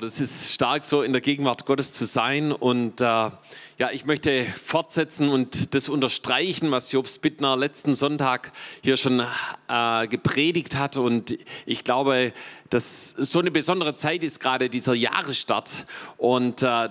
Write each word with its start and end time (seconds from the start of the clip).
Das 0.00 0.20
ist 0.20 0.52
stark, 0.52 0.84
so 0.84 1.02
in 1.02 1.12
der 1.12 1.20
Gegenwart 1.20 1.66
Gottes 1.66 1.92
zu 1.92 2.04
sein. 2.04 2.52
Und 2.52 3.00
äh, 3.00 3.04
ja, 3.04 3.90
ich 3.92 4.04
möchte 4.04 4.44
fortsetzen 4.44 5.28
und 5.28 5.74
das 5.74 5.88
unterstreichen, 5.88 6.70
was 6.70 6.92
Jobs 6.92 7.18
Bittner 7.18 7.56
letzten 7.56 7.94
Sonntag 7.94 8.52
hier 8.84 8.96
schon 8.96 9.24
äh, 9.68 10.06
gepredigt 10.06 10.76
hat. 10.76 10.96
Und 10.98 11.36
ich 11.66 11.82
glaube, 11.82 12.32
dass 12.70 13.10
so 13.10 13.40
eine 13.40 13.50
besondere 13.50 13.96
Zeit 13.96 14.22
ist 14.22 14.38
gerade 14.40 14.68
dieser 14.70 14.94
Jahresstart 14.94 15.86
und 16.16 16.62
äh, 16.62 16.88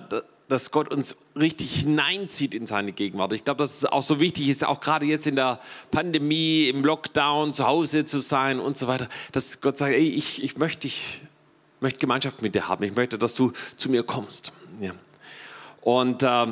dass 0.48 0.70
Gott 0.70 0.92
uns 0.92 1.16
richtig 1.36 1.80
hineinzieht 1.80 2.54
in 2.54 2.66
seine 2.66 2.92
Gegenwart. 2.92 3.32
Ich 3.32 3.44
glaube, 3.44 3.58
dass 3.58 3.76
es 3.76 3.84
auch 3.84 4.02
so 4.02 4.18
wichtig 4.18 4.48
ist, 4.48 4.66
auch 4.66 4.80
gerade 4.80 5.06
jetzt 5.06 5.26
in 5.26 5.36
der 5.36 5.60
Pandemie, 5.90 6.64
im 6.68 6.84
Lockdown, 6.84 7.54
zu 7.54 7.66
Hause 7.66 8.06
zu 8.06 8.20
sein 8.20 8.58
und 8.58 8.76
so 8.76 8.86
weiter, 8.86 9.08
dass 9.32 9.60
Gott 9.60 9.78
sagt, 9.78 9.94
ey, 9.94 10.08
ich, 10.08 10.42
ich 10.42 10.56
möchte 10.56 10.80
dich 10.80 11.20
möchte 11.80 11.98
Gemeinschaft 11.98 12.42
mit 12.42 12.54
dir 12.54 12.68
haben. 12.68 12.84
Ich 12.84 12.94
möchte, 12.94 13.18
dass 13.18 13.34
du 13.34 13.52
zu 13.76 13.90
mir 13.90 14.02
kommst. 14.02 14.52
Ja. 14.80 14.92
Und, 15.80 16.22
äh, 16.22 16.46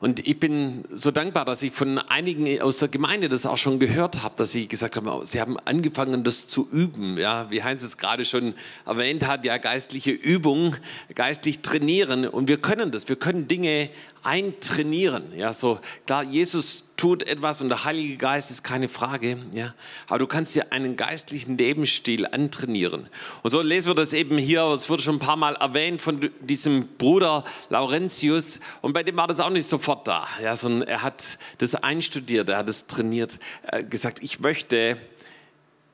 und 0.00 0.26
ich 0.26 0.38
bin 0.38 0.84
so 0.90 1.10
dankbar, 1.10 1.44
dass 1.44 1.62
ich 1.62 1.72
von 1.72 1.98
einigen 1.98 2.60
aus 2.60 2.78
der 2.78 2.88
Gemeinde 2.88 3.28
das 3.28 3.46
auch 3.46 3.56
schon 3.56 3.78
gehört 3.78 4.22
habe, 4.22 4.34
dass 4.36 4.52
sie 4.52 4.68
gesagt 4.68 4.96
haben, 4.96 5.24
sie 5.24 5.40
haben 5.40 5.56
angefangen, 5.64 6.22
das 6.22 6.48
zu 6.48 6.68
üben. 6.70 7.18
Ja, 7.18 7.50
wie 7.50 7.62
Heinz 7.62 7.82
es 7.82 7.96
gerade 7.96 8.24
schon 8.24 8.54
erwähnt 8.84 9.26
hat, 9.26 9.44
ja, 9.44 9.58
geistliche 9.58 10.10
Übung, 10.10 10.76
geistlich 11.14 11.60
trainieren. 11.60 12.26
Und 12.26 12.48
wir 12.48 12.58
können 12.58 12.90
das. 12.90 13.08
Wir 13.08 13.16
können 13.16 13.48
Dinge 13.48 13.88
eintrainieren. 14.26 15.24
Ja, 15.36 15.52
so 15.52 15.78
klar, 16.04 16.24
Jesus 16.24 16.84
tut 16.96 17.22
etwas 17.22 17.60
und 17.60 17.68
der 17.68 17.84
Heilige 17.84 18.16
Geist 18.16 18.50
ist 18.50 18.64
keine 18.64 18.88
Frage. 18.88 19.38
Ja, 19.54 19.74
aber 20.08 20.18
du 20.18 20.26
kannst 20.26 20.54
dir 20.54 20.72
einen 20.72 20.96
geistlichen 20.96 21.56
Lebensstil 21.56 22.26
antrainieren. 22.26 23.08
Und 23.42 23.50
so 23.50 23.62
lesen 23.62 23.88
wir 23.88 23.94
das 23.94 24.12
eben 24.12 24.36
hier. 24.36 24.62
Es 24.64 24.90
wurde 24.90 25.02
schon 25.02 25.16
ein 25.16 25.20
paar 25.20 25.36
Mal 25.36 25.54
erwähnt 25.54 26.00
von 26.00 26.28
diesem 26.40 26.88
Bruder 26.98 27.44
Laurentius. 27.68 28.60
Und 28.80 28.94
bei 28.94 29.02
dem 29.02 29.16
war 29.16 29.28
das 29.28 29.40
auch 29.40 29.50
nicht 29.50 29.68
sofort 29.68 30.08
da. 30.08 30.26
Ja, 30.42 30.56
sondern 30.56 30.88
er 30.88 31.02
hat 31.02 31.38
das 31.58 31.76
einstudiert, 31.76 32.48
er 32.48 32.58
hat 32.58 32.68
es 32.68 32.86
trainiert, 32.86 33.38
er 33.62 33.78
hat 33.80 33.90
gesagt, 33.90 34.22
ich 34.22 34.40
möchte 34.40 34.96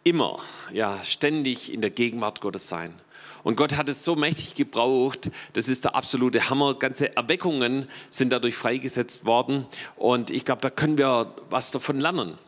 immer, 0.05 0.39
ja, 0.73 1.03
ständig 1.03 1.73
in 1.73 1.81
der 1.81 1.91
Gegenwart 1.91 2.41
Gottes 2.41 2.69
sein. 2.69 2.95
Und 3.43 3.57
Gott 3.57 3.77
hat 3.77 3.89
es 3.89 4.05
so 4.05 4.15
mächtig 4.15 4.55
gebraucht, 4.55 5.31
das 5.53 5.69
ist 5.69 5.85
der 5.85 5.97
absolute 5.97 6.49
Hammer. 6.49 6.75
Ganze 6.75 7.17
Erweckungen 7.17 7.89
sind 8.09 8.31
dadurch 8.31 8.55
freigesetzt 8.55 9.27
worden. 9.27 9.67
Und 9.97 10.31
ich 10.31 10.45
glaube, 10.45 10.61
da 10.61 10.71
können 10.71 10.97
wir 10.97 11.35
was 11.51 11.73
davon 11.73 11.99
lernen. 11.99 12.39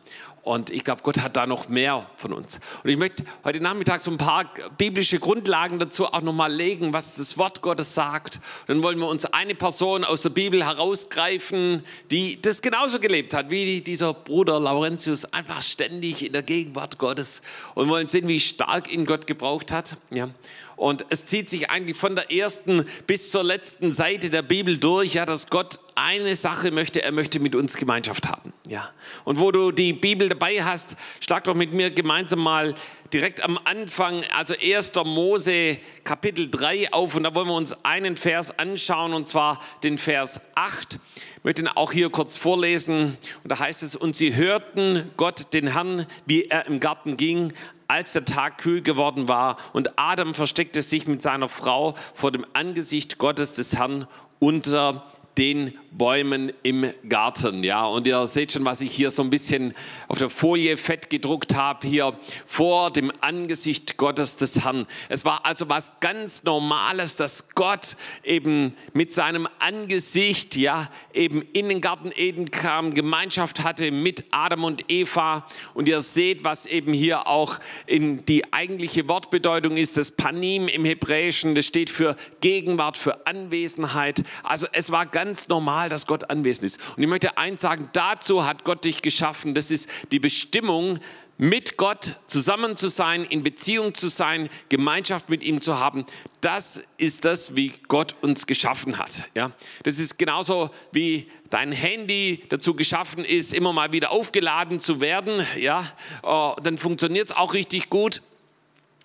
Und 0.45 0.69
ich 0.69 0.83
glaube, 0.83 1.01
Gott 1.01 1.17
hat 1.21 1.35
da 1.35 1.47
noch 1.47 1.69
mehr 1.69 2.07
von 2.17 2.31
uns. 2.31 2.59
Und 2.83 2.91
ich 2.91 2.97
möchte 2.97 3.25
heute 3.43 3.61
Nachmittag 3.61 3.99
so 3.99 4.11
ein 4.11 4.17
paar 4.17 4.45
biblische 4.77 5.17
Grundlagen 5.17 5.79
dazu 5.79 6.05
auch 6.05 6.21
nochmal 6.21 6.53
legen, 6.53 6.93
was 6.93 7.15
das 7.15 7.39
Wort 7.39 7.63
Gottes 7.63 7.95
sagt. 7.95 8.35
Und 8.67 8.75
dann 8.75 8.83
wollen 8.83 8.99
wir 8.99 9.07
uns 9.07 9.25
eine 9.25 9.55
Person 9.55 10.03
aus 10.03 10.21
der 10.21 10.29
Bibel 10.29 10.63
herausgreifen, 10.63 11.81
die 12.11 12.39
das 12.39 12.61
genauso 12.61 12.99
gelebt 12.99 13.33
hat, 13.33 13.49
wie 13.49 13.81
dieser 13.81 14.13
Bruder 14.13 14.59
Laurentius, 14.59 15.25
einfach 15.33 15.63
ständig 15.63 16.23
in 16.23 16.31
der 16.31 16.43
Gegenwart 16.43 16.99
Gottes. 16.99 17.41
Und 17.73 17.89
wollen 17.89 18.07
sehen, 18.07 18.27
wie 18.27 18.39
stark 18.39 18.93
ihn 18.93 19.07
Gott 19.07 19.25
gebraucht 19.25 19.71
hat. 19.71 19.97
Ja. 20.11 20.29
Und 20.75 21.05
es 21.09 21.25
zieht 21.25 21.49
sich 21.49 21.69
eigentlich 21.69 21.97
von 21.97 22.15
der 22.15 22.31
ersten 22.31 22.85
bis 23.07 23.31
zur 23.31 23.43
letzten 23.43 23.93
Seite 23.93 24.29
der 24.29 24.41
Bibel 24.41 24.77
durch, 24.77 25.13
ja, 25.13 25.25
dass 25.25 25.49
Gott 25.49 25.79
eine 25.95 26.35
Sache 26.35 26.71
möchte, 26.71 27.01
er 27.01 27.11
möchte 27.11 27.39
mit 27.39 27.55
uns 27.55 27.77
Gemeinschaft 27.77 28.27
haben. 28.27 28.51
Ja. 28.67 28.89
Und 29.23 29.39
wo 29.39 29.51
du 29.51 29.71
die 29.71 29.93
Bibel 29.93 30.27
dabei 30.27 30.63
hast, 30.63 30.95
schlag 31.21 31.45
doch 31.45 31.55
mit 31.55 31.71
mir 31.71 31.91
gemeinsam 31.91 32.39
mal 32.39 32.75
direkt 33.15 33.41
am 33.45 33.57
Anfang, 33.63 34.25
also 34.35 34.53
1. 34.61 34.91
Mose 35.05 35.77
Kapitel 36.03 36.51
3 36.51 36.91
auf 36.91 37.15
und 37.15 37.23
da 37.23 37.33
wollen 37.33 37.47
wir 37.47 37.55
uns 37.55 37.85
einen 37.85 38.17
Vers 38.17 38.59
anschauen 38.59 39.13
und 39.13 39.25
zwar 39.25 39.61
den 39.83 39.97
Vers 39.97 40.41
8. 40.55 40.99
Ich 41.37 41.43
möchte 41.45 41.61
ihn 41.61 41.69
auch 41.69 41.93
hier 41.93 42.09
kurz 42.09 42.35
vorlesen 42.35 43.17
und 43.41 43.49
da 43.49 43.57
heißt 43.57 43.83
es, 43.83 43.95
und 43.95 44.17
sie 44.17 44.35
hörten 44.35 45.09
Gott 45.15 45.53
den 45.53 45.67
Herrn, 45.67 46.07
wie 46.25 46.43
er 46.43 46.65
im 46.65 46.81
Garten 46.81 47.15
ging, 47.15 47.53
als 47.87 48.11
der 48.11 48.25
Tag 48.25 48.57
kühl 48.57 48.81
geworden 48.81 49.29
war 49.29 49.55
und 49.71 49.97
Adam 49.97 50.33
versteckte 50.33 50.81
sich 50.81 51.07
mit 51.07 51.21
seiner 51.21 51.47
Frau 51.47 51.95
vor 52.13 52.33
dem 52.33 52.45
Angesicht 52.51 53.17
Gottes 53.17 53.53
des 53.53 53.77
Herrn 53.77 54.07
unter 54.39 55.05
den 55.37 55.77
Bäumen 55.91 56.51
im 56.63 56.91
Garten. 57.07 57.63
Ja, 57.63 57.85
und 57.85 58.05
ihr 58.05 58.27
seht 58.27 58.51
schon, 58.51 58.65
was 58.65 58.81
ich 58.81 58.91
hier 58.91 59.11
so 59.11 59.23
ein 59.23 59.29
bisschen 59.29 59.73
auf 60.07 60.17
der 60.17 60.29
Folie 60.29 60.75
fett 60.77 61.09
gedruckt 61.09 61.55
habe, 61.55 61.87
hier 61.87 62.17
vor 62.45 62.91
dem 62.91 63.11
Angesicht 63.21 63.97
Gottes 63.97 64.35
des 64.35 64.65
Herrn. 64.65 64.87
Es 65.07 65.23
war 65.23 65.45
also 65.45 65.69
was 65.69 65.99
ganz 66.01 66.43
Normales, 66.43 67.15
dass 67.15 67.49
Gott 67.55 67.95
eben 68.23 68.73
mit 68.93 69.13
seinem 69.13 69.47
Angesicht, 69.59 70.57
ja, 70.57 70.89
eben 71.13 71.41
in 71.53 71.69
den 71.69 71.81
Garten 71.81 72.11
Eden 72.13 72.51
kam, 72.51 72.93
Gemeinschaft 72.93 73.63
hatte 73.63 73.91
mit 73.91 74.25
Adam 74.31 74.65
und 74.65 74.85
Eva. 74.89 75.45
Und 75.73 75.87
ihr 75.87 76.01
seht, 76.01 76.43
was 76.43 76.65
eben 76.65 76.91
hier 76.91 77.27
auch 77.27 77.59
in 77.85 78.25
die 78.25 78.53
eigentliche 78.53 79.07
Wortbedeutung 79.07 79.77
ist, 79.77 79.97
das 79.97 80.11
Panim 80.11 80.67
im 80.67 80.83
Hebräischen, 80.83 81.55
das 81.55 81.65
steht 81.65 81.89
für 81.89 82.15
Gegenwart, 82.41 82.97
für 82.97 83.25
Anwesenheit. 83.25 84.23
Also 84.43 84.67
es 84.73 84.91
war 84.91 85.05
ganz 85.05 85.24
normal, 85.49 85.65
normal, 85.65 85.89
dass 85.89 86.07
Gott 86.07 86.29
anwesend 86.29 86.65
ist. 86.65 86.79
Und 86.95 87.03
ich 87.03 87.09
möchte 87.09 87.37
eins 87.37 87.61
sagen, 87.61 87.89
dazu 87.93 88.45
hat 88.45 88.63
Gott 88.63 88.85
dich 88.85 89.01
geschaffen. 89.01 89.53
Das 89.53 89.71
ist 89.71 89.89
die 90.11 90.19
Bestimmung, 90.19 90.99
mit 91.37 91.75
Gott 91.75 92.15
zusammen 92.27 92.77
zu 92.77 92.87
sein, 92.87 93.25
in 93.25 93.43
Beziehung 93.43 93.93
zu 93.93 94.07
sein, 94.07 94.49
Gemeinschaft 94.69 95.29
mit 95.29 95.43
ihm 95.43 95.59
zu 95.59 95.77
haben. 95.77 96.05
Das 96.39 96.81
ist 96.97 97.25
das, 97.25 97.57
wie 97.57 97.73
Gott 97.89 98.15
uns 98.21 98.45
geschaffen 98.45 98.97
hat. 98.97 99.25
Ja, 99.35 99.51
das 99.83 99.99
ist 99.99 100.17
genauso 100.17 100.69
wie 100.93 101.27
dein 101.49 101.73
Handy 101.73 102.43
dazu 102.47 102.73
geschaffen 102.73 103.25
ist, 103.25 103.53
immer 103.53 103.73
mal 103.73 103.91
wieder 103.91 104.11
aufgeladen 104.11 104.79
zu 104.79 105.01
werden. 105.01 105.45
Ja, 105.59 105.85
oh, 106.23 106.55
dann 106.63 106.77
funktioniert 106.77 107.31
es 107.31 107.35
auch 107.35 107.53
richtig 107.53 107.89
gut. 107.89 108.21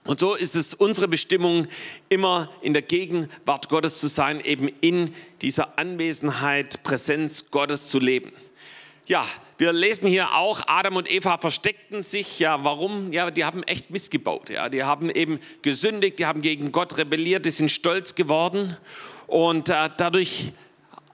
Und 0.06 0.20
so 0.20 0.34
ist 0.34 0.56
es 0.56 0.72
unsere 0.74 1.08
Bestimmung, 1.08 1.66
immer 2.08 2.50
in 2.62 2.72
der 2.72 2.82
Gegenwart 2.82 3.68
Gottes 3.68 3.98
zu 3.98 4.08
sein, 4.08 4.40
eben 4.40 4.68
in 4.80 5.14
dieser 5.42 5.78
Anwesenheit, 5.78 6.82
Präsenz 6.82 7.50
Gottes 7.50 7.88
zu 7.88 7.98
leben. 7.98 8.32
Ja, 9.06 9.26
wir 9.58 9.72
lesen 9.74 10.08
hier 10.08 10.34
auch, 10.34 10.62
Adam 10.68 10.96
und 10.96 11.10
Eva 11.10 11.36
versteckten 11.36 12.02
sich. 12.02 12.38
Ja, 12.38 12.64
warum? 12.64 13.12
Ja, 13.12 13.30
die 13.30 13.44
haben 13.44 13.62
echt 13.64 13.90
missgebaut. 13.90 14.48
Ja, 14.48 14.70
die 14.70 14.84
haben 14.84 15.10
eben 15.10 15.38
gesündigt, 15.60 16.18
die 16.18 16.26
haben 16.26 16.40
gegen 16.40 16.72
Gott 16.72 16.96
rebelliert, 16.96 17.44
die 17.44 17.50
sind 17.50 17.70
stolz 17.70 18.14
geworden 18.14 18.74
und 19.26 19.68
äh, 19.68 19.90
dadurch 19.96 20.52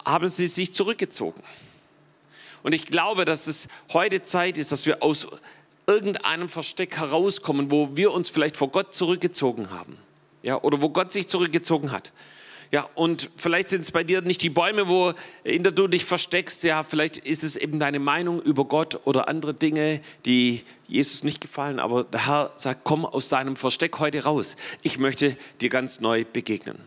haben 0.04 0.28
sie 0.28 0.47
sich 0.47 0.74
zurückgezogen. 0.74 1.42
Und 2.62 2.72
ich 2.72 2.86
glaube, 2.86 3.24
dass 3.24 3.47
es 3.47 3.68
heute 3.92 4.24
Zeit 4.24 4.58
ist, 4.58 4.72
dass 4.72 4.86
wir 4.86 5.03
aus 5.03 5.28
irgendeinem 5.86 6.48
Versteck 6.48 6.97
herauskommen, 6.97 7.70
wo 7.70 7.97
wir 7.97 8.12
uns 8.12 8.28
vielleicht 8.28 8.56
vor 8.56 8.69
Gott 8.69 8.94
zurückgezogen 8.94 9.70
haben. 9.70 9.97
Ja, 10.42 10.60
oder 10.62 10.82
wo 10.82 10.91
Gott 10.91 11.12
sich 11.12 11.28
zurückgezogen 11.28 11.92
hat. 11.92 12.12
Ja, 12.72 12.88
und 12.94 13.30
vielleicht 13.36 13.69
sind 13.69 13.82
es 13.82 13.92
bei 13.92 14.02
dir 14.02 14.22
nicht 14.22 14.42
die 14.42 14.50
Bäume, 14.50 14.88
wo 14.88 15.12
in 15.44 15.62
der 15.62 15.72
du 15.72 15.86
dich 15.86 16.04
versteckst. 16.04 16.64
Ja, 16.64 16.82
vielleicht 16.82 17.19
ist 17.19 17.44
es 17.44 17.56
eben 17.56 17.78
deine 17.78 18.00
Meinung 18.00 18.41
über 18.41 18.64
Gott 18.64 19.00
oder 19.04 19.28
andere 19.28 19.54
Dinge, 19.54 20.00
die 20.24 20.62
Jesus 20.88 21.22
nicht 21.22 21.41
gefallen. 21.41 21.78
Aber 21.78 22.04
der 22.04 22.26
Herr 22.26 22.53
sagt, 22.56 22.80
komm 22.84 23.04
aus 23.06 23.28
deinem 23.28 23.56
Versteck 23.56 23.98
heute 23.98 24.24
raus. 24.24 24.56
Ich 24.82 24.98
möchte 24.98 25.36
dir 25.60 25.68
ganz 25.68 26.00
neu 26.00 26.24
begegnen. 26.24 26.78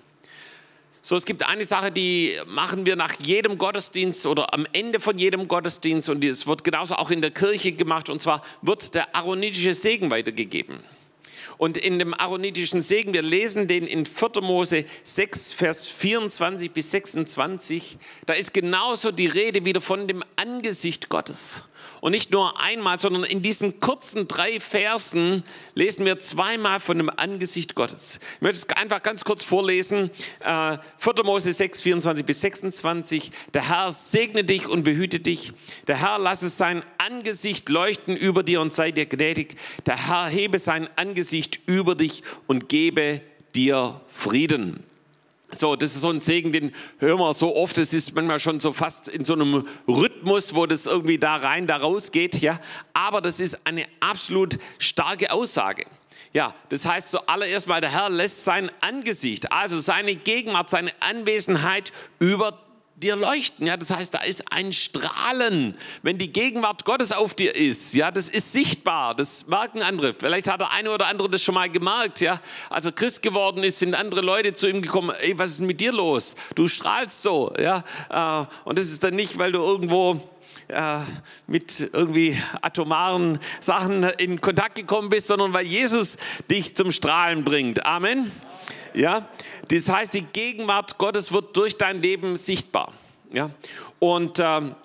So, 1.10 1.16
es 1.16 1.26
gibt 1.26 1.42
eine 1.42 1.66
Sache, 1.66 1.92
die 1.92 2.36
machen 2.46 2.86
wir 2.86 2.96
nach 2.96 3.16
jedem 3.20 3.58
Gottesdienst 3.58 4.28
oder 4.28 4.54
am 4.54 4.68
Ende 4.74 5.00
von 5.00 5.18
jedem 5.18 5.48
Gottesdienst 5.48 6.08
und 6.08 6.24
es 6.24 6.46
wird 6.46 6.64
genauso 6.64 6.94
auch 6.94 7.10
in 7.10 7.20
der 7.20 7.32
Kirche 7.32 7.72
gemacht 7.72 8.12
und 8.12 8.22
zwar 8.22 8.44
wird 8.62 8.94
der 8.94 9.16
aaronitische 9.16 9.74
Segen 9.74 10.12
weitergegeben. 10.12 10.84
Und 11.58 11.78
in 11.78 11.98
dem 11.98 12.14
aaronitischen 12.14 12.84
Segen, 12.84 13.16
wir 13.16 13.24
lesen 13.24 13.68
den 13.68 13.88
in 13.88 14.06
4. 14.06 14.42
Mose 14.42 14.86
6, 15.02 15.54
Vers 15.54 15.88
24 15.88 16.70
bis 16.70 16.92
26, 16.92 17.98
da 18.28 18.34
ist 18.34 18.54
genauso 18.54 19.12
die 19.12 19.26
Rede 19.26 19.66
wieder 19.66 19.82
von 19.82 20.08
dem 20.08 20.24
Angesicht 20.36 21.10
Gottes. 21.10 21.64
Und 22.02 22.12
nicht 22.12 22.32
nur 22.32 22.60
einmal, 22.60 23.00
sondern 23.00 23.24
in 23.24 23.42
diesen 23.42 23.80
kurzen 23.80 24.28
drei 24.28 24.60
Versen 24.60 25.44
lesen 25.76 26.06
wir 26.06 26.20
zweimal 26.20 26.80
von 26.80 26.98
dem 26.98 27.10
Angesicht 27.10 27.76
Gottes. 27.76 28.20
Ich 28.36 28.42
möchte 28.42 28.68
es 28.70 28.78
einfach 28.78 29.04
ganz 29.04 29.24
kurz 29.24 29.44
vorlesen. 29.44 30.12
4. 30.40 30.80
Äh, 31.18 31.24
Mose 31.24 31.52
6, 31.52 31.82
24 31.82 32.26
bis 32.26 32.42
26. 32.42 33.32
Der 33.54 33.70
Herr 33.70 33.92
segne 33.92 34.44
dich 34.44 34.68
und 34.68 34.84
behüte 34.84 35.20
dich. 35.20 35.54
Der 35.88 35.98
Herr 35.98 36.20
lasse 36.20 36.50
sein 36.50 36.84
Angesicht 36.98 37.70
leuchten 37.70 38.16
über 38.16 38.44
dir 38.44 38.62
und 38.62 38.74
sei 38.74 38.92
dir 38.92 39.06
gnädig. 39.06 39.56
Der 39.86 40.08
Herr 40.08 40.28
hebe 40.28 40.60
sein 40.60 40.90
Angesicht 40.96 41.60
über 41.66 41.96
dich 41.96 42.24
und 42.48 42.70
gebe 42.70 43.22
dir 43.56 44.02
Frieden. 44.08 44.89
So, 45.56 45.76
das 45.76 45.96
ist 45.96 46.02
so 46.02 46.10
ein 46.10 46.22
Segen, 46.22 46.52
den 46.52 46.74
hören 47.00 47.20
wir 47.20 47.34
so 47.34 47.56
oft. 47.56 47.78
Es 47.78 47.94
ist 47.94 48.14
manchmal 48.14 48.40
schon 48.40 48.60
so 48.60 48.72
fast 48.72 49.10
in 49.10 49.26
so 49.26 49.34
einem 49.34 49.68
Rhythmus, 49.88 50.54
wo 50.56 50.66
das 50.66 50.86
irgendwie 50.86 51.18
da 51.18 51.38
rein, 51.38 51.68
da 51.68 51.78
raus 51.78 52.12
geht. 52.12 52.40
Ja, 52.42 52.60
aber 52.94 53.22
das 53.22 53.40
ist 53.40 53.66
eine 53.66 53.86
absolut 54.00 54.60
starke 54.78 55.32
Aussage. 55.32 55.86
Ja, 56.32 56.54
das 56.70 56.86
heißt 56.86 57.10
zuallererst 57.10 57.68
mal, 57.68 57.82
der 57.82 57.92
Herr 57.92 58.10
lässt 58.10 58.44
sein 58.44 58.70
Angesicht, 58.82 59.52
also 59.52 59.80
seine 59.80 60.16
Gegenwart, 60.16 60.70
seine 60.70 60.92
Anwesenheit 61.00 61.92
über 62.20 62.69
dir 63.00 63.16
leuchten. 63.16 63.66
Ja, 63.68 63.78
das 63.78 63.92
heißt, 63.92 64.14
da 64.14 64.20
ist 64.20 64.52
ein 64.52 64.74
Strahlen. 64.74 65.76
Wenn 66.02 66.18
die 66.18 66.32
Gegenwart 66.32 66.86
Gottes 66.86 67.12
auf 67.12 67.36
dir 67.36 67.56
ist, 67.56 67.94
ja, 67.94 68.12
das 68.12 68.30
ist 68.30 68.52
sichtbar. 68.52 69.16
Das 69.16 69.48
merken 69.48 69.82
andere. 69.82 70.14
Vielleicht 70.14 70.48
hat 70.48 70.60
der 70.62 70.72
eine 70.72 70.92
oder 70.92 71.08
andere 71.08 71.30
das 71.30 71.42
schon 71.42 71.56
mal 71.56 71.70
gemerkt. 71.70 72.22
Ja, 72.22 72.40
als 72.70 72.86
er 72.86 72.92
Christ 72.92 73.22
geworden 73.22 73.64
ist, 73.64 73.80
sind 73.80 73.96
andere 73.96 74.22
Leute 74.22 74.54
zu 74.54 74.68
ihm 74.68 74.82
gekommen. 74.82 75.16
Ey, 75.22 75.38
was 75.38 75.52
ist 75.52 75.62
mit 75.62 75.82
dir 75.82 75.92
los? 75.92 76.36
Du 76.56 76.68
strahlst 76.68 77.22
so. 77.22 77.54
Ja, 77.60 77.84
äh, 78.10 78.46
und 78.66 78.78
das 78.78 78.88
ist 78.88 79.04
dann 79.04 79.16
nicht, 79.16 79.38
weil 79.38 79.52
du 79.52 79.60
irgendwo 79.60 80.20
äh, 80.70 81.00
mit 81.48 81.90
irgendwie 81.94 82.40
atomaren 82.62 83.40
Sachen 83.60 84.04
in 84.04 84.40
Kontakt 84.40 84.76
gekommen 84.76 85.10
bist, 85.10 85.28
sondern 85.28 85.54
weil 85.54 85.66
Jesus 85.66 86.18
dich 86.50 86.76
zum 86.76 86.92
Strahlen 86.92 87.44
bringt. 87.44 87.86
Amen. 87.86 88.32
Ja, 88.94 89.28
das 89.70 89.90
heißt, 89.90 90.14
die 90.14 90.24
Gegenwart 90.24 90.98
Gottes 90.98 91.32
wird 91.32 91.56
durch 91.56 91.78
dein 91.78 92.02
Leben 92.02 92.38
sichtbar. 92.38 92.94
Ja, 93.32 93.52
und 94.00 94.40
ähm, 94.40 94.76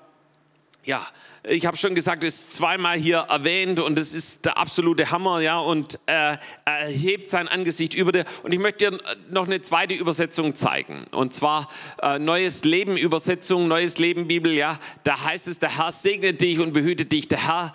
ja, 0.85 1.07
ich 1.47 1.67
habe 1.67 1.77
schon 1.77 1.95
gesagt, 1.95 2.25
es 2.25 2.37
ist 2.37 2.53
zweimal 2.55 2.97
hier 2.97 3.19
erwähnt 3.29 3.79
und 3.79 3.99
es 3.99 4.15
ist 4.15 4.47
der 4.47 4.57
absolute 4.57 5.11
Hammer, 5.11 5.41
ja, 5.41 5.59
und 5.59 5.99
äh, 6.07 6.37
er 6.65 6.89
hebt 6.89 7.29
sein 7.29 7.49
Angesicht 7.49 7.95
über 7.95 8.13
dir. 8.13 8.25
Und 8.43 8.53
ich 8.53 8.59
möchte 8.59 8.91
dir 8.91 9.01
noch 9.31 9.47
eine 9.47 9.61
zweite 9.61 9.95
Übersetzung 9.95 10.57
zeigen. 10.57 11.07
Und 11.13 11.35
zwar 11.35 11.69
äh, 12.03 12.19
Neues 12.19 12.65
Leben 12.65 12.97
Übersetzung, 12.97 13.69
Neues 13.69 13.99
Leben 13.99 14.27
Bibel, 14.27 14.53
ja. 14.53 14.79
Da 15.03 15.23
heißt 15.23 15.49
es, 15.49 15.59
der 15.59 15.77
Herr 15.77 15.93
segnet 15.93 16.41
dich 16.41 16.61
und 16.61 16.73
behütet 16.73 17.13
dich. 17.13 17.29
Der 17.29 17.47
Herr 17.47 17.73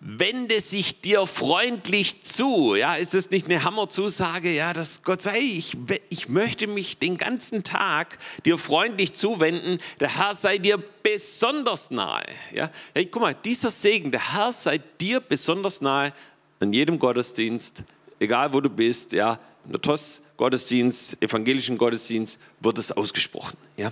wende 0.00 0.60
sich 0.60 1.00
dir 1.00 1.26
freundlich 1.26 2.22
zu. 2.22 2.74
Ja, 2.74 2.96
ist 2.96 3.14
das 3.14 3.30
nicht 3.30 3.46
eine 3.46 3.64
Hammerzusage? 3.64 4.52
Ja, 4.52 4.72
dass 4.72 5.02
Gott 5.02 5.22
sagt, 5.22 5.38
ich, 5.38 5.76
ich 6.10 6.28
möchte 6.28 6.66
mich 6.66 6.98
den 6.98 7.16
ganzen 7.16 7.62
Tag 7.62 8.18
dir 8.44 8.58
freundlich 8.58 9.14
zuwenden. 9.14 9.78
Der 10.00 10.16
Herr 10.16 10.34
sei 10.34 10.58
dir 10.58 10.82
besonders 11.02 11.90
nahe. 11.90 12.26
Ja, 12.52 12.70
hey, 12.94 13.06
guck 13.06 13.22
mal, 13.22 13.34
dieser 13.34 13.70
Segen, 13.70 14.10
der 14.10 14.34
Herr 14.34 14.52
sei 14.52 14.78
dir 15.00 15.20
besonders 15.20 15.80
nahe 15.80 16.12
an 16.60 16.72
jedem 16.72 16.98
Gottesdienst, 16.98 17.84
egal 18.18 18.52
wo 18.52 18.60
du 18.60 18.70
bist, 18.70 19.12
ja, 19.12 19.38
in 19.64 19.72
der 19.72 19.80
TOS 19.80 20.22
Gottesdienst, 20.36 21.20
evangelischen 21.22 21.76
Gottesdienst 21.78 22.38
wird 22.60 22.78
es 22.78 22.92
ausgesprochen. 22.92 23.56
Ja? 23.76 23.90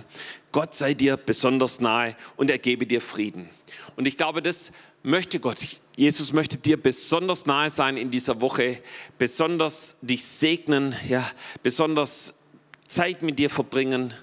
Gott 0.51 0.73
sei 0.73 0.93
dir 0.93 1.17
besonders 1.17 1.79
nahe 1.79 2.15
und 2.37 2.49
er 2.49 2.59
gebe 2.59 2.85
dir 2.85 3.01
Frieden. 3.01 3.49
Und 3.95 4.07
ich 4.07 4.15
glaube, 4.15 4.41
das 4.41 4.71
möchte 5.03 5.39
Gott. 5.39 5.81
Jesus 5.97 6.33
möchte 6.33 6.57
dir 6.57 6.81
besonders 6.81 7.45
nahe 7.45 7.69
sein 7.69 7.95
in 7.95 8.11
dieser 8.11 8.41
Woche, 8.41 8.81
besonders 9.17 9.95
dich 10.01 10.23
segnen, 10.25 10.93
ja, 11.07 11.25
besonders 11.63 12.33
Zeit 12.85 13.21
mit 13.21 13.39
dir 13.39 13.49
verbringen. 13.49 14.13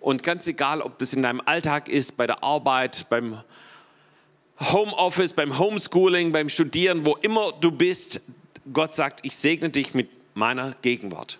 Und 0.00 0.22
ganz 0.22 0.46
egal, 0.48 0.80
ob 0.80 0.98
das 0.98 1.12
in 1.12 1.22
deinem 1.22 1.40
Alltag 1.44 1.88
ist, 1.88 2.16
bei 2.16 2.26
der 2.26 2.42
Arbeit, 2.42 3.06
beim 3.10 3.42
Homeoffice, 4.58 5.32
beim 5.32 5.58
Homeschooling, 5.58 6.32
beim 6.32 6.48
Studieren, 6.48 7.06
wo 7.06 7.14
immer 7.16 7.52
du 7.60 7.70
bist, 7.70 8.20
Gott 8.72 8.94
sagt, 8.94 9.20
ich 9.24 9.36
segne 9.36 9.70
dich 9.70 9.94
mit 9.94 10.08
meiner 10.34 10.74
Gegenwart. 10.82 11.38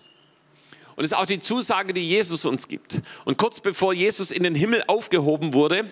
Und 1.00 1.04
das 1.04 1.12
ist 1.12 1.18
auch 1.18 1.24
die 1.24 1.40
Zusage, 1.40 1.94
die 1.94 2.06
Jesus 2.06 2.44
uns 2.44 2.68
gibt. 2.68 3.00
Und 3.24 3.38
kurz 3.38 3.60
bevor 3.60 3.94
Jesus 3.94 4.30
in 4.30 4.42
den 4.42 4.54
Himmel 4.54 4.84
aufgehoben 4.86 5.54
wurde, 5.54 5.90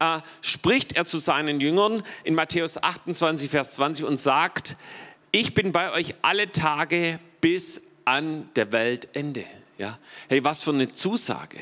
äh, 0.00 0.18
spricht 0.40 0.96
er 0.96 1.04
zu 1.04 1.18
seinen 1.18 1.60
Jüngern 1.60 2.02
in 2.24 2.34
Matthäus 2.34 2.76
28, 2.76 3.52
Vers 3.52 3.70
20 3.70 4.04
und 4.04 4.16
sagt, 4.16 4.74
ich 5.30 5.54
bin 5.54 5.70
bei 5.70 5.92
euch 5.92 6.16
alle 6.22 6.50
Tage 6.50 7.20
bis 7.40 7.80
an 8.04 8.50
der 8.56 8.72
Weltende. 8.72 9.44
Ja? 9.76 9.96
Hey, 10.28 10.42
was 10.42 10.64
für 10.64 10.70
eine 10.72 10.92
Zusage. 10.92 11.58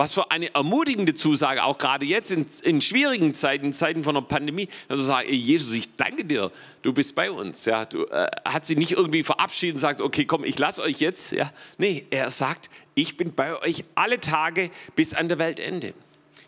Was 0.00 0.14
für 0.14 0.30
eine 0.30 0.54
ermutigende 0.54 1.12
Zusage, 1.14 1.62
auch 1.62 1.76
gerade 1.76 2.06
jetzt 2.06 2.30
in, 2.30 2.46
in 2.62 2.80
schwierigen 2.80 3.34
Zeiten, 3.34 3.66
in 3.66 3.74
Zeiten 3.74 4.02
von 4.02 4.14
der 4.14 4.22
Pandemie, 4.22 4.66
also 4.88 5.02
sagen, 5.02 5.28
ey, 5.28 5.34
Jesus, 5.34 5.74
ich 5.74 5.94
danke 5.94 6.24
dir, 6.24 6.50
du 6.80 6.94
bist 6.94 7.14
bei 7.14 7.30
uns. 7.30 7.66
Ja, 7.66 7.84
du, 7.84 8.06
äh, 8.06 8.26
hat 8.46 8.64
sie 8.64 8.76
nicht 8.76 8.92
irgendwie 8.92 9.22
verabschiedet 9.22 9.74
und 9.74 9.80
sagt, 9.80 10.00
okay, 10.00 10.24
komm, 10.24 10.44
ich 10.44 10.58
lasse 10.58 10.80
euch 10.80 11.00
jetzt. 11.00 11.32
Ja, 11.32 11.50
nee, 11.76 12.06
er 12.08 12.30
sagt, 12.30 12.70
ich 12.94 13.18
bin 13.18 13.34
bei 13.34 13.60
euch 13.60 13.84
alle 13.94 14.18
Tage 14.18 14.70
bis 14.96 15.12
an 15.12 15.28
der 15.28 15.38
Weltende. 15.38 15.92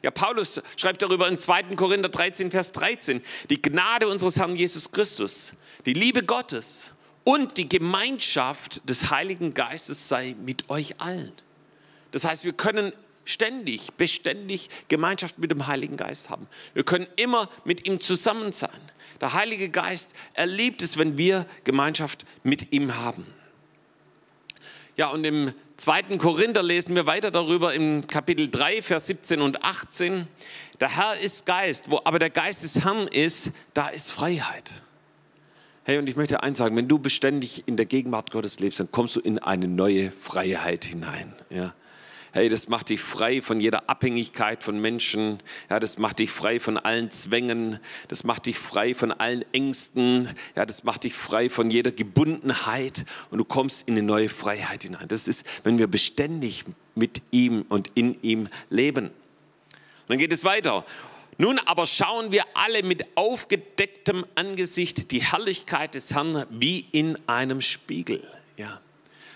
Ja, 0.02 0.10
Paulus 0.10 0.62
schreibt 0.78 1.02
darüber 1.02 1.28
in 1.28 1.38
2. 1.38 1.76
Korinther 1.76 2.08
13, 2.08 2.50
Vers 2.50 2.72
13, 2.72 3.20
die 3.50 3.60
Gnade 3.60 4.08
unseres 4.08 4.38
Herrn 4.38 4.56
Jesus 4.56 4.92
Christus, 4.92 5.52
die 5.84 5.92
Liebe 5.92 6.22
Gottes 6.22 6.94
und 7.24 7.58
die 7.58 7.68
Gemeinschaft 7.68 8.88
des 8.88 9.10
Heiligen 9.10 9.52
Geistes 9.52 10.08
sei 10.08 10.36
mit 10.42 10.70
euch 10.70 11.02
allen. 11.02 11.32
Das 12.12 12.24
heißt, 12.24 12.46
wir 12.46 12.54
können 12.54 12.94
ständig, 13.24 13.92
beständig 13.96 14.68
Gemeinschaft 14.88 15.38
mit 15.38 15.50
dem 15.50 15.66
Heiligen 15.66 15.96
Geist 15.96 16.30
haben. 16.30 16.46
Wir 16.74 16.84
können 16.84 17.06
immer 17.16 17.48
mit 17.64 17.86
ihm 17.86 18.00
zusammen 18.00 18.52
sein. 18.52 18.70
Der 19.20 19.34
Heilige 19.34 19.68
Geist 19.68 20.12
erlebt 20.34 20.82
es, 20.82 20.98
wenn 20.98 21.16
wir 21.18 21.46
Gemeinschaft 21.64 22.24
mit 22.42 22.72
ihm 22.72 22.96
haben. 22.96 23.26
Ja, 24.96 25.08
und 25.08 25.24
im 25.24 25.52
zweiten 25.76 26.18
Korinther 26.18 26.62
lesen 26.62 26.94
wir 26.94 27.06
weiter 27.06 27.30
darüber 27.30 27.72
im 27.72 28.06
Kapitel 28.06 28.50
3, 28.50 28.82
Vers 28.82 29.06
17 29.06 29.40
und 29.40 29.64
18. 29.64 30.26
Der 30.80 30.96
Herr 30.96 31.18
ist 31.18 31.46
Geist, 31.46 31.90
wo 31.90 32.00
aber 32.04 32.18
der 32.18 32.30
Geist 32.30 32.62
des 32.62 32.84
Herrn 32.84 33.08
ist, 33.08 33.52
da 33.72 33.88
ist 33.88 34.10
Freiheit. 34.10 34.70
Hey, 35.84 35.98
und 35.98 36.08
ich 36.08 36.14
möchte 36.14 36.42
eins 36.42 36.58
sagen, 36.58 36.76
wenn 36.76 36.88
du 36.88 36.98
beständig 36.98 37.64
in 37.66 37.76
der 37.76 37.86
Gegenwart 37.86 38.30
Gottes 38.30 38.60
lebst, 38.60 38.78
dann 38.80 38.90
kommst 38.90 39.16
du 39.16 39.20
in 39.20 39.38
eine 39.38 39.66
neue 39.66 40.12
Freiheit 40.12 40.84
hinein. 40.84 41.32
Ja. 41.50 41.74
Hey, 42.34 42.48
das 42.48 42.68
macht 42.68 42.88
dich 42.88 43.02
frei 43.02 43.42
von 43.42 43.60
jeder 43.60 43.90
Abhängigkeit 43.90 44.62
von 44.62 44.80
Menschen. 44.80 45.38
Ja, 45.68 45.78
das 45.78 45.98
macht 45.98 46.18
dich 46.18 46.30
frei 46.30 46.60
von 46.60 46.78
allen 46.78 47.10
Zwängen. 47.10 47.78
Das 48.08 48.24
macht 48.24 48.46
dich 48.46 48.58
frei 48.58 48.94
von 48.94 49.12
allen 49.12 49.44
Ängsten. 49.52 50.30
Ja, 50.56 50.64
das 50.64 50.82
macht 50.82 51.04
dich 51.04 51.12
frei 51.12 51.50
von 51.50 51.68
jeder 51.68 51.92
Gebundenheit. 51.92 53.04
Und 53.30 53.36
du 53.36 53.44
kommst 53.44 53.86
in 53.86 53.94
eine 53.94 54.02
neue 54.02 54.30
Freiheit 54.30 54.84
hinein. 54.84 55.08
Das 55.08 55.28
ist, 55.28 55.44
wenn 55.64 55.76
wir 55.76 55.88
beständig 55.88 56.64
mit 56.94 57.20
ihm 57.32 57.66
und 57.68 57.90
in 57.94 58.16
ihm 58.22 58.48
leben. 58.70 59.08
Und 59.08 59.12
dann 60.08 60.18
geht 60.18 60.32
es 60.32 60.44
weiter. 60.44 60.86
Nun 61.36 61.58
aber 61.58 61.84
schauen 61.84 62.32
wir 62.32 62.44
alle 62.54 62.82
mit 62.82 63.06
aufgedecktem 63.14 64.24
Angesicht 64.36 65.10
die 65.10 65.22
Herrlichkeit 65.22 65.94
des 65.94 66.14
Herrn 66.14 66.46
wie 66.48 66.86
in 66.92 67.18
einem 67.28 67.60
Spiegel. 67.60 68.26
Ja. 68.56 68.80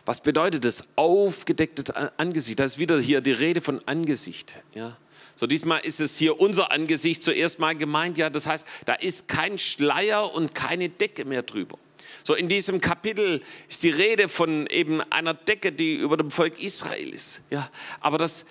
Was 0.06 0.20
bedeutet 0.22 0.64
das? 0.64 0.84
Aufgedecktes 0.94 1.90
Angesicht. 2.16 2.60
Da 2.60 2.64
ist 2.64 2.78
wieder 2.78 2.98
hier 2.98 3.20
die 3.20 3.32
Rede 3.32 3.60
von 3.60 3.86
Angesicht. 3.86 4.56
Ja. 4.72 4.96
So 5.34 5.46
diesmal 5.46 5.80
ist 5.80 6.00
es 6.00 6.16
hier 6.16 6.40
unser 6.40 6.72
Angesicht 6.72 7.22
zuerst 7.22 7.58
mal 7.58 7.76
gemeint. 7.76 8.16
Ja, 8.16 8.30
das 8.30 8.46
heißt, 8.46 8.66
da 8.86 8.94
ist 8.94 9.28
kein 9.28 9.58
Schleier 9.58 10.32
und 10.34 10.54
keine 10.54 10.88
Decke 10.88 11.24
mehr 11.24 11.42
drüber. 11.42 11.76
So 12.24 12.34
in 12.34 12.48
diesem 12.48 12.80
Kapitel 12.80 13.42
ist 13.68 13.82
die 13.82 13.90
Rede 13.90 14.28
von 14.28 14.66
eben 14.68 15.00
einer 15.12 15.34
Decke, 15.34 15.72
die 15.72 15.96
über 15.96 16.16
dem 16.16 16.30
Volk 16.30 16.60
Israel 16.62 17.10
ist. 17.10 17.42
Ja, 17.50 17.70
aber 18.00 18.16
das 18.16 18.46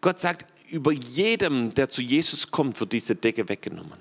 Gott 0.00 0.20
sagt, 0.20 0.46
über 0.70 0.92
jedem, 0.92 1.74
der 1.74 1.90
zu 1.90 2.00
Jesus 2.00 2.50
kommt, 2.50 2.78
wird 2.80 2.92
diese 2.92 3.14
Decke 3.14 3.48
weggenommen. 3.48 3.98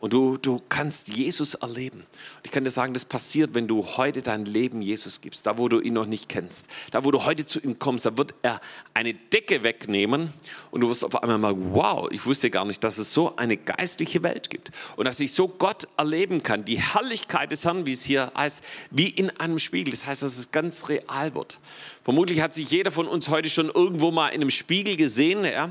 Und 0.00 0.14
du, 0.14 0.38
du 0.38 0.62
kannst 0.70 1.14
Jesus 1.14 1.54
erleben. 1.54 1.98
Und 2.00 2.44
ich 2.44 2.50
kann 2.50 2.64
dir 2.64 2.70
sagen, 2.70 2.94
das 2.94 3.04
passiert, 3.04 3.50
wenn 3.52 3.68
du 3.68 3.84
heute 3.84 4.22
dein 4.22 4.46
Leben 4.46 4.80
Jesus 4.80 5.20
gibst, 5.20 5.46
da 5.46 5.58
wo 5.58 5.68
du 5.68 5.78
ihn 5.78 5.92
noch 5.92 6.06
nicht 6.06 6.30
kennst. 6.30 6.68
Da 6.90 7.04
wo 7.04 7.10
du 7.10 7.26
heute 7.26 7.44
zu 7.44 7.60
ihm 7.60 7.78
kommst, 7.78 8.06
da 8.06 8.16
wird 8.16 8.32
er 8.40 8.62
eine 8.94 9.12
Decke 9.12 9.62
wegnehmen 9.62 10.32
und 10.70 10.80
du 10.80 10.88
wirst 10.88 11.04
auf 11.04 11.22
einmal 11.22 11.36
mal, 11.38 11.54
wow, 11.74 12.08
ich 12.10 12.24
wusste 12.24 12.50
gar 12.50 12.64
nicht, 12.64 12.82
dass 12.82 12.96
es 12.96 13.12
so 13.12 13.36
eine 13.36 13.58
geistliche 13.58 14.22
Welt 14.22 14.48
gibt. 14.48 14.70
Und 14.96 15.04
dass 15.04 15.20
ich 15.20 15.32
so 15.32 15.48
Gott 15.48 15.86
erleben 15.98 16.42
kann, 16.42 16.64
die 16.64 16.80
Herrlichkeit 16.80 17.52
des 17.52 17.66
Herrn, 17.66 17.84
wie 17.84 17.92
es 17.92 18.02
hier 18.02 18.32
heißt, 18.34 18.64
wie 18.90 19.10
in 19.10 19.28
einem 19.38 19.58
Spiegel. 19.58 19.90
Das 19.90 20.06
heißt, 20.06 20.22
dass 20.22 20.38
es 20.38 20.50
ganz 20.50 20.88
real 20.88 21.34
wird. 21.34 21.60
Vermutlich 22.04 22.40
hat 22.40 22.54
sich 22.54 22.70
jeder 22.70 22.90
von 22.90 23.06
uns 23.06 23.28
heute 23.28 23.50
schon 23.50 23.68
irgendwo 23.68 24.10
mal 24.10 24.28
in 24.28 24.40
einem 24.40 24.50
Spiegel 24.50 24.96
gesehen. 24.96 25.44
Ja? 25.44 25.68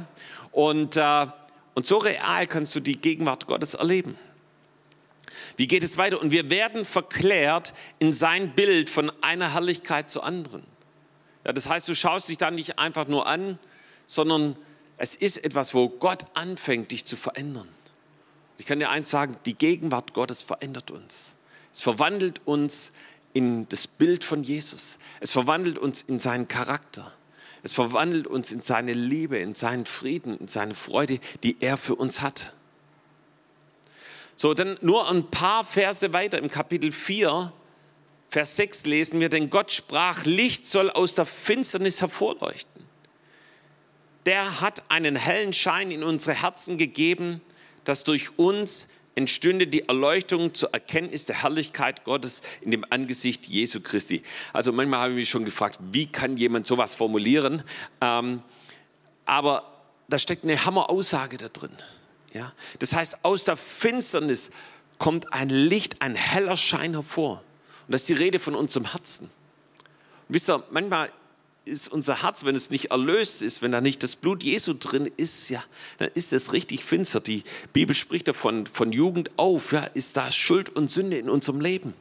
Und 0.51 0.97
äh, 0.97 1.27
und 1.79 1.87
so 1.87 1.97
real 1.97 2.45
kannst 2.45 2.75
du 2.75 2.81
die 2.81 2.99
Gegenwart 2.99 3.47
Gottes 3.47 3.73
erleben. 3.73 4.17
Wie 5.55 5.65
geht 5.65 5.81
es 5.81 5.97
weiter? 5.97 6.19
Und 6.19 6.29
wir 6.29 6.49
werden 6.49 6.83
verklärt 6.83 7.73
in 7.99 8.11
sein 8.11 8.53
Bild 8.53 8.89
von 8.89 9.09
einer 9.21 9.53
Herrlichkeit 9.53 10.09
zur 10.09 10.25
anderen. 10.25 10.61
Ja, 11.45 11.53
das 11.53 11.69
heißt, 11.69 11.87
du 11.87 11.95
schaust 11.95 12.27
dich 12.27 12.35
dann 12.35 12.55
nicht 12.55 12.79
einfach 12.79 13.07
nur 13.07 13.27
an, 13.27 13.57
sondern 14.07 14.57
es 14.97 15.15
ist 15.15 15.37
etwas, 15.37 15.73
wo 15.73 15.87
Gott 15.87 16.25
anfängt, 16.33 16.91
dich 16.91 17.05
zu 17.05 17.15
verändern. 17.15 17.69
Ich 18.57 18.65
kann 18.65 18.79
dir 18.79 18.89
eins 18.89 19.09
sagen, 19.09 19.37
die 19.45 19.55
Gegenwart 19.57 20.13
Gottes 20.13 20.43
verändert 20.43 20.91
uns. 20.91 21.37
Es 21.71 21.79
verwandelt 21.79 22.45
uns 22.45 22.91
in 23.31 23.69
das 23.69 23.87
Bild 23.87 24.25
von 24.25 24.43
Jesus. 24.43 24.99
Es 25.21 25.31
verwandelt 25.31 25.79
uns 25.79 26.01
in 26.01 26.19
seinen 26.19 26.49
Charakter. 26.49 27.13
Es 27.69 27.73
verwandelt 27.73 28.25
uns 28.25 28.51
in 28.51 28.63
seine 28.63 28.93
Liebe, 28.93 29.37
in 29.37 29.53
seinen 29.53 29.85
Frieden, 29.85 30.39
in 30.39 30.47
seine 30.47 30.73
Freude, 30.73 31.19
die 31.43 31.55
er 31.59 31.77
für 31.77 31.93
uns 31.93 32.21
hat. 32.21 32.55
So, 34.35 34.55
dann 34.55 34.79
nur 34.81 35.07
ein 35.07 35.29
paar 35.29 35.63
Verse 35.63 36.11
weiter 36.11 36.39
im 36.39 36.49
Kapitel 36.49 36.91
4 36.91 37.53
Vers 38.27 38.55
6 38.55 38.87
lesen 38.87 39.19
wir, 39.19 39.29
denn 39.29 39.51
Gott 39.51 39.71
sprach, 39.71 40.25
Licht 40.25 40.65
soll 40.65 40.89
aus 40.89 41.13
der 41.13 41.25
Finsternis 41.25 42.01
hervorleuchten. 42.01 42.83
Der 44.25 44.61
hat 44.61 44.81
einen 44.89 45.15
hellen 45.15 45.53
Schein 45.53 45.91
in 45.91 46.03
unsere 46.03 46.41
Herzen 46.41 46.79
gegeben, 46.79 47.39
dass 47.83 48.03
durch 48.03 48.39
uns 48.39 48.87
entstünde 49.19 49.67
die 49.67 49.85
Erleuchtung 49.89 50.53
zur 50.53 50.73
Erkenntnis 50.73 51.25
der 51.25 51.43
Herrlichkeit 51.43 52.05
Gottes 52.05 52.41
in 52.61 52.71
dem 52.71 52.85
Angesicht 52.89 53.47
Jesu 53.47 53.81
Christi. 53.81 54.23
Also 54.53 54.71
manchmal 54.71 55.01
habe 55.01 55.11
ich 55.11 55.17
mich 55.17 55.29
schon 55.29 55.43
gefragt, 55.43 55.77
wie 55.91 56.05
kann 56.05 56.37
jemand 56.37 56.65
sowas 56.65 56.93
formulieren? 56.93 57.61
Ähm, 57.99 58.41
aber 59.25 59.63
da 60.07 60.17
steckt 60.17 60.45
eine 60.45 60.63
Hammer-Aussage 60.63 61.35
da 61.35 61.49
drin. 61.49 61.73
Ja? 62.33 62.53
Das 62.79 62.93
heißt, 62.93 63.17
aus 63.23 63.43
der 63.43 63.57
Finsternis 63.57 64.51
kommt 64.99 65.33
ein 65.33 65.49
Licht, 65.49 66.01
ein 66.01 66.15
heller 66.15 66.55
Schein 66.55 66.93
hervor. 66.93 67.43
Und 67.87 67.91
das 67.91 68.01
ist 68.01 68.09
die 68.09 68.13
Rede 68.13 68.39
von 68.39 68.55
unserem 68.55 68.89
Herzen. 68.89 69.25
Und 69.25 69.31
wisst 70.29 70.49
ihr, 70.49 70.63
manchmal 70.71 71.11
ist 71.69 71.87
unser 71.87 72.23
Herz, 72.23 72.43
wenn 72.43 72.55
es 72.55 72.69
nicht 72.69 72.91
erlöst 72.91 73.41
ist, 73.41 73.61
wenn 73.61 73.71
da 73.71 73.79
nicht 73.79 74.03
das 74.03 74.15
Blut 74.15 74.43
Jesu 74.43 74.73
drin 74.73 75.09
ist, 75.15 75.49
ja, 75.49 75.63
dann 75.97 76.09
ist 76.13 76.33
es 76.33 76.51
richtig 76.53 76.83
finster. 76.83 77.19
Die 77.19 77.43
Bibel 77.71 77.95
spricht 77.95 78.27
davon, 78.27 78.65
von 78.65 78.91
Jugend 78.91 79.37
auf, 79.37 79.71
ja, 79.71 79.81
ist 79.93 80.17
da 80.17 80.31
Schuld 80.31 80.75
und 80.75 80.91
Sünde 80.91 81.17
in 81.17 81.29
unserem 81.29 81.61
Leben. 81.61 81.93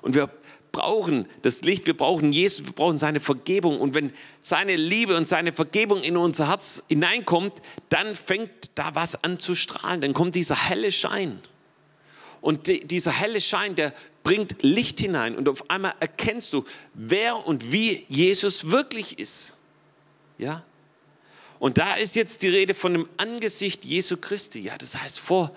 Und 0.00 0.14
wir 0.14 0.30
brauchen 0.72 1.26
das 1.42 1.62
Licht, 1.62 1.86
wir 1.86 1.96
brauchen 1.96 2.32
Jesus, 2.32 2.66
wir 2.66 2.72
brauchen 2.72 2.98
seine 2.98 3.20
Vergebung. 3.20 3.80
Und 3.80 3.94
wenn 3.94 4.12
seine 4.40 4.74
Liebe 4.74 5.16
und 5.16 5.28
seine 5.28 5.52
Vergebung 5.52 6.02
in 6.02 6.16
unser 6.16 6.48
Herz 6.48 6.82
hineinkommt, 6.88 7.54
dann 7.90 8.14
fängt 8.14 8.70
da 8.74 8.94
was 8.94 9.22
an 9.22 9.38
zu 9.38 9.54
strahlen, 9.54 10.00
dann 10.00 10.14
kommt 10.14 10.34
dieser 10.34 10.56
helle 10.56 10.90
Schein. 10.90 11.38
Und 12.42 12.66
die, 12.66 12.80
dieser 12.86 13.12
helle 13.12 13.40
Schein, 13.40 13.74
der 13.74 13.94
bringt 14.22 14.62
Licht 14.62 15.00
hinein 15.00 15.36
und 15.36 15.48
auf 15.48 15.70
einmal 15.70 15.94
erkennst 16.00 16.52
du, 16.52 16.64
wer 16.92 17.46
und 17.46 17.72
wie 17.72 18.04
Jesus 18.08 18.70
wirklich 18.70 19.18
ist. 19.18 19.56
Ja? 20.36 20.62
Und 21.58 21.78
da 21.78 21.94
ist 21.94 22.16
jetzt 22.16 22.42
die 22.42 22.48
Rede 22.48 22.74
von 22.74 22.92
dem 22.92 23.08
Angesicht 23.16 23.84
Jesu 23.84 24.16
Christi. 24.16 24.60
Ja, 24.60 24.76
das 24.76 25.00
heißt 25.00 25.20
vor 25.20 25.52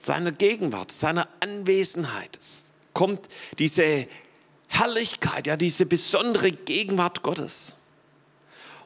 seiner 0.00 0.32
Gegenwart, 0.32 0.92
seiner 0.92 1.28
Anwesenheit 1.40 2.36
es 2.38 2.64
kommt 2.92 3.28
diese 3.58 4.08
Herrlichkeit, 4.66 5.46
ja, 5.46 5.56
diese 5.56 5.86
besondere 5.86 6.50
Gegenwart 6.50 7.22
Gottes. 7.22 7.76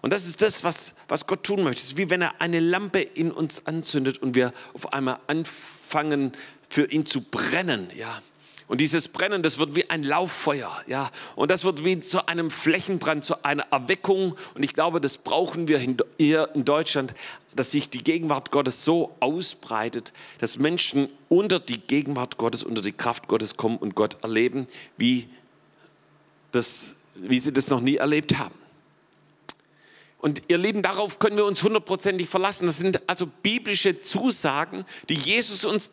Und 0.02 0.12
das 0.12 0.26
ist 0.26 0.42
das, 0.42 0.64
was, 0.64 0.94
was 1.08 1.26
Gott 1.26 1.44
tun 1.44 1.62
möchte. 1.62 1.80
Es 1.80 1.88
ist 1.90 1.96
wie 1.96 2.10
wenn 2.10 2.20
er 2.20 2.40
eine 2.40 2.60
Lampe 2.60 3.00
in 3.00 3.30
uns 3.32 3.66
anzündet 3.66 4.18
und 4.18 4.34
wir 4.34 4.52
auf 4.74 4.92
einmal 4.92 5.18
anfangen, 5.28 6.32
für 6.73 6.91
ihn 6.91 7.05
zu 7.05 7.21
brennen, 7.21 7.88
ja. 7.95 8.23
Und 8.67 8.81
dieses 8.81 9.09
Brennen, 9.09 9.43
das 9.43 9.59
wird 9.59 9.75
wie 9.75 9.91
ein 9.91 10.02
Lauffeuer, 10.02 10.75
ja. 10.87 11.11
Und 11.37 11.50
das 11.50 11.64
wird 11.64 11.85
wie 11.85 12.00
zu 12.00 12.26
einem 12.26 12.50
Flächenbrand, 12.50 13.26
zu 13.26 13.45
einer 13.45 13.64
Erweckung. 13.71 14.35
Und 14.55 14.62
ich 14.62 14.73
glaube, 14.73 14.99
das 14.99 15.19
brauchen 15.19 15.69
wir 15.69 15.79
hier 16.19 16.49
in 16.55 16.64
Deutschland, 16.64 17.12
dass 17.55 17.73
sich 17.73 17.91
die 17.91 18.02
Gegenwart 18.02 18.50
Gottes 18.52 18.85
so 18.85 19.14
ausbreitet, 19.21 20.14
dass 20.38 20.59
Menschen 20.59 21.11
unter 21.29 21.61
die 21.61 21.79
Gegenwart 21.79 22.38
Gottes, 22.38 22.64
unter 22.64 22.81
die 22.81 22.93
Kraft 22.93 23.29
Gottes 23.29 23.59
kommen 23.59 23.76
und 23.76 23.95
Gott 23.95 24.25
erleben, 24.25 24.67
wie, 24.97 25.29
das, 26.52 26.95
wie 27.17 27.38
sie 27.38 27.52
das 27.52 27.69
noch 27.69 27.83
nie 27.83 27.97
erlebt 27.97 28.38
haben. 28.38 28.55
Und 30.17 30.45
ihr 30.49 30.57
Lieben, 30.57 30.81
darauf 30.81 31.19
können 31.19 31.37
wir 31.37 31.45
uns 31.45 31.62
hundertprozentig 31.62 32.31
verlassen. 32.31 32.67
Das 32.67 32.79
sind 32.79 33.07
also 33.07 33.26
biblische 33.26 34.00
Zusagen, 34.00 34.87
die 35.11 35.14
Jesus 35.14 35.67
uns 35.67 35.91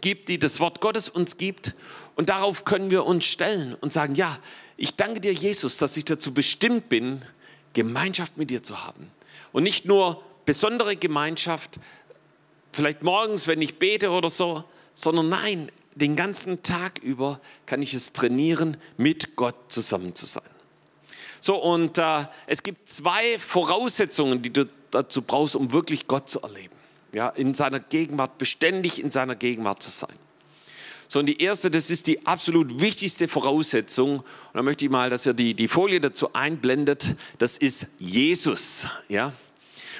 gibt, 0.00 0.28
die 0.28 0.38
das 0.38 0.60
Wort 0.60 0.80
Gottes 0.80 1.08
uns 1.08 1.36
gibt. 1.36 1.74
Und 2.14 2.28
darauf 2.28 2.64
können 2.64 2.90
wir 2.90 3.04
uns 3.04 3.24
stellen 3.24 3.74
und 3.80 3.92
sagen, 3.92 4.14
ja, 4.14 4.38
ich 4.76 4.94
danke 4.96 5.20
dir, 5.20 5.32
Jesus, 5.32 5.78
dass 5.78 5.96
ich 5.96 6.04
dazu 6.04 6.32
bestimmt 6.32 6.88
bin, 6.88 7.24
Gemeinschaft 7.72 8.36
mit 8.36 8.50
dir 8.50 8.62
zu 8.62 8.84
haben. 8.84 9.10
Und 9.52 9.62
nicht 9.62 9.84
nur 9.84 10.22
besondere 10.44 10.96
Gemeinschaft, 10.96 11.78
vielleicht 12.72 13.02
morgens, 13.02 13.46
wenn 13.46 13.60
ich 13.62 13.78
bete 13.78 14.10
oder 14.10 14.28
so, 14.28 14.64
sondern 14.94 15.28
nein, 15.28 15.70
den 15.94 16.14
ganzen 16.16 16.62
Tag 16.62 16.98
über 16.98 17.40
kann 17.64 17.82
ich 17.82 17.94
es 17.94 18.12
trainieren, 18.12 18.76
mit 18.96 19.36
Gott 19.36 19.56
zusammen 19.68 20.14
zu 20.14 20.26
sein. 20.26 20.44
So, 21.40 21.62
und 21.62 21.98
äh, 21.98 22.26
es 22.46 22.62
gibt 22.62 22.88
zwei 22.88 23.38
Voraussetzungen, 23.38 24.42
die 24.42 24.52
du 24.52 24.66
dazu 24.90 25.22
brauchst, 25.22 25.56
um 25.56 25.72
wirklich 25.72 26.06
Gott 26.06 26.28
zu 26.28 26.40
erleben 26.40 26.75
ja, 27.14 27.28
in 27.28 27.54
seiner 27.54 27.80
Gegenwart, 27.80 28.38
beständig 28.38 29.02
in 29.02 29.10
seiner 29.10 29.34
Gegenwart 29.34 29.82
zu 29.82 29.90
sein. 29.90 30.14
So, 31.08 31.20
und 31.20 31.26
die 31.26 31.40
erste, 31.40 31.70
das 31.70 31.90
ist 31.90 32.08
die 32.08 32.26
absolut 32.26 32.80
wichtigste 32.80 33.28
Voraussetzung. 33.28 34.18
Und 34.18 34.26
da 34.54 34.62
möchte 34.62 34.84
ich 34.84 34.90
mal, 34.90 35.08
dass 35.08 35.24
ihr 35.24 35.34
die, 35.34 35.54
die 35.54 35.68
Folie 35.68 36.00
dazu 36.00 36.32
einblendet. 36.32 37.14
Das 37.38 37.58
ist 37.58 37.86
Jesus, 37.98 38.88
ja. 39.08 39.32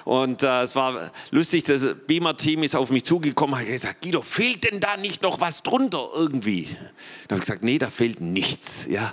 Und 0.05 0.43
äh, 0.43 0.63
es 0.63 0.77
war 0.77 1.11
lustig, 1.31 1.65
das 1.65 1.87
Beamer-Team 2.07 2.63
ist 2.63 2.77
auf 2.77 2.91
mich 2.91 3.05
zugekommen, 3.05 3.59
hat 3.59 3.67
gesagt, 3.67 4.03
Guido, 4.03 4.23
fehlt 4.23 4.65
denn 4.65 4.79
da 4.79 4.97
nicht 4.97 5.23
noch 5.23 5.41
was 5.41 5.63
drunter 5.63 6.11
irgendwie? 6.15 6.69
Dann 7.27 7.37
habe 7.37 7.37
ich 7.37 7.41
gesagt, 7.41 7.65
nee, 7.65 7.79
da 7.79 7.91
fehlt 7.91 8.21
nichts, 8.21 8.87
ja 8.89 9.13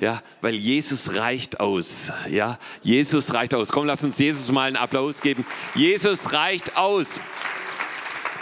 ja, 0.00 0.22
weil 0.40 0.54
Jesus 0.54 1.14
reicht 1.14 1.60
aus, 1.60 2.12
ja, 2.28 2.58
Jesus 2.82 3.32
reicht 3.32 3.54
aus. 3.54 3.72
Komm, 3.72 3.86
lass 3.86 4.04
uns 4.04 4.18
Jesus 4.18 4.50
mal 4.52 4.66
einen 4.66 4.76
Applaus 4.76 5.20
geben. 5.20 5.46
Jesus 5.74 6.32
reicht 6.32 6.76
aus. 6.76 7.20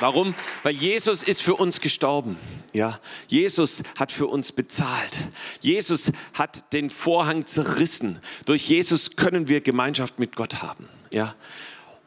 Warum? 0.01 0.35
Weil 0.63 0.75
Jesus 0.75 1.23
ist 1.23 1.43
für 1.43 1.55
uns 1.55 1.81
gestorben. 1.81 2.37
Ja, 2.73 2.99
Jesus 3.29 3.85
hat 3.97 4.11
für 4.11 4.27
uns 4.27 4.51
bezahlt. 4.51 5.19
Jesus 5.61 6.11
hat 6.35 6.73
den 6.73 6.91
Vorhang 6.91 7.47
zerrissen. 7.47 8.19
Durch 8.47 8.69
Jesus 8.69 9.15
können 9.15 9.47
wir 9.47 9.61
Gemeinschaft 9.61 10.19
mit 10.19 10.35
Gott 10.35 10.61
haben. 10.61 10.89
Ja, 11.13 11.37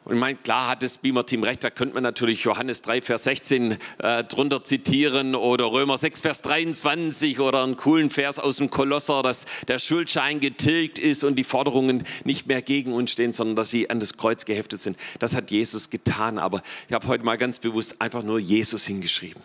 und 0.04 0.14
ich 0.14 0.20
meine, 0.20 0.38
klar 0.38 0.68
hat 0.68 0.82
das 0.82 0.96
Beamer-Team 0.96 1.42
recht, 1.42 1.62
da 1.62 1.68
könnte 1.68 1.92
man 1.92 2.02
natürlich 2.02 2.42
Johannes 2.42 2.80
3, 2.80 3.02
Vers 3.02 3.24
16 3.24 3.76
äh, 3.98 4.24
drunter 4.24 4.64
zitieren 4.64 5.34
oder 5.34 5.66
Römer 5.66 5.98
6, 5.98 6.22
Vers 6.22 6.40
23 6.40 7.40
oder 7.40 7.62
einen 7.62 7.76
coolen 7.76 8.08
Vers 8.08 8.38
aus 8.38 8.56
dem 8.56 8.70
Kolosser, 8.70 9.22
dass 9.22 9.44
der 9.66 9.78
Schuldschein 9.78 10.40
getilgt 10.40 10.98
ist 10.98 11.24
und 11.24 11.36
die 11.36 11.44
Forderungen 11.44 12.04
nicht 12.24 12.46
mehr 12.46 12.62
gegen 12.62 12.94
uns 12.94 13.10
stehen, 13.10 13.34
sondern 13.34 13.56
dass 13.56 13.70
sie 13.70 13.90
an 13.90 14.00
das 14.00 14.16
Kreuz 14.16 14.46
geheftet 14.46 14.80
sind. 14.80 14.96
Das 15.18 15.36
hat 15.36 15.50
Jesus 15.50 15.90
getan, 15.90 16.38
aber 16.38 16.62
ich 16.88 16.94
habe 16.94 17.06
heute 17.06 17.24
mal 17.24 17.36
ganz 17.36 17.58
bewusst 17.58 18.00
einfach 18.00 18.22
nur 18.22 18.38
Jesus 18.38 18.86
hingeschrieben. 18.86 19.42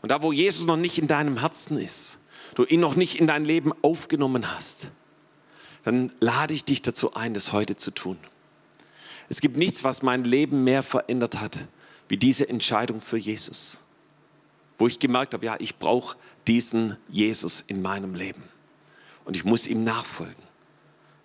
Und 0.00 0.10
da, 0.10 0.22
wo 0.22 0.32
Jesus 0.32 0.64
noch 0.64 0.78
nicht 0.78 0.96
in 0.96 1.08
deinem 1.08 1.40
Herzen 1.40 1.76
ist, 1.76 2.20
du 2.54 2.64
ihn 2.64 2.80
noch 2.80 2.94
nicht 2.94 3.16
in 3.16 3.26
dein 3.26 3.44
Leben 3.44 3.72
aufgenommen 3.82 4.50
hast, 4.54 4.92
dann 5.82 6.10
lade 6.20 6.54
ich 6.54 6.64
dich 6.64 6.80
dazu 6.80 7.14
ein, 7.14 7.34
das 7.34 7.52
heute 7.52 7.76
zu 7.76 7.90
tun. 7.90 8.16
Es 9.30 9.40
gibt 9.40 9.56
nichts, 9.56 9.84
was 9.84 10.02
mein 10.02 10.24
Leben 10.24 10.64
mehr 10.64 10.82
verändert 10.82 11.40
hat, 11.40 11.66
wie 12.08 12.16
diese 12.16 12.48
Entscheidung 12.48 13.00
für 13.00 13.16
Jesus. 13.16 13.80
Wo 14.76 14.88
ich 14.88 14.98
gemerkt 14.98 15.34
habe, 15.34 15.46
ja, 15.46 15.56
ich 15.60 15.76
brauche 15.78 16.16
diesen 16.48 16.96
Jesus 17.08 17.62
in 17.66 17.80
meinem 17.80 18.14
Leben. 18.14 18.42
Und 19.24 19.36
ich 19.36 19.44
muss 19.44 19.68
ihm 19.68 19.84
nachfolgen. 19.84 20.42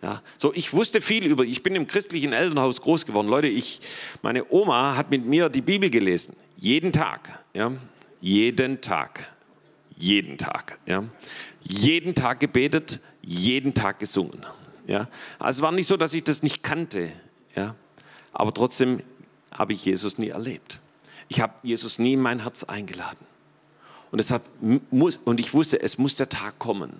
Ja, 0.04 0.22
so 0.38 0.54
ich 0.54 0.72
wusste 0.72 1.02
viel 1.02 1.26
über, 1.26 1.44
ich 1.44 1.64
bin 1.64 1.74
im 1.74 1.88
christlichen 1.88 2.32
Elternhaus 2.32 2.80
groß 2.82 3.08
geworden. 3.08 3.28
Leute, 3.28 3.48
ich, 3.48 3.82
meine 4.22 4.46
Oma 4.52 4.96
hat 4.96 5.10
mit 5.10 5.26
mir 5.26 5.50
die 5.50 5.64
Bibel 5.64 5.90
gelesen. 5.90 6.36
Jeden 6.58 6.92
Tag. 6.92 7.44
Ja, 7.56 7.72
jeden 8.22 8.82
Tag. 8.82 9.34
Jeden 9.98 10.38
Tag. 10.38 10.78
Ja, 10.86 11.06
jeden 11.64 12.14
Tag 12.14 12.40
gebetet, 12.40 13.00
jeden 13.24 13.74
Tag 13.74 13.98
gesungen. 13.98 14.46
Ja, 14.86 15.10
also 15.40 15.60
es 15.60 15.62
war 15.64 15.72
nicht 15.72 15.88
so, 15.88 15.98
dass 15.98 16.14
ich 16.14 16.24
das 16.24 16.44
nicht 16.44 16.62
kannte. 16.62 17.12
Ja, 17.56 17.76
aber 18.36 18.54
trotzdem 18.54 19.02
habe 19.52 19.74
ich 19.74 19.86
Jesus 19.86 20.18
nie 20.18 20.30
erlebt. 20.30 20.80
Ich 21.30 21.42
habe 21.42 21.54
Jesus 21.64 21.98
nie 21.98 22.14
in 22.14 22.22
mein 22.22 22.44
Herz 22.44 22.66
eingeladen. 22.66 23.26
Und 24.12 24.18
deshalb 24.18 24.44
muss, 24.92 25.18
und 25.24 25.40
ich 25.40 25.54
wusste, 25.54 25.82
es 25.82 25.98
muss 25.98 26.16
der 26.16 26.30
Tag 26.30 26.60
kommen. 26.60 26.94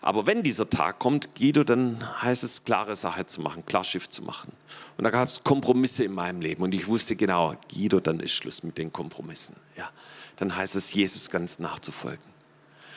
Aber 0.00 0.26
wenn 0.26 0.42
dieser 0.42 0.68
Tag 0.68 0.98
kommt, 0.98 1.36
Guido, 1.36 1.62
dann 1.62 2.22
heißt 2.22 2.42
es, 2.42 2.64
klare 2.64 2.96
Sache 2.96 3.26
zu 3.26 3.40
machen, 3.40 3.64
Klarschiff 3.66 4.08
zu 4.08 4.22
machen. 4.22 4.50
Und 4.96 5.04
da 5.04 5.10
gab 5.10 5.28
es 5.28 5.44
Kompromisse 5.44 6.04
in 6.04 6.12
meinem 6.12 6.40
Leben. 6.40 6.62
Und 6.62 6.74
ich 6.74 6.88
wusste 6.88 7.14
genau, 7.14 7.54
Guido, 7.72 8.00
dann 8.00 8.18
ist 8.18 8.32
Schluss 8.32 8.64
mit 8.64 8.78
den 8.78 8.92
Kompromissen. 8.92 9.54
Ja, 9.76 9.90
dann 10.36 10.56
heißt 10.56 10.74
es, 10.74 10.92
Jesus 10.92 11.30
ganz 11.30 11.58
nachzufolgen. 11.58 12.32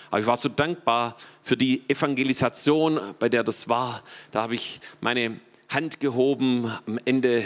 Aber 0.10 0.20
ich 0.22 0.26
war 0.26 0.38
so 0.38 0.50
dankbar 0.50 1.16
für 1.44 1.58
die 1.58 1.88
Evangelisation, 1.90 3.00
bei 3.20 3.28
der 3.30 3.44
das 3.44 3.68
war. 3.68 4.02
Da 4.32 4.44
habe 4.44 4.56
ich 4.56 4.80
meine 5.02 5.40
Hand 5.76 6.00
gehoben 6.00 6.72
am 6.88 7.00
Ende 7.06 7.44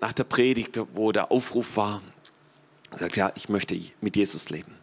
nach 0.00 0.12
der 0.12 0.24
Predigt, 0.24 0.80
wo 0.94 1.12
der 1.12 1.30
Aufruf 1.30 1.76
war. 1.76 2.02
Er 2.90 2.98
sagt, 2.98 3.16
ja, 3.16 3.32
ich 3.34 3.48
möchte 3.48 3.78
mit 4.00 4.16
Jesus 4.16 4.50
leben. 4.50 4.74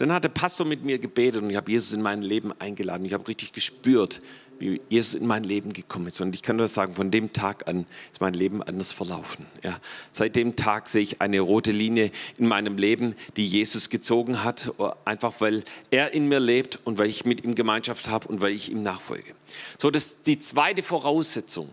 Dann 0.00 0.14
hat 0.14 0.24
der 0.24 0.30
Pastor 0.30 0.66
mit 0.66 0.82
mir 0.82 0.98
gebetet 0.98 1.42
und 1.42 1.50
ich 1.50 1.56
habe 1.56 1.70
Jesus 1.70 1.92
in 1.92 2.00
mein 2.00 2.22
Leben 2.22 2.54
eingeladen. 2.58 3.04
Ich 3.04 3.12
habe 3.12 3.28
richtig 3.28 3.52
gespürt, 3.52 4.22
wie 4.58 4.80
Jesus 4.88 5.12
in 5.12 5.26
mein 5.26 5.44
Leben 5.44 5.74
gekommen 5.74 6.06
ist. 6.06 6.22
Und 6.22 6.34
ich 6.34 6.40
kann 6.40 6.56
nur 6.56 6.68
sagen, 6.68 6.94
von 6.94 7.10
dem 7.10 7.34
Tag 7.34 7.68
an 7.68 7.84
ist 8.10 8.18
mein 8.18 8.32
Leben 8.32 8.62
anders 8.62 8.92
verlaufen. 8.92 9.44
Ja. 9.62 9.78
Seit 10.10 10.36
dem 10.36 10.56
Tag 10.56 10.88
sehe 10.88 11.02
ich 11.02 11.20
eine 11.20 11.40
rote 11.40 11.70
Linie 11.70 12.12
in 12.38 12.48
meinem 12.48 12.78
Leben, 12.78 13.14
die 13.36 13.44
Jesus 13.44 13.90
gezogen 13.90 14.42
hat, 14.42 14.72
einfach 15.04 15.34
weil 15.42 15.64
er 15.90 16.14
in 16.14 16.28
mir 16.28 16.40
lebt 16.40 16.78
und 16.84 16.96
weil 16.96 17.10
ich 17.10 17.26
mit 17.26 17.44
ihm 17.44 17.54
Gemeinschaft 17.54 18.08
habe 18.08 18.26
und 18.28 18.40
weil 18.40 18.52
ich 18.52 18.72
ihm 18.72 18.82
nachfolge. 18.82 19.34
So, 19.78 19.90
das 19.90 20.04
ist 20.04 20.26
die 20.26 20.40
zweite 20.40 20.82
Voraussetzung 20.82 21.68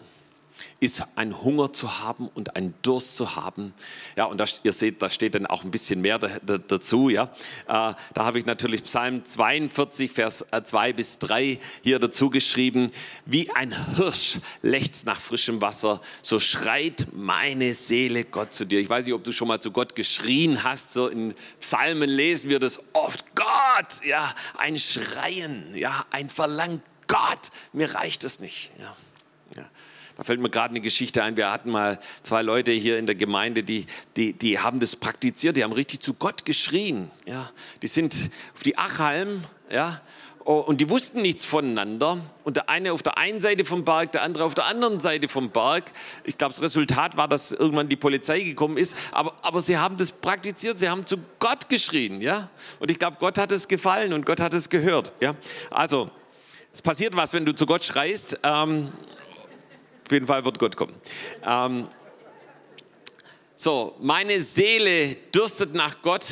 ist 0.80 1.04
ein 1.16 1.42
Hunger 1.42 1.74
zu 1.74 2.00
haben 2.00 2.28
und 2.28 2.56
ein 2.56 2.74
Durst 2.82 3.16
zu 3.16 3.36
haben. 3.36 3.74
Ja, 4.16 4.26
und 4.26 4.38
das, 4.38 4.62
ihr 4.64 4.74
seht, 4.74 5.02
da 5.02 5.10
steht 5.10 5.36
dann 5.36 5.46
auch 5.46 5.64
ein 5.64 5.72
bisschen 5.72 6.02
mehr 6.02 6.20
da, 6.20 6.30
da, 6.46 6.58
dazu. 6.58 7.10
Ja, 7.10 7.24
äh, 7.24 7.28
da 7.68 7.96
habe 8.16 8.40
ich 8.40 8.46
natürlich 8.46 8.84
Psalm 8.84 9.26
42, 9.26 10.12
Vers 10.12 10.46
2 10.64 10.90
äh, 10.90 10.94
bis 10.94 11.20
3 11.20 11.60
hier 11.84 12.00
dazu 12.00 12.30
geschrieben. 12.30 12.92
Wie 13.26 13.50
ein 13.52 13.96
Hirsch 13.96 14.40
lechzt 14.62 15.06
nach 15.06 15.20
frischem 15.20 15.62
Wasser, 15.62 16.02
so 16.22 16.40
schreit 16.40 17.08
meine 17.14 17.74
Seele 17.74 18.24
Gott 18.24 18.54
zu 18.54 18.66
dir. 18.66 18.80
Ich 18.80 18.90
weiß 18.90 19.06
nicht, 19.06 19.14
ob 19.14 19.24
du 19.24 19.32
schon 19.32 19.48
mal 19.48 19.60
zu 19.60 19.72
Gott 19.72 19.96
geschrien 19.96 20.64
hast. 20.64 20.94
So 20.94 21.08
in 21.08 21.34
Psalmen 21.60 22.10
lesen 22.10 22.50
wir 22.50 22.60
das 22.60 22.80
oft. 22.94 23.36
Gott, 23.36 24.06
ja, 24.06 24.34
ein 24.58 24.80
Schreien, 24.80 25.76
ja, 25.76 26.06
ein 26.12 26.30
Verlangen. 26.30 26.82
Gott, 27.08 27.52
mir 27.72 27.94
reicht 27.96 28.24
es 28.24 28.40
nicht. 28.40 28.72
Ja. 28.80 28.96
Ja. 29.56 29.70
Da 30.18 30.24
fällt 30.24 30.42
mir 30.42 30.50
gerade 30.50 30.72
eine 30.72 30.82
Geschichte 30.82 31.24
ein. 31.24 31.38
Wir 31.38 31.52
hatten 31.52 31.70
mal 31.70 32.00
zwei 32.24 32.42
Leute 32.42 32.72
hier 32.72 32.98
in 32.98 33.06
der 33.06 33.16
Gemeinde, 33.16 33.64
die, 33.64 33.86
die, 34.16 34.34
die 34.34 34.60
haben 34.60 34.80
das 34.80 34.96
praktiziert, 34.96 35.58
die 35.58 35.64
haben 35.64 35.74
richtig 35.74 36.02
zu 36.02 36.16
Gott 36.16 36.44
geschrien. 36.44 37.12
Ja. 37.26 37.50
Die 37.82 37.88
sind 37.88 38.30
auf 38.56 38.64
die 38.64 38.78
Achalm, 38.78 39.44
ja, 39.72 40.02
und 40.48 40.80
die 40.80 40.90
wussten 40.90 41.22
nichts 41.22 41.44
voneinander. 41.44 42.20
Und 42.46 42.56
der 42.56 42.70
eine 42.70 42.94
auf 42.94 43.04
der 43.04 43.18
einen 43.18 43.42
Seite 43.42 43.66
vom 43.66 43.84
Berg, 43.84 44.14
der 44.14 44.24
andere 44.24 44.46
auf 44.46 44.56
der 44.56 44.66
anderen 44.66 45.02
Seite 45.02 45.28
vom 45.28 45.50
Berg. 45.50 45.92
Ich 46.24 46.38
glaube, 46.38 46.54
das 46.54 46.62
Resultat 46.62 47.18
war, 47.18 47.28
dass 47.28 47.52
irgendwann 47.52 47.90
die 47.90 47.98
Polizei 47.98 48.40
gekommen 48.40 48.78
ist. 48.78 48.96
Aber, 49.12 49.34
aber 49.42 49.60
sie 49.60 49.78
haben 49.78 49.98
das 49.98 50.14
praktiziert, 50.14 50.80
sie 50.80 50.88
haben 50.88 51.06
zu 51.06 51.18
Gott 51.40 51.68
geschrien. 51.68 52.22
Ja? 52.22 52.50
Und 52.80 52.90
ich 52.90 52.98
glaube, 52.98 53.18
Gott 53.20 53.38
hat 53.38 53.52
es 53.52 53.68
gefallen 53.68 54.14
und 54.14 54.26
Gott 54.26 54.40
hat 54.40 54.54
es 54.54 54.70
gehört. 54.70 55.12
Ja? 55.20 55.36
Also, 55.70 56.10
es 56.74 56.82
passiert 56.82 57.18
was, 57.18 57.34
wenn 57.34 57.46
du 57.46 57.54
zu 57.54 57.66
Gott 57.66 57.84
schreist. 57.84 58.40
Ähm, 58.44 58.90
auf 60.08 60.12
jeden 60.14 60.28
Fall 60.28 60.46
wird 60.46 60.58
Gott 60.58 60.78
kommen. 60.78 60.96
Ähm, 61.46 61.88
so, 63.58 63.96
meine 64.00 64.40
Seele 64.40 65.16
dürstet 65.16 65.74
nach 65.74 66.02
Gott, 66.02 66.28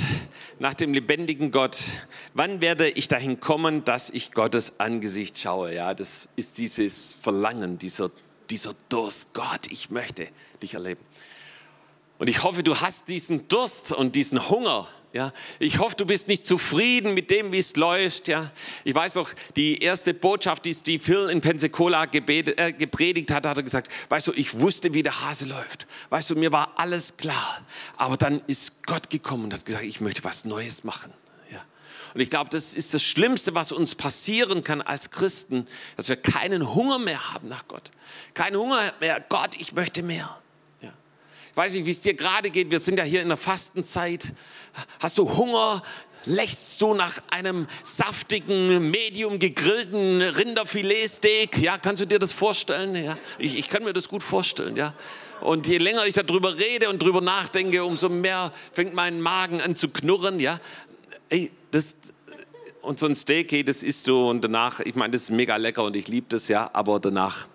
nach 0.59 0.73
dem 0.73 0.93
lebendigen 0.93 1.51
Gott. 1.51 1.77
Wann 2.33 2.61
werde 2.61 2.87
ich 2.87 3.09
dahin 3.09 3.41
kommen, 3.41 3.83
dass 3.83 4.09
ich 4.09 4.31
Gottes 4.31 4.79
Angesicht 4.79 5.37
schaue? 5.37 5.73
Ja, 5.73 5.93
das 5.93 6.29
ist 6.37 6.57
dieses 6.57 7.17
Verlangen, 7.19 7.77
dieser, 7.77 8.11
dieser 8.49 8.73
Durst. 8.87 9.33
Gott, 9.33 9.67
ich 9.69 9.89
möchte 9.89 10.29
dich 10.61 10.75
erleben. 10.75 11.01
Und 12.17 12.29
ich 12.29 12.43
hoffe, 12.43 12.63
du 12.63 12.79
hast 12.79 13.09
diesen 13.09 13.49
Durst 13.49 13.91
und 13.91 14.15
diesen 14.15 14.49
Hunger 14.49 14.87
ja, 15.15 15.31
ich 15.59 15.79
hoffe, 15.79 15.95
du 15.95 16.05
bist 16.05 16.27
nicht 16.27 16.45
zufrieden 16.45 17.13
mit 17.13 17.29
dem, 17.29 17.53
wie 17.53 17.59
es 17.59 17.77
läuft. 17.77 18.27
Ja, 18.27 18.51
ich 18.83 18.93
weiß 18.93 19.15
noch, 19.15 19.29
die 19.55 19.77
erste 19.77 20.13
Botschaft, 20.13 20.65
die 20.65 20.73
Steve 20.73 21.01
Hill 21.05 21.29
in 21.29 21.39
Pensacola 21.39 22.03
gebetet, 22.03 22.59
äh, 22.59 22.73
gepredigt 22.73 23.31
hat, 23.31 23.45
hat 23.45 23.55
er 23.55 23.63
gesagt: 23.63 23.89
Weißt 24.09 24.27
du, 24.27 24.33
ich 24.33 24.59
wusste, 24.59 24.93
wie 24.93 25.03
der 25.03 25.21
Hase 25.21 25.45
läuft. 25.45 25.87
Weißt 26.09 26.31
du, 26.31 26.35
mir 26.35 26.51
war 26.51 26.73
alles 26.75 27.15
klar. 27.15 27.65
Aber 27.95 28.17
dann 28.17 28.41
ist 28.47 28.85
Gott 28.85 29.09
gekommen 29.09 29.45
und 29.45 29.53
hat 29.53 29.63
gesagt: 29.63 29.85
Ich 29.85 30.01
möchte 30.01 30.21
was 30.25 30.43
Neues 30.43 30.83
machen. 30.83 31.13
Ja. 31.49 31.63
Und 32.13 32.19
ich 32.19 32.29
glaube, 32.29 32.49
das 32.49 32.73
ist 32.73 32.93
das 32.93 33.01
Schlimmste, 33.01 33.55
was 33.55 33.71
uns 33.71 33.95
passieren 33.95 34.65
kann 34.65 34.81
als 34.81 35.11
Christen, 35.11 35.65
dass 35.95 36.09
wir 36.09 36.17
keinen 36.17 36.75
Hunger 36.75 36.99
mehr 36.99 37.33
haben 37.33 37.47
nach 37.47 37.69
Gott. 37.69 37.91
Keinen 38.33 38.57
Hunger 38.57 38.81
mehr. 38.99 39.23
Gott, 39.29 39.55
ich 39.57 39.71
möchte 39.71 40.03
mehr. 40.03 40.41
Weiß 41.55 41.73
nicht, 41.73 41.85
wie 41.85 41.91
es 41.91 42.01
dir 42.01 42.13
gerade 42.13 42.49
geht. 42.49 42.69
Wir 42.69 42.81
sind 42.81 42.97
ja 42.97 43.05
hier 43.05 43.21
in 43.21 43.29
der 43.29 43.37
Fastenzeit. 43.37 44.33
Hast 44.99 45.17
du 45.17 45.37
Hunger? 45.37 45.81
Lächst 46.25 46.81
du 46.81 46.95
nach 46.95 47.13
einem 47.29 47.67
saftigen, 47.83 48.89
medium 48.89 49.37
gegrillten 49.39 50.21
Rinderfiletsteak? 50.21 51.59
Ja, 51.59 51.77
kannst 51.77 52.01
du 52.01 52.07
dir 52.07 52.19
das 52.19 52.31
vorstellen? 52.31 52.95
Ja, 52.95 53.15
ich, 53.37 53.59
ich 53.59 53.67
kann 53.67 53.83
mir 53.83 53.93
das 53.93 54.09
gut 54.09 54.23
vorstellen, 54.23 54.75
ja. 54.75 54.95
Und 55.41 55.67
je 55.67 55.77
länger 55.77 56.05
ich 56.05 56.15
darüber 56.15 56.57
rede 56.57 56.89
und 56.89 57.01
darüber 57.01 57.21
nachdenke, 57.21 57.85
umso 57.85 58.09
mehr 58.09 58.51
fängt 58.73 58.95
mein 58.95 59.21
Magen 59.21 59.61
an 59.61 59.75
zu 59.75 59.89
knurren, 59.89 60.39
ja. 60.39 60.59
Ey, 61.29 61.51
das, 61.69 61.95
und 62.81 62.97
so 62.97 63.05
ein 63.05 63.15
Steak, 63.15 63.51
hey, 63.51 63.63
das 63.63 63.83
isst 63.83 64.07
du 64.07 64.29
und 64.29 64.43
danach, 64.43 64.79
ich 64.79 64.95
meine, 64.95 65.11
das 65.11 65.23
ist 65.23 65.29
mega 65.29 65.55
lecker 65.57 65.83
und 65.83 65.95
ich 65.95 66.07
liebe 66.07 66.27
das, 66.29 66.47
ja, 66.47 66.71
aber 66.73 66.99
danach 66.99 67.47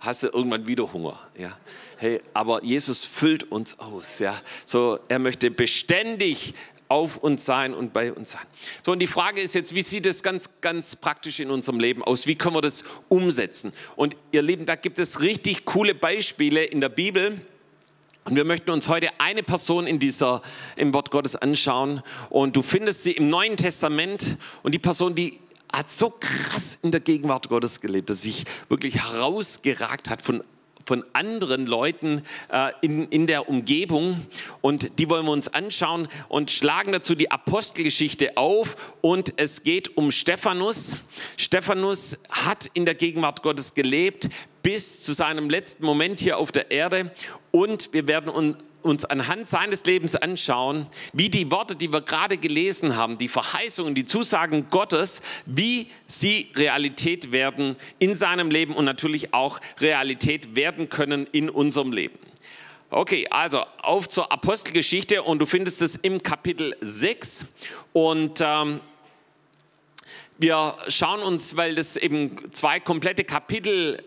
hast 0.00 0.24
du 0.24 0.26
irgendwann 0.26 0.66
wieder 0.66 0.92
Hunger, 0.92 1.18
ja. 1.38 1.56
Hey, 2.04 2.20
aber 2.34 2.62
Jesus 2.62 3.02
füllt 3.02 3.50
uns 3.50 3.78
aus, 3.78 4.18
ja. 4.18 4.38
So, 4.66 4.98
er 5.08 5.18
möchte 5.18 5.50
beständig 5.50 6.52
auf 6.86 7.16
uns 7.16 7.46
sein 7.46 7.72
und 7.72 7.94
bei 7.94 8.12
uns 8.12 8.32
sein. 8.32 8.42
So, 8.84 8.92
und 8.92 8.98
die 8.98 9.06
Frage 9.06 9.40
ist 9.40 9.54
jetzt, 9.54 9.74
wie 9.74 9.80
sieht 9.80 10.04
es 10.04 10.22
ganz, 10.22 10.50
ganz 10.60 10.96
praktisch 10.96 11.40
in 11.40 11.50
unserem 11.50 11.80
Leben 11.80 12.04
aus? 12.04 12.26
Wie 12.26 12.34
können 12.34 12.56
wir 12.56 12.60
das 12.60 12.84
umsetzen? 13.08 13.72
Und 13.96 14.16
ihr 14.32 14.42
Lieben, 14.42 14.66
da 14.66 14.76
gibt 14.76 14.98
es 14.98 15.22
richtig 15.22 15.64
coole 15.64 15.94
Beispiele 15.94 16.62
in 16.62 16.82
der 16.82 16.90
Bibel. 16.90 17.40
Und 18.24 18.36
wir 18.36 18.44
möchten 18.44 18.70
uns 18.70 18.90
heute 18.90 19.08
eine 19.16 19.42
Person 19.42 19.86
in 19.86 19.98
dieser, 19.98 20.42
im 20.76 20.92
Wort 20.92 21.10
Gottes 21.10 21.36
anschauen. 21.36 22.02
Und 22.28 22.54
du 22.54 22.60
findest 22.60 23.04
sie 23.04 23.12
im 23.12 23.30
Neuen 23.30 23.56
Testament. 23.56 24.36
Und 24.62 24.74
die 24.74 24.78
Person, 24.78 25.14
die 25.14 25.40
hat 25.72 25.90
so 25.90 26.10
krass 26.10 26.78
in 26.82 26.90
der 26.90 27.00
Gegenwart 27.00 27.48
Gottes 27.48 27.80
gelebt, 27.80 28.10
dass 28.10 28.20
sich 28.20 28.44
wirklich 28.68 28.96
herausgeragt 28.96 30.10
hat 30.10 30.20
von 30.20 30.42
von 30.84 31.04
anderen 31.12 31.66
Leuten 31.66 32.22
äh, 32.50 32.70
in, 32.82 33.08
in 33.08 33.26
der 33.26 33.48
Umgebung. 33.48 34.20
Und 34.60 34.98
die 34.98 35.08
wollen 35.08 35.26
wir 35.26 35.32
uns 35.32 35.48
anschauen 35.48 36.08
und 36.28 36.50
schlagen 36.50 36.92
dazu 36.92 37.14
die 37.14 37.30
Apostelgeschichte 37.30 38.36
auf. 38.36 38.96
Und 39.00 39.34
es 39.36 39.62
geht 39.62 39.96
um 39.96 40.10
Stephanus. 40.10 40.96
Stephanus 41.36 42.18
hat 42.30 42.70
in 42.74 42.84
der 42.84 42.94
Gegenwart 42.94 43.42
Gottes 43.42 43.74
gelebt 43.74 44.28
bis 44.62 45.00
zu 45.00 45.12
seinem 45.12 45.50
letzten 45.50 45.84
Moment 45.84 46.20
hier 46.20 46.38
auf 46.38 46.50
der 46.50 46.70
Erde. 46.70 47.12
Und 47.50 47.92
wir 47.92 48.08
werden 48.08 48.30
uns 48.30 48.56
uns 48.84 49.04
anhand 49.04 49.48
seines 49.48 49.84
Lebens 49.84 50.14
anschauen, 50.14 50.86
wie 51.12 51.30
die 51.30 51.50
Worte, 51.50 51.74
die 51.74 51.92
wir 51.92 52.02
gerade 52.02 52.36
gelesen 52.36 52.96
haben, 52.96 53.18
die 53.18 53.28
Verheißungen, 53.28 53.94
die 53.94 54.06
Zusagen 54.06 54.68
Gottes, 54.70 55.22
wie 55.46 55.88
sie 56.06 56.50
Realität 56.54 57.32
werden 57.32 57.76
in 57.98 58.14
seinem 58.14 58.50
Leben 58.50 58.74
und 58.74 58.84
natürlich 58.84 59.32
auch 59.32 59.60
Realität 59.80 60.54
werden 60.54 60.88
können 60.88 61.26
in 61.32 61.48
unserem 61.50 61.92
Leben. 61.92 62.18
Okay, 62.90 63.26
also 63.30 63.64
auf 63.82 64.08
zur 64.08 64.30
Apostelgeschichte 64.30 65.22
und 65.22 65.40
du 65.40 65.46
findest 65.46 65.82
es 65.82 65.96
im 65.96 66.22
Kapitel 66.22 66.76
6 66.80 67.46
und 67.92 68.40
ähm, 68.40 68.80
wir 70.38 70.76
schauen 70.88 71.20
uns, 71.20 71.56
weil 71.56 71.74
das 71.74 71.96
eben 71.96 72.52
zwei 72.52 72.80
komplette 72.80 73.24
Kapitel 73.24 74.02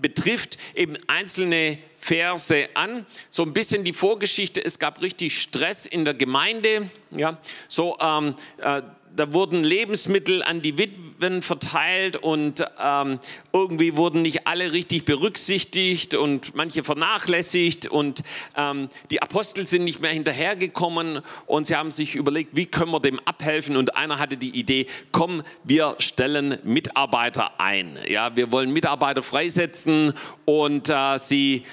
betrifft, 0.00 0.58
eben 0.74 0.96
einzelne 1.06 1.78
Verse 1.94 2.68
an. 2.74 3.06
So 3.30 3.42
ein 3.42 3.52
bisschen 3.52 3.84
die 3.84 3.92
Vorgeschichte, 3.92 4.64
es 4.64 4.78
gab 4.78 5.00
richtig 5.02 5.40
Stress 5.40 5.86
in 5.86 6.04
der 6.04 6.14
Gemeinde. 6.14 6.88
Ja, 7.10 7.38
so 7.68 7.96
ähm, 8.00 8.34
äh, 8.58 8.82
da 9.16 9.32
wurden 9.32 9.64
Lebensmittel 9.64 10.42
an 10.42 10.60
die 10.60 10.76
Witwen 10.78 11.42
verteilt 11.42 12.16
und 12.16 12.64
ähm, 12.82 13.18
irgendwie 13.52 13.96
wurden 13.96 14.22
nicht 14.22 14.46
alle 14.46 14.72
richtig 14.72 15.04
berücksichtigt 15.06 16.14
und 16.14 16.54
manche 16.54 16.84
vernachlässigt 16.84 17.86
und 17.86 18.22
ähm, 18.56 18.88
die 19.10 19.22
Apostel 19.22 19.66
sind 19.66 19.84
nicht 19.84 20.00
mehr 20.00 20.12
hinterhergekommen 20.12 21.22
und 21.46 21.66
sie 21.66 21.74
haben 21.74 21.90
sich 21.90 22.14
überlegt, 22.14 22.54
wie 22.54 22.66
können 22.66 22.92
wir 22.92 23.00
dem 23.00 23.18
abhelfen 23.24 23.76
und 23.76 23.96
einer 23.96 24.18
hatte 24.18 24.36
die 24.36 24.50
Idee, 24.50 24.86
komm, 25.12 25.42
wir 25.64 25.96
stellen 25.98 26.58
Mitarbeiter 26.62 27.58
ein. 27.58 27.98
Ja, 28.08 28.36
wir 28.36 28.52
wollen 28.52 28.72
Mitarbeiter 28.72 29.22
freisetzen 29.22 30.12
und 30.44 30.90
äh, 30.90 31.18
sie 31.18 31.64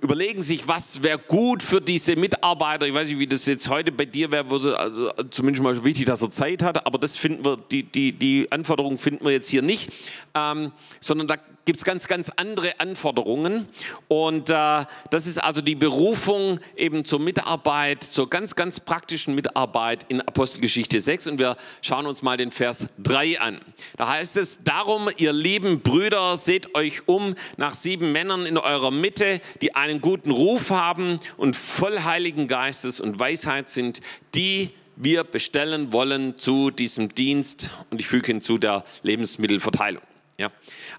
überlegen 0.00 0.42
sich, 0.42 0.66
was 0.66 1.02
wäre 1.02 1.18
gut 1.18 1.62
für 1.62 1.80
diese 1.80 2.16
Mitarbeiter. 2.16 2.86
Ich 2.86 2.94
weiß 2.94 3.08
nicht, 3.08 3.18
wie 3.18 3.26
das 3.26 3.46
jetzt 3.46 3.68
heute 3.68 3.92
bei 3.92 4.04
dir 4.04 4.32
wäre, 4.32 4.46
also 4.78 5.10
zumindest 5.30 5.62
mal 5.62 5.84
wichtig, 5.84 6.06
dass 6.06 6.22
er 6.22 6.30
Zeit 6.30 6.62
hat, 6.62 6.86
aber 6.86 6.98
das 6.98 7.16
finden 7.16 7.44
wir, 7.44 7.56
die, 7.56 7.82
die, 7.82 8.12
die 8.12 8.50
Anforderungen 8.50 8.98
finden 8.98 9.24
wir 9.24 9.32
jetzt 9.32 9.48
hier 9.48 9.62
nicht, 9.62 9.90
ähm, 10.34 10.72
sondern 11.00 11.28
da 11.28 11.36
gibt 11.64 11.78
es 11.78 11.84
ganz, 11.84 12.08
ganz 12.08 12.30
andere 12.36 12.80
Anforderungen. 12.80 13.68
Und 14.08 14.50
äh, 14.50 14.84
das 15.10 15.26
ist 15.26 15.38
also 15.38 15.60
die 15.60 15.74
Berufung 15.74 16.60
eben 16.76 17.04
zur 17.04 17.20
Mitarbeit, 17.20 18.02
zur 18.02 18.30
ganz, 18.30 18.56
ganz 18.56 18.80
praktischen 18.80 19.34
Mitarbeit 19.34 20.06
in 20.08 20.20
Apostelgeschichte 20.20 21.00
6. 21.00 21.28
Und 21.28 21.38
wir 21.38 21.56
schauen 21.82 22.06
uns 22.06 22.22
mal 22.22 22.36
den 22.36 22.50
Vers 22.50 22.88
3 22.98 23.40
an. 23.40 23.60
Da 23.96 24.08
heißt 24.08 24.36
es, 24.36 24.64
darum, 24.64 25.08
ihr 25.18 25.32
lieben 25.32 25.80
Brüder, 25.80 26.36
seht 26.36 26.74
euch 26.74 27.06
um 27.06 27.34
nach 27.56 27.74
sieben 27.74 28.12
Männern 28.12 28.46
in 28.46 28.58
eurer 28.58 28.90
Mitte, 28.90 29.40
die 29.60 29.74
einen 29.74 30.00
guten 30.00 30.30
Ruf 30.30 30.70
haben 30.70 31.20
und 31.36 31.56
voll 31.56 32.00
Heiligen 32.00 32.48
Geistes 32.48 33.00
und 33.00 33.18
Weisheit 33.18 33.70
sind, 33.70 34.00
die 34.34 34.70
wir 34.96 35.24
bestellen 35.24 35.92
wollen 35.92 36.36
zu 36.36 36.70
diesem 36.70 37.14
Dienst 37.14 37.70
und 37.90 38.00
ich 38.00 38.06
füge 38.06 38.26
hinzu 38.26 38.58
der 38.58 38.84
Lebensmittelverteilung. 39.02 40.02
Ja. 40.38 40.50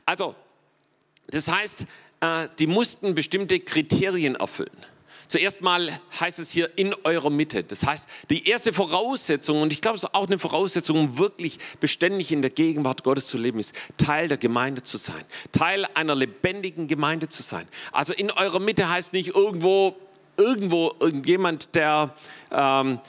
Also, 0.05 0.35
das 1.31 1.47
heißt, 1.47 1.85
äh, 2.21 2.47
die 2.59 2.67
mussten 2.67 3.15
bestimmte 3.15 3.59
Kriterien 3.59 4.35
erfüllen. 4.35 4.69
Zuerst 5.31 5.61
mal 5.61 5.89
heißt 6.19 6.39
es 6.39 6.51
hier 6.51 6.77
in 6.77 6.93
eurer 7.05 7.29
Mitte. 7.29 7.63
Das 7.63 7.85
heißt, 7.85 8.09
die 8.29 8.49
erste 8.49 8.73
Voraussetzung, 8.73 9.61
und 9.61 9.71
ich 9.71 9.81
glaube, 9.81 9.95
es 9.95 10.03
ist 10.03 10.13
auch 10.13 10.27
eine 10.27 10.37
Voraussetzung, 10.37 10.99
um 10.99 11.17
wirklich 11.17 11.57
beständig 11.79 12.33
in 12.33 12.41
der 12.41 12.51
Gegenwart 12.51 13.05
Gottes 13.05 13.27
zu 13.27 13.37
leben, 13.37 13.57
ist 13.57 13.73
Teil 13.95 14.27
der 14.27 14.35
Gemeinde 14.35 14.83
zu 14.83 14.97
sein. 14.97 15.23
Teil 15.53 15.85
einer 15.93 16.15
lebendigen 16.15 16.89
Gemeinde 16.89 17.29
zu 17.29 17.43
sein. 17.43 17.65
Also 17.93 18.13
in 18.13 18.29
eurer 18.29 18.59
Mitte 18.59 18.89
heißt 18.89 19.13
nicht 19.13 19.29
irgendwo, 19.29 19.95
irgendwo 20.35 20.93
irgendjemand, 20.99 21.75
der, 21.75 22.13
ähm, 22.51 22.99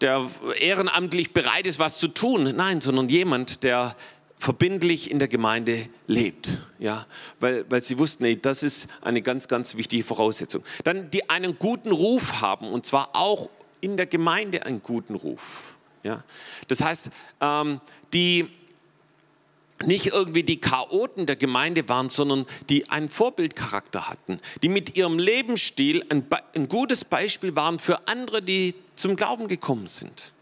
der 0.00 0.24
ehrenamtlich 0.60 1.32
bereit 1.32 1.66
ist, 1.66 1.80
was 1.80 1.98
zu 1.98 2.06
tun. 2.06 2.54
Nein, 2.54 2.80
sondern 2.80 3.08
jemand, 3.08 3.64
der 3.64 3.96
verbindlich 4.42 5.08
in 5.08 5.20
der 5.20 5.28
Gemeinde 5.28 5.86
lebt. 6.08 6.58
Ja, 6.80 7.06
weil, 7.38 7.64
weil 7.70 7.80
sie 7.80 7.96
wussten, 8.00 8.24
ey, 8.24 8.40
das 8.40 8.64
ist 8.64 8.88
eine 9.00 9.22
ganz, 9.22 9.46
ganz 9.46 9.76
wichtige 9.76 10.02
Voraussetzung. 10.02 10.64
Dann 10.82 11.10
die 11.10 11.30
einen 11.30 11.60
guten 11.60 11.92
Ruf 11.92 12.40
haben 12.40 12.66
und 12.72 12.84
zwar 12.84 13.10
auch 13.12 13.48
in 13.80 13.96
der 13.96 14.06
Gemeinde 14.06 14.66
einen 14.66 14.82
guten 14.82 15.14
Ruf. 15.14 15.74
Ja, 16.02 16.24
das 16.66 16.80
heißt, 16.80 17.10
ähm, 17.40 17.80
die 18.12 18.48
nicht 19.84 20.06
irgendwie 20.06 20.42
die 20.42 20.60
Chaoten 20.60 21.26
der 21.26 21.36
Gemeinde 21.36 21.88
waren, 21.88 22.08
sondern 22.08 22.44
die 22.68 22.90
einen 22.90 23.08
Vorbildcharakter 23.08 24.08
hatten, 24.08 24.40
die 24.60 24.68
mit 24.68 24.96
ihrem 24.96 25.20
Lebensstil 25.20 26.04
ein, 26.08 26.26
ein 26.56 26.66
gutes 26.66 27.04
Beispiel 27.04 27.54
waren 27.54 27.78
für 27.78 28.08
andere, 28.08 28.42
die 28.42 28.74
zum 28.96 29.14
Glauben 29.14 29.46
gekommen 29.46 29.86
sind. 29.86 30.34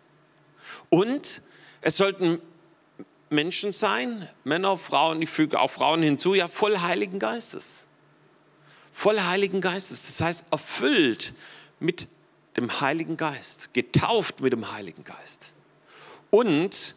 Und 0.88 1.42
es 1.82 1.98
sollten 1.98 2.40
Menschen 3.30 3.72
sein, 3.72 4.28
Männer, 4.44 4.76
Frauen, 4.76 5.22
ich 5.22 5.30
füge 5.30 5.60
auch 5.60 5.70
Frauen 5.70 6.02
hinzu, 6.02 6.34
ja, 6.34 6.48
voll 6.48 6.78
Heiligen 6.78 7.18
Geistes. 7.18 7.86
Voll 8.92 9.20
Heiligen 9.20 9.60
Geistes, 9.60 10.06
das 10.06 10.20
heißt 10.20 10.44
erfüllt 10.50 11.32
mit 11.78 12.08
dem 12.56 12.80
Heiligen 12.80 13.16
Geist, 13.16 13.72
getauft 13.72 14.40
mit 14.40 14.52
dem 14.52 14.72
Heiligen 14.72 15.04
Geist. 15.04 15.54
Und 16.30 16.96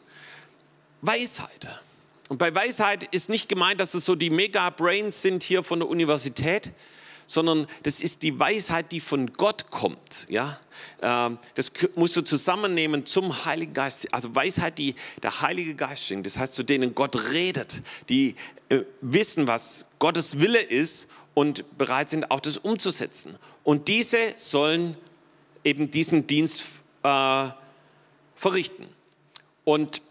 Weisheit. 1.02 1.70
Und 2.30 2.40
bei 2.40 2.54
Weisheit 2.54 3.04
ist 3.14 3.30
nicht 3.30 3.48
gemeint, 3.48 3.80
dass 3.80 3.94
es 3.94 4.06
so 4.06 4.16
die 4.16 4.32
Mega-Brains 4.32 5.22
sind 5.22 5.44
hier 5.44 5.64
von 5.64 5.80
der 5.80 5.90
Universität, 5.90 6.72
sondern 7.28 7.68
das 7.84 8.02
ist 8.02 8.24
die 8.24 8.40
Weisheit, 8.40 8.92
die 8.92 9.00
von 9.00 9.34
Gott 9.34 9.70
kommt. 9.72 10.28
Ja? 10.30 10.60
Ähm, 11.02 11.38
das 11.56 11.72
musst 11.96 12.16
du 12.16 12.22
zusammennehmen 12.22 13.06
zum 13.06 13.46
Heiligen 13.46 13.74
Geist. 13.74 14.14
Also 14.14 14.34
Weisheit, 14.34 14.78
die 14.78 14.96
der 15.22 15.42
Heilige 15.42 15.76
Geist 15.76 16.04
schenkt. 16.04 16.26
Das 16.26 16.38
heißt, 16.38 16.54
zu 16.54 16.64
denen 16.64 16.96
Gott 16.96 17.32
redet, 17.32 17.82
die 18.10 18.36
äh, 18.70 18.82
wissen, 19.02 19.48
was 19.48 19.86
Gottes 20.00 20.40
Wille 20.40 20.62
ist 20.62 21.08
und 21.34 21.78
bereit 21.78 22.10
sind, 22.10 22.32
auch 22.32 22.40
das 22.40 22.58
umzusetzen. 22.58 23.38
Und 23.64 23.88
diese 23.88 24.18
sollen 24.38 24.98
eben 25.64 25.92
diesen 25.92 26.28
Dienst 26.28 26.82
äh, 27.04 27.48
verrichten. 28.36 28.88
Und 29.64 30.02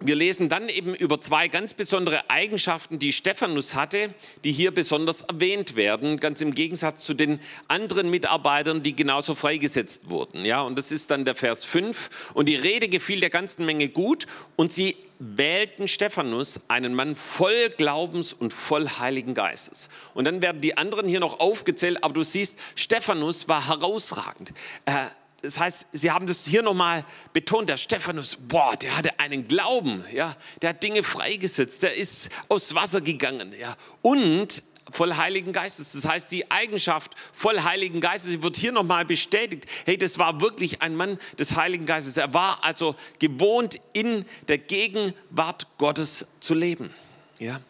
wir 0.00 0.16
lesen 0.16 0.48
dann 0.48 0.68
eben 0.68 0.92
über 0.94 1.20
zwei 1.20 1.46
ganz 1.46 1.72
besondere 1.72 2.28
Eigenschaften, 2.28 2.98
die 2.98 3.12
Stephanus 3.12 3.76
hatte, 3.76 4.12
die 4.42 4.50
hier 4.50 4.72
besonders 4.72 5.22
erwähnt 5.22 5.76
werden, 5.76 6.18
ganz 6.18 6.40
im 6.40 6.52
Gegensatz 6.52 7.04
zu 7.04 7.14
den 7.14 7.38
anderen 7.68 8.10
Mitarbeitern, 8.10 8.82
die 8.82 8.96
genauso 8.96 9.36
freigesetzt 9.36 10.10
wurden. 10.10 10.44
Ja, 10.44 10.62
und 10.62 10.76
das 10.76 10.90
ist 10.90 11.12
dann 11.12 11.24
der 11.24 11.36
Vers 11.36 11.64
5. 11.64 12.32
Und 12.34 12.48
die 12.48 12.56
Rede 12.56 12.88
gefiel 12.88 13.20
der 13.20 13.30
ganzen 13.30 13.64
Menge 13.66 13.88
gut 13.88 14.26
und 14.56 14.72
sie 14.72 14.96
wählten 15.20 15.86
Stephanus, 15.86 16.60
einen 16.66 16.94
Mann 16.94 17.14
voll 17.14 17.70
Glaubens 17.76 18.32
und 18.32 18.52
voll 18.52 18.88
Heiligen 18.88 19.34
Geistes. 19.34 19.88
Und 20.12 20.24
dann 20.24 20.42
werden 20.42 20.60
die 20.60 20.76
anderen 20.76 21.08
hier 21.08 21.20
noch 21.20 21.38
aufgezählt, 21.38 22.02
aber 22.02 22.14
du 22.14 22.24
siehst, 22.24 22.58
Stephanus 22.74 23.48
war 23.48 23.68
herausragend. 23.68 24.52
Äh, 24.86 25.06
das 25.44 25.60
heißt, 25.60 25.88
sie 25.92 26.10
haben 26.10 26.26
das 26.26 26.46
hier 26.46 26.62
nochmal 26.62 27.04
betont, 27.34 27.68
der 27.68 27.76
Stephanus, 27.76 28.38
boah, 28.48 28.74
der 28.76 28.96
hatte 28.96 29.20
einen 29.20 29.46
Glauben, 29.46 30.02
ja, 30.12 30.34
der 30.62 30.70
hat 30.70 30.82
Dinge 30.82 31.02
freigesetzt, 31.02 31.82
der 31.82 31.94
ist 31.94 32.30
aufs 32.48 32.74
Wasser 32.74 33.02
gegangen, 33.02 33.54
ja, 33.58 33.76
und 34.00 34.62
voll 34.90 35.14
Heiligen 35.14 35.52
Geistes. 35.52 35.92
Das 35.92 36.06
heißt, 36.06 36.30
die 36.30 36.50
Eigenschaft 36.50 37.12
voll 37.32 37.60
Heiligen 37.60 38.00
Geistes, 38.00 38.42
wird 38.42 38.56
hier 38.56 38.72
nochmal 38.72 39.04
bestätigt. 39.04 39.66
Hey, 39.84 39.98
das 39.98 40.18
war 40.18 40.40
wirklich 40.40 40.82
ein 40.82 40.96
Mann 40.96 41.18
des 41.38 41.56
Heiligen 41.56 41.86
Geistes. 41.86 42.16
Er 42.16 42.32
war 42.32 42.64
also 42.64 42.94
gewohnt, 43.18 43.80
in 43.92 44.24
der 44.48 44.58
Gegenwart 44.58 45.66
Gottes 45.78 46.26
zu 46.40 46.54
leben. 46.54 46.90
Ja. 47.38 47.60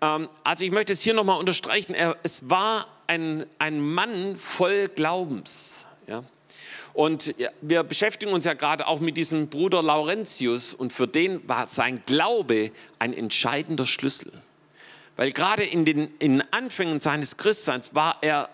Ähm, 0.00 0.28
also 0.44 0.64
ich 0.64 0.70
möchte 0.70 0.92
es 0.92 1.02
hier 1.02 1.14
nochmal 1.14 1.38
unterstreichen. 1.38 1.94
Er, 1.94 2.16
es 2.22 2.48
war 2.48 2.86
ein, 3.06 3.46
ein 3.58 3.80
Mann 3.80 4.36
voll 4.36 4.88
Glaubens. 4.88 5.86
Ja. 6.06 6.24
Und 6.98 7.36
wir 7.60 7.84
beschäftigen 7.84 8.32
uns 8.32 8.44
ja 8.44 8.54
gerade 8.54 8.88
auch 8.88 8.98
mit 8.98 9.16
diesem 9.16 9.46
Bruder 9.46 9.84
Laurentius 9.84 10.74
und 10.74 10.92
für 10.92 11.06
den 11.06 11.48
war 11.48 11.68
sein 11.68 12.02
Glaube 12.06 12.72
ein 12.98 13.14
entscheidender 13.14 13.86
Schlüssel. 13.86 14.32
Weil 15.14 15.30
gerade 15.30 15.62
in 15.62 15.84
den 15.84 16.12
in 16.18 16.42
Anfängen 16.50 17.00
seines 17.00 17.36
Christseins 17.36 17.94
war 17.94 18.18
er 18.20 18.50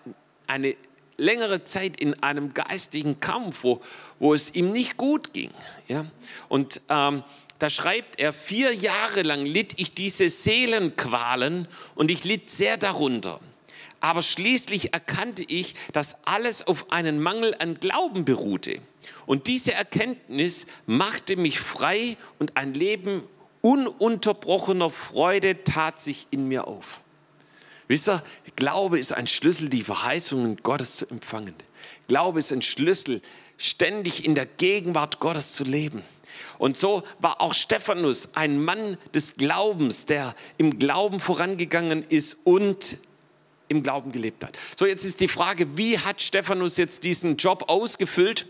eine 0.46 0.76
längere 1.16 1.64
Zeit 1.64 1.98
in 1.98 2.22
einem 2.22 2.52
geistigen 2.52 3.18
Kampf, 3.18 3.64
wo, 3.64 3.80
wo 4.18 4.34
es 4.34 4.54
ihm 4.54 4.72
nicht 4.72 4.98
gut 4.98 5.32
ging. 5.32 5.50
Ja? 5.88 6.04
Und 6.50 6.82
ähm, 6.90 7.24
da 7.60 7.70
schreibt 7.70 8.20
er, 8.20 8.34
vier 8.34 8.74
Jahre 8.74 9.22
lang 9.22 9.46
litt 9.46 9.80
ich 9.80 9.94
diese 9.94 10.28
Seelenqualen 10.28 11.66
und 11.94 12.10
ich 12.10 12.24
litt 12.24 12.50
sehr 12.50 12.76
darunter. 12.76 13.40
Aber 14.04 14.20
schließlich 14.20 14.92
erkannte 14.92 15.44
ich, 15.48 15.74
dass 15.94 16.16
alles 16.26 16.66
auf 16.66 16.92
einen 16.92 17.22
Mangel 17.22 17.56
an 17.58 17.80
Glauben 17.80 18.26
beruhte. 18.26 18.78
Und 19.24 19.46
diese 19.46 19.72
Erkenntnis 19.72 20.66
machte 20.84 21.36
mich 21.36 21.58
frei 21.58 22.18
und 22.38 22.58
ein 22.58 22.74
Leben 22.74 23.22
ununterbrochener 23.62 24.90
Freude 24.90 25.64
tat 25.64 26.02
sich 26.02 26.26
in 26.30 26.48
mir 26.48 26.68
auf. 26.68 27.02
Wisst 27.88 28.10
ihr, 28.10 28.22
Glaube 28.56 28.98
ist 28.98 29.14
ein 29.14 29.26
Schlüssel, 29.26 29.70
die 29.70 29.82
Verheißungen 29.82 30.58
Gottes 30.58 30.96
zu 30.96 31.06
empfangen. 31.06 31.54
Glaube 32.06 32.40
ist 32.40 32.52
ein 32.52 32.60
Schlüssel, 32.60 33.22
ständig 33.56 34.26
in 34.26 34.34
der 34.34 34.44
Gegenwart 34.44 35.18
Gottes 35.18 35.54
zu 35.54 35.64
leben. 35.64 36.02
Und 36.58 36.76
so 36.76 37.04
war 37.20 37.40
auch 37.40 37.54
Stephanus 37.54 38.34
ein 38.34 38.62
Mann 38.62 38.98
des 39.14 39.36
Glaubens, 39.36 40.04
der 40.04 40.34
im 40.58 40.78
Glauben 40.78 41.20
vorangegangen 41.20 42.02
ist 42.02 42.36
und 42.44 42.98
im 43.68 43.82
Glauben 43.82 44.12
gelebt 44.12 44.44
hat. 44.44 44.56
So, 44.76 44.86
jetzt 44.86 45.04
ist 45.04 45.20
die 45.20 45.28
Frage, 45.28 45.76
wie 45.76 45.98
hat 45.98 46.20
Stephanus 46.20 46.76
jetzt 46.76 47.04
diesen 47.04 47.36
Job 47.36 47.64
ausgefüllt? 47.68 48.46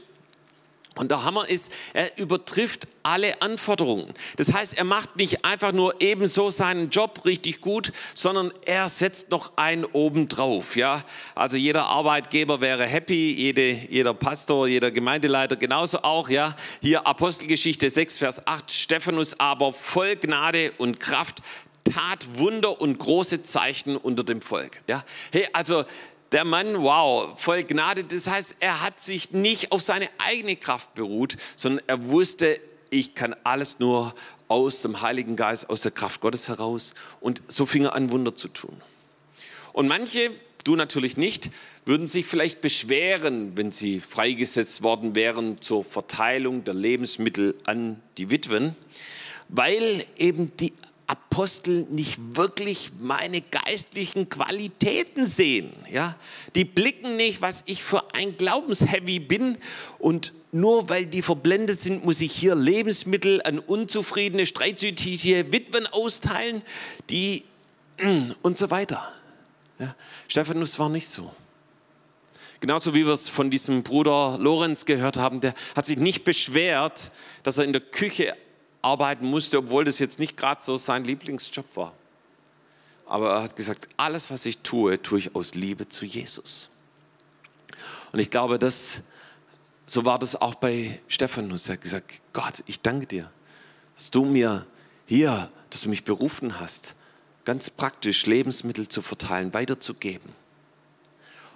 Und 0.96 1.10
der 1.10 1.24
Hammer 1.24 1.48
ist, 1.48 1.72
er 1.92 2.16
übertrifft 2.18 2.86
alle 3.02 3.42
Anforderungen. 3.42 4.14
Das 4.36 4.52
heißt, 4.52 4.78
er 4.78 4.84
macht 4.84 5.16
nicht 5.16 5.44
einfach 5.44 5.72
nur 5.72 6.00
ebenso 6.00 6.50
seinen 6.50 6.88
Job 6.88 7.24
richtig 7.24 7.60
gut, 7.60 7.92
sondern 8.14 8.52
er 8.64 8.88
setzt 8.88 9.30
noch 9.30 9.56
einen 9.56 9.84
obendrauf. 9.84 10.76
Ja? 10.76 11.02
Also 11.34 11.56
jeder 11.56 11.86
Arbeitgeber 11.86 12.60
wäre 12.60 12.86
happy, 12.86 13.32
jede, 13.32 13.72
jeder 13.72 14.14
Pastor, 14.14 14.68
jeder 14.68 14.92
Gemeindeleiter 14.92 15.56
genauso 15.56 16.02
auch. 16.02 16.28
Ja? 16.28 16.54
Hier 16.80 17.04
Apostelgeschichte 17.08 17.90
6, 17.90 18.18
Vers 18.18 18.46
8, 18.46 18.70
Stephanus 18.70 19.40
aber 19.40 19.72
voll 19.72 20.14
Gnade 20.14 20.72
und 20.78 21.00
Kraft 21.00 21.42
tat 21.94 22.38
Wunder 22.38 22.80
und 22.80 22.98
große 22.98 23.42
Zeichen 23.42 23.96
unter 23.96 24.24
dem 24.24 24.40
Volk. 24.40 24.82
Ja? 24.88 25.04
Hey, 25.32 25.46
also 25.52 25.84
der 26.32 26.44
Mann, 26.44 26.82
wow, 26.82 27.38
voll 27.40 27.62
Gnade. 27.62 28.02
Das 28.02 28.26
heißt, 28.26 28.56
er 28.58 28.82
hat 28.82 29.00
sich 29.00 29.30
nicht 29.30 29.70
auf 29.70 29.80
seine 29.82 30.08
eigene 30.18 30.56
Kraft 30.56 30.94
beruht, 30.94 31.36
sondern 31.56 31.84
er 31.86 32.06
wusste, 32.06 32.60
ich 32.90 33.14
kann 33.14 33.36
alles 33.44 33.78
nur 33.78 34.14
aus 34.48 34.82
dem 34.82 35.00
Heiligen 35.00 35.36
Geist, 35.36 35.70
aus 35.70 35.82
der 35.82 35.92
Kraft 35.92 36.20
Gottes 36.20 36.48
heraus. 36.48 36.94
Und 37.20 37.42
so 37.46 37.66
fing 37.66 37.84
er 37.84 37.94
an, 37.94 38.10
Wunder 38.10 38.34
zu 38.34 38.48
tun. 38.48 38.76
Und 39.72 39.86
manche, 39.86 40.30
du 40.64 40.74
natürlich 40.74 41.16
nicht, 41.16 41.50
würden 41.84 42.08
sich 42.08 42.26
vielleicht 42.26 42.60
beschweren, 42.60 43.56
wenn 43.56 43.70
sie 43.70 44.00
freigesetzt 44.00 44.82
worden 44.82 45.14
wären 45.14 45.60
zur 45.60 45.84
Verteilung 45.84 46.64
der 46.64 46.74
Lebensmittel 46.74 47.54
an 47.66 48.00
die 48.18 48.30
Witwen, 48.30 48.74
weil 49.48 50.04
eben 50.16 50.56
die 50.56 50.72
Apostel 51.06 51.86
nicht 51.90 52.36
wirklich 52.36 52.92
meine 52.98 53.40
geistlichen 53.40 54.28
Qualitäten 54.28 55.26
sehen. 55.26 55.72
Ja? 55.92 56.16
Die 56.54 56.64
blicken 56.64 57.16
nicht, 57.16 57.42
was 57.42 57.62
ich 57.66 57.82
für 57.82 58.14
ein 58.14 58.36
Glaubensheavy 58.36 59.18
bin 59.18 59.58
und 59.98 60.32
nur 60.52 60.88
weil 60.88 61.06
die 61.06 61.22
verblendet 61.22 61.80
sind, 61.80 62.04
muss 62.04 62.20
ich 62.20 62.32
hier 62.32 62.54
Lebensmittel 62.54 63.42
an 63.42 63.58
unzufriedene, 63.58 64.46
streitsüchtige 64.46 65.52
Witwen 65.52 65.86
austeilen, 65.88 66.62
die 67.10 67.44
und 68.42 68.56
so 68.56 68.70
weiter. 68.70 69.12
Ja? 69.78 69.94
Stephanus 70.28 70.78
war 70.78 70.88
nicht 70.88 71.08
so. 71.08 71.30
genauso 72.60 72.94
wie 72.94 73.04
wir 73.04 73.12
es 73.12 73.28
von 73.28 73.50
diesem 73.50 73.82
Bruder 73.82 74.38
Lorenz 74.38 74.86
gehört 74.86 75.18
haben, 75.18 75.40
der 75.40 75.54
hat 75.76 75.84
sich 75.84 75.98
nicht 75.98 76.24
beschwert, 76.24 77.10
dass 77.42 77.58
er 77.58 77.64
in 77.64 77.72
der 77.72 77.82
Küche 77.82 78.34
arbeiten 78.84 79.26
musste, 79.26 79.58
obwohl 79.58 79.84
das 79.84 79.98
jetzt 79.98 80.18
nicht 80.18 80.36
gerade 80.36 80.62
so 80.62 80.76
sein 80.76 81.04
Lieblingsjob 81.04 81.76
war. 81.76 81.94
Aber 83.06 83.34
er 83.34 83.42
hat 83.42 83.56
gesagt, 83.56 83.88
alles, 83.96 84.30
was 84.30 84.46
ich 84.46 84.58
tue, 84.58 85.00
tue 85.00 85.18
ich 85.18 85.34
aus 85.34 85.54
Liebe 85.54 85.88
zu 85.88 86.06
Jesus. 86.06 86.70
Und 88.12 88.18
ich 88.18 88.30
glaube, 88.30 88.58
dass, 88.58 89.02
so 89.86 90.04
war 90.04 90.18
das 90.18 90.40
auch 90.40 90.54
bei 90.54 91.00
Stephanus. 91.08 91.68
Er 91.68 91.74
hat 91.74 91.80
gesagt, 91.80 92.22
Gott, 92.32 92.62
ich 92.66 92.80
danke 92.80 93.06
dir, 93.06 93.30
dass 93.96 94.10
du 94.10 94.24
mir 94.24 94.66
hier, 95.06 95.50
dass 95.70 95.82
du 95.82 95.88
mich 95.88 96.04
berufen 96.04 96.60
hast, 96.60 96.94
ganz 97.44 97.70
praktisch 97.70 98.26
Lebensmittel 98.26 98.88
zu 98.88 99.02
verteilen, 99.02 99.52
weiterzugeben. 99.52 100.32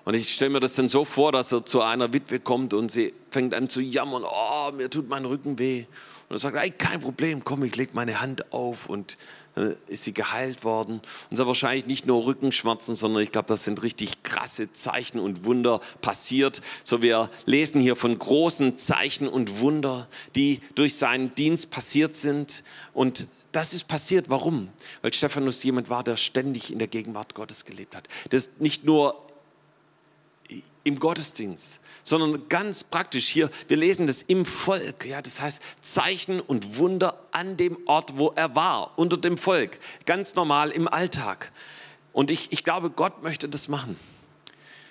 Und 0.04 0.14
ich 0.14 0.32
stelle 0.32 0.50
mir 0.50 0.60
das 0.60 0.74
dann 0.74 0.88
so 0.88 1.04
vor, 1.04 1.32
dass 1.32 1.52
er 1.52 1.66
zu 1.66 1.82
einer 1.82 2.12
Witwe 2.12 2.40
kommt 2.40 2.72
und 2.72 2.90
sie 2.90 3.12
fängt 3.30 3.54
an 3.54 3.68
zu 3.68 3.80
jammern, 3.80 4.24
oh, 4.24 4.72
mir 4.72 4.88
tut 4.88 5.08
mein 5.08 5.24
Rücken 5.24 5.58
weh. 5.58 5.84
Und 6.28 6.36
er 6.36 6.38
sagt, 6.38 6.56
ey, 6.56 6.70
kein 6.70 7.00
Problem, 7.00 7.44
komm, 7.44 7.64
ich 7.64 7.76
lege 7.76 7.92
meine 7.94 8.20
Hand 8.20 8.52
auf 8.52 8.88
und 8.88 9.16
dann 9.54 9.76
ist 9.88 10.04
sie 10.04 10.12
geheilt 10.14 10.62
worden. 10.62 10.94
Und 10.94 11.32
es 11.32 11.40
hat 11.40 11.46
wahrscheinlich 11.46 11.86
nicht 11.86 12.06
nur 12.06 12.26
Rückenschmerzen, 12.26 12.94
sondern 12.94 13.22
ich 13.22 13.32
glaube, 13.32 13.48
das 13.48 13.64
sind 13.64 13.82
richtig 13.82 14.22
krasse 14.22 14.72
Zeichen 14.72 15.18
und 15.18 15.44
Wunder 15.44 15.80
passiert. 16.00 16.60
So 16.84 17.02
wir 17.02 17.30
lesen 17.46 17.80
hier 17.80 17.96
von 17.96 18.16
großen 18.18 18.78
Zeichen 18.78 19.26
und 19.26 19.60
Wunder, 19.60 20.08
die 20.36 20.60
durch 20.74 20.96
seinen 20.96 21.34
Dienst 21.34 21.70
passiert 21.70 22.14
sind. 22.14 22.62
Und 22.92 23.26
das 23.52 23.72
ist 23.72 23.88
passiert. 23.88 24.30
Warum? 24.30 24.68
Weil 25.02 25.12
Stephanus 25.12 25.62
jemand 25.64 25.90
war, 25.90 26.04
der 26.04 26.16
ständig 26.16 26.72
in 26.72 26.78
der 26.78 26.88
Gegenwart 26.88 27.34
Gottes 27.34 27.64
gelebt 27.64 27.96
hat. 27.96 28.06
Das 28.30 28.50
nicht 28.58 28.84
nur 28.84 29.27
im 30.84 30.98
Gottesdienst, 30.98 31.80
sondern 32.02 32.48
ganz 32.48 32.82
praktisch 32.84 33.28
hier, 33.28 33.50
wir 33.68 33.76
lesen 33.76 34.06
das 34.06 34.22
im 34.22 34.44
Volk, 34.46 35.04
ja, 35.04 35.20
das 35.20 35.40
heißt 35.40 35.62
Zeichen 35.80 36.40
und 36.40 36.78
Wunder 36.78 37.22
an 37.30 37.56
dem 37.56 37.78
Ort, 37.86 38.16
wo 38.16 38.32
er 38.34 38.54
war, 38.54 38.92
unter 38.96 39.16
dem 39.16 39.36
Volk, 39.36 39.78
ganz 40.06 40.34
normal 40.34 40.70
im 40.70 40.88
Alltag. 40.88 41.52
Und 42.12 42.30
ich, 42.30 42.52
ich 42.52 42.64
glaube, 42.64 42.90
Gott 42.90 43.22
möchte 43.22 43.48
das 43.48 43.68
machen. 43.68 43.96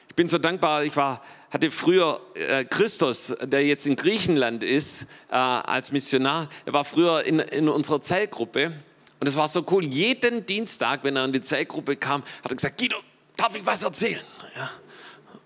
Ich 0.08 0.16
bin 0.16 0.30
so 0.30 0.38
dankbar, 0.38 0.84
ich 0.84 0.96
war, 0.96 1.22
hatte 1.50 1.72
früher 1.72 2.22
äh, 2.36 2.64
Christus, 2.66 3.36
der 3.42 3.66
jetzt 3.66 3.88
in 3.88 3.96
Griechenland 3.96 4.64
ist, 4.64 5.04
äh, 5.30 5.36
als 5.36 5.92
Missionar, 5.92 6.50
er 6.66 6.74
war 6.74 6.86
früher 6.86 7.24
in, 7.24 7.40
in 7.40 7.70
unserer 7.70 8.02
Zellgruppe 8.02 8.72
und 9.20 9.28
es 9.28 9.36
war 9.36 9.48
so 9.48 9.66
cool, 9.72 9.84
jeden 9.84 10.46
Dienstag, 10.46 11.04
wenn 11.04 11.16
er 11.16 11.26
in 11.26 11.34
die 11.34 11.42
Zellgruppe 11.42 11.96
kam, 11.96 12.22
hat 12.44 12.52
er 12.52 12.56
gesagt, 12.56 12.80
Guido, 12.80 12.98
darf 13.36 13.56
ich 13.56 13.66
was 13.66 13.84
erzählen? 13.84 14.22
Ja. 14.56 14.70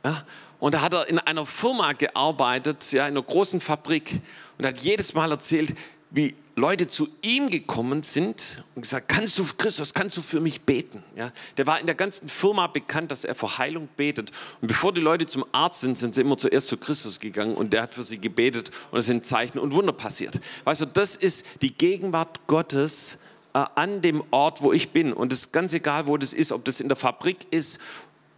Ja? 0.04 0.24
Und 0.60 0.74
da 0.74 0.82
hat 0.82 0.94
er 0.94 1.08
in 1.08 1.20
einer 1.20 1.46
Firma 1.46 1.94
gearbeitet, 1.94 2.92
ja, 2.92 3.08
in 3.08 3.14
einer 3.14 3.24
großen 3.24 3.60
Fabrik 3.60 4.20
und 4.58 4.66
hat 4.66 4.78
jedes 4.80 5.14
Mal 5.14 5.32
erzählt, 5.32 5.74
wie 6.12 6.36
Leute 6.56 6.88
zu 6.90 7.08
ihm 7.22 7.50
gekommen 7.50 8.04
sind 8.04 8.64
und 8.76 8.82
gesagt, 8.82 9.08
kannst 9.08 9.40
du, 9.40 9.46
Christus, 9.58 9.94
kannst 9.94 10.18
du 10.18 10.22
für 10.22 10.42
mich 10.42 10.62
beten? 10.62 11.02
Ja, 11.16 11.32
der 11.58 11.66
war 11.66 11.80
in 11.80 11.86
der 11.86 11.96
ganzen 11.96 12.28
Firma 12.28 12.68
bekannt, 12.68 13.10
dass 13.10 13.24
er 13.24 13.36
für 13.36 13.58
Heilung 13.58 13.88
betet. 13.96 14.32
Und 14.62 14.68
bevor 14.68 14.92
die 14.92 15.02
Leute 15.02 15.26
zum 15.26 15.46
Arzt 15.54 15.82
sind, 15.82 15.98
sind 15.98 16.14
sie 16.14 16.22
immer 16.22 16.38
zuerst 16.38 16.68
zu 16.68 16.78
Christus 16.78 17.20
gegangen 17.20 17.56
und 17.56 17.72
der 17.72 17.84
hat 17.84 17.94
für 17.94 18.04
sie 18.04 18.20
gebetet 18.20 18.70
und 18.92 19.00
es 19.00 19.06
sind 19.06 19.26
Zeichen 19.26 19.58
und 19.60 19.74
Wunder 19.74 19.94
passiert. 19.94 20.40
Weißt 20.66 20.82
du, 20.82 20.86
das 20.86 21.16
ist 21.16 21.46
die 21.62 21.74
Gegenwart 21.74 22.46
Gottes 22.48 23.18
äh, 23.54 23.64
an 23.76 24.02
dem 24.02 24.22
Ort, 24.32 24.62
wo 24.62 24.74
ich 24.74 24.92
bin. 24.92 25.14
Und 25.14 25.32
es 25.32 25.40
ist 25.40 25.54
ganz 25.54 25.74
egal, 25.74 26.06
wo 26.06 26.18
das 26.18 26.34
ist, 26.34 26.52
ob 26.52 26.66
das 26.66 26.82
in 26.82 26.90
der 26.90 26.98
Fabrik 26.98 27.48
ist, 27.50 27.80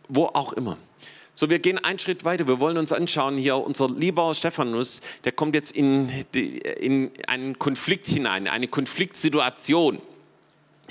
wo 0.08 0.28
auch 0.28 0.54
immer. 0.54 0.78
So, 1.36 1.50
wir 1.50 1.58
gehen 1.58 1.80
einen 1.80 1.98
Schritt 1.98 2.26
weiter. 2.26 2.48
Wir 2.48 2.60
wollen 2.60 2.78
uns 2.78 2.94
anschauen 2.94 3.38
hier, 3.38 3.58
unser 3.58 3.90
lieber 3.90 4.36
Stephanus, 4.36 5.02
der 5.24 5.32
kommt 5.32 5.56
jetzt 5.56 5.72
in, 5.72 6.12
die, 6.36 6.60
in 6.60 7.12
einen 7.26 7.58
Konflikt 7.58 8.06
hinein, 8.06 8.48
eine 8.48 8.68
Konfliktsituation. 8.68 10.00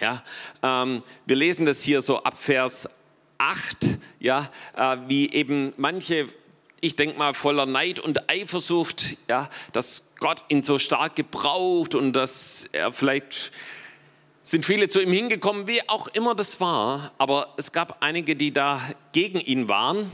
Ja, 0.01 0.25
ähm, 0.65 1.03
wir 1.27 1.37
lesen 1.37 1.65
das 1.65 1.85
hier 1.85 2.03
so 2.03 2.25
ab 2.25 2.35
Vers 2.37 2.89
8, 3.39 3.99
ja, 4.19 4.51
äh, 4.77 4.97
wie 5.07 5.33
eben 5.33 5.75
manche, 5.77 6.27
ich 6.81 6.97
denke 6.97 7.19
mal, 7.19 7.35
voller 7.35 7.67
Neid 7.67 8.01
und 8.01 8.29
Eifersucht, 8.29 9.17
ja, 9.29 9.49
dass 9.73 10.07
Gott 10.19 10.43
ihn 10.49 10.65
so 10.65 10.81
stark 10.81 11.15
gebraucht 11.15 11.95
und 11.95 12.15
dass 12.15 12.69
er 12.73 12.93
vielleicht 12.93 13.53
sind 14.43 14.65
viele 14.65 14.89
zu 14.89 15.01
ihm 15.01 15.13
hingekommen, 15.13 15.69
wie 15.69 15.89
auch 15.89 16.09
immer 16.09 16.35
das 16.35 16.61
war, 16.61 17.13
aber 17.17 17.55
es 17.59 17.71
gab 17.71 18.03
einige, 18.03 18.35
die 18.35 18.53
da 18.53 18.81
gegen 19.13 19.39
ihn 19.39 19.69
waren 19.69 20.11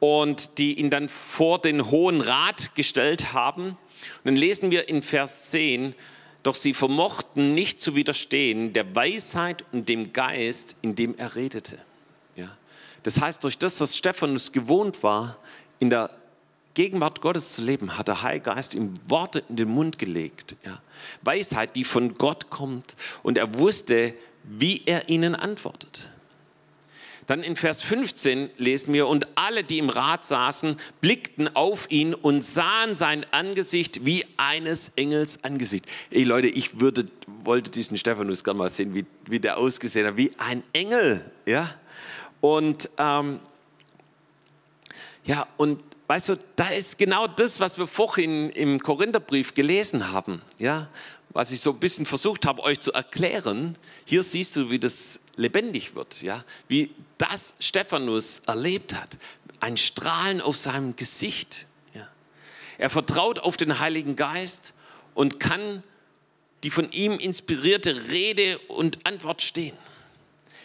und 0.00 0.58
die 0.58 0.78
ihn 0.78 0.90
dann 0.90 1.08
vor 1.08 1.60
den 1.60 1.90
Hohen 1.90 2.20
Rat 2.20 2.74
gestellt 2.74 3.32
haben. 3.32 3.68
Und 3.68 3.76
dann 4.24 4.36
lesen 4.36 4.70
wir 4.70 4.88
in 4.88 5.02
Vers 5.02 5.46
10, 5.46 5.94
doch 6.42 6.54
sie 6.54 6.72
vermochten 6.72 7.54
nicht 7.54 7.82
zu 7.82 7.94
widerstehen 7.94 8.72
der 8.72 8.94
Weisheit 8.94 9.64
und 9.72 9.88
dem 9.88 10.12
Geist, 10.12 10.76
in 10.82 10.94
dem 10.94 11.16
er 11.18 11.36
redete. 11.36 11.78
Ja. 12.34 12.48
Das 13.02 13.20
heißt, 13.20 13.44
durch 13.44 13.58
das, 13.58 13.76
dass 13.78 13.96
Stephanus 13.96 14.52
gewohnt 14.52 15.02
war, 15.02 15.36
in 15.78 15.90
der 15.90 16.10
Gegenwart 16.72 17.20
Gottes 17.20 17.52
zu 17.52 17.62
leben, 17.62 17.98
hat 17.98 18.08
der 18.08 18.22
Heilige 18.22 18.44
Geist 18.44 18.74
ihm 18.74 18.94
Worte 19.08 19.42
in 19.50 19.56
den 19.56 19.68
Mund 19.68 19.98
gelegt. 19.98 20.56
Ja. 20.64 20.80
Weisheit, 21.22 21.76
die 21.76 21.84
von 21.84 22.14
Gott 22.14 22.48
kommt. 22.48 22.96
Und 23.22 23.36
er 23.36 23.58
wusste, 23.58 24.14
wie 24.44 24.82
er 24.86 25.10
ihnen 25.10 25.34
antwortet. 25.34 26.08
Dann 27.30 27.44
in 27.44 27.54
Vers 27.54 27.80
15 27.82 28.50
lesen 28.56 28.92
wir, 28.92 29.06
und 29.06 29.28
alle, 29.36 29.62
die 29.62 29.78
im 29.78 29.88
Rat 29.88 30.26
saßen, 30.26 30.76
blickten 31.00 31.54
auf 31.54 31.88
ihn 31.88 32.12
und 32.12 32.44
sahen 32.44 32.96
sein 32.96 33.24
Angesicht 33.30 34.04
wie 34.04 34.24
eines 34.36 34.90
Engels 34.96 35.44
Angesicht. 35.44 35.86
Ey 36.10 36.24
Leute, 36.24 36.48
ich 36.48 36.80
würde, 36.80 37.06
wollte 37.44 37.70
diesen 37.70 37.96
Stephanus 37.96 38.42
gerne 38.42 38.58
mal 38.58 38.68
sehen, 38.68 38.96
wie, 38.96 39.06
wie 39.26 39.38
der 39.38 39.58
ausgesehen 39.58 40.08
hat, 40.08 40.16
wie 40.16 40.32
ein 40.38 40.64
Engel. 40.72 41.24
Ja? 41.46 41.72
Und, 42.40 42.90
ähm, 42.98 43.38
ja, 45.24 45.46
und 45.56 45.84
weißt 46.08 46.30
du, 46.30 46.38
da 46.56 46.66
ist 46.70 46.98
genau 46.98 47.28
das, 47.28 47.60
was 47.60 47.78
wir 47.78 47.86
vorhin 47.86 48.50
im 48.50 48.80
Korintherbrief 48.80 49.54
gelesen 49.54 50.10
haben. 50.10 50.42
Ja? 50.58 50.88
was 51.32 51.52
ich 51.52 51.60
so 51.60 51.70
ein 51.70 51.78
bisschen 51.78 52.06
versucht 52.06 52.44
habe, 52.44 52.60
euch 52.64 52.80
zu 52.80 52.92
erklären. 52.92 53.74
Hier 54.04 54.24
siehst 54.24 54.56
du, 54.56 54.68
wie 54.70 54.80
das 54.80 55.20
lebendig 55.36 55.94
wird, 55.94 56.22
ja, 56.22 56.44
wie 56.66 56.90
das 57.20 57.54
Stephanus 57.60 58.42
erlebt 58.46 58.94
hat. 58.94 59.18
Ein 59.60 59.76
Strahlen 59.76 60.40
auf 60.40 60.56
seinem 60.56 60.96
Gesicht. 60.96 61.66
Ja. 61.94 62.08
Er 62.78 62.90
vertraut 62.90 63.40
auf 63.40 63.56
den 63.56 63.78
Heiligen 63.78 64.16
Geist 64.16 64.72
und 65.14 65.38
kann 65.38 65.82
die 66.62 66.70
von 66.70 66.90
ihm 66.92 67.12
inspirierte 67.12 68.08
Rede 68.10 68.58
und 68.68 69.06
Antwort 69.06 69.42
stehen. 69.42 69.76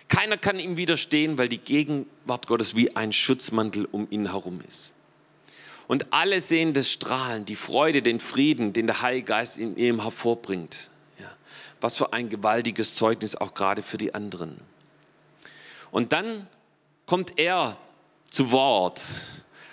Keiner 0.08 0.38
kann 0.38 0.60
ihm 0.60 0.78
widerstehen, 0.78 1.38
weil 1.38 1.50
die 1.50 1.58
Gegenwart 1.58 2.48
Gottes 2.48 2.76
wie 2.76 2.96
ein 2.96 3.12
Schutzmantel 3.12 3.86
um 3.92 4.08
ihn 4.10 4.30
herum 4.32 4.62
ist. 4.68 4.94
Und 5.88 6.14
alle 6.14 6.42
sehen 6.42 6.74
das 6.74 6.90
Strahlen, 6.90 7.46
die 7.46 7.56
Freude, 7.56 8.02
den 8.02 8.20
Frieden, 8.20 8.74
den 8.74 8.88
der 8.88 9.02
Heilige 9.02 9.26
Geist 9.26 9.58
in 9.58 9.78
ihm 9.78 10.02
hervorbringt. 10.02 10.90
Ja. 11.20 11.32
Was 11.82 11.98
für 11.98 12.14
ein 12.14 12.30
gewaltiges 12.30 12.96
Zeugnis 12.96 13.36
auch 13.36 13.54
gerade 13.54 13.84
für 13.84 13.98
die 13.98 14.14
anderen. 14.14 14.60
Und 15.96 16.12
dann 16.12 16.46
kommt 17.06 17.40
er 17.40 17.78
zu 18.30 18.52
Wort. 18.52 19.02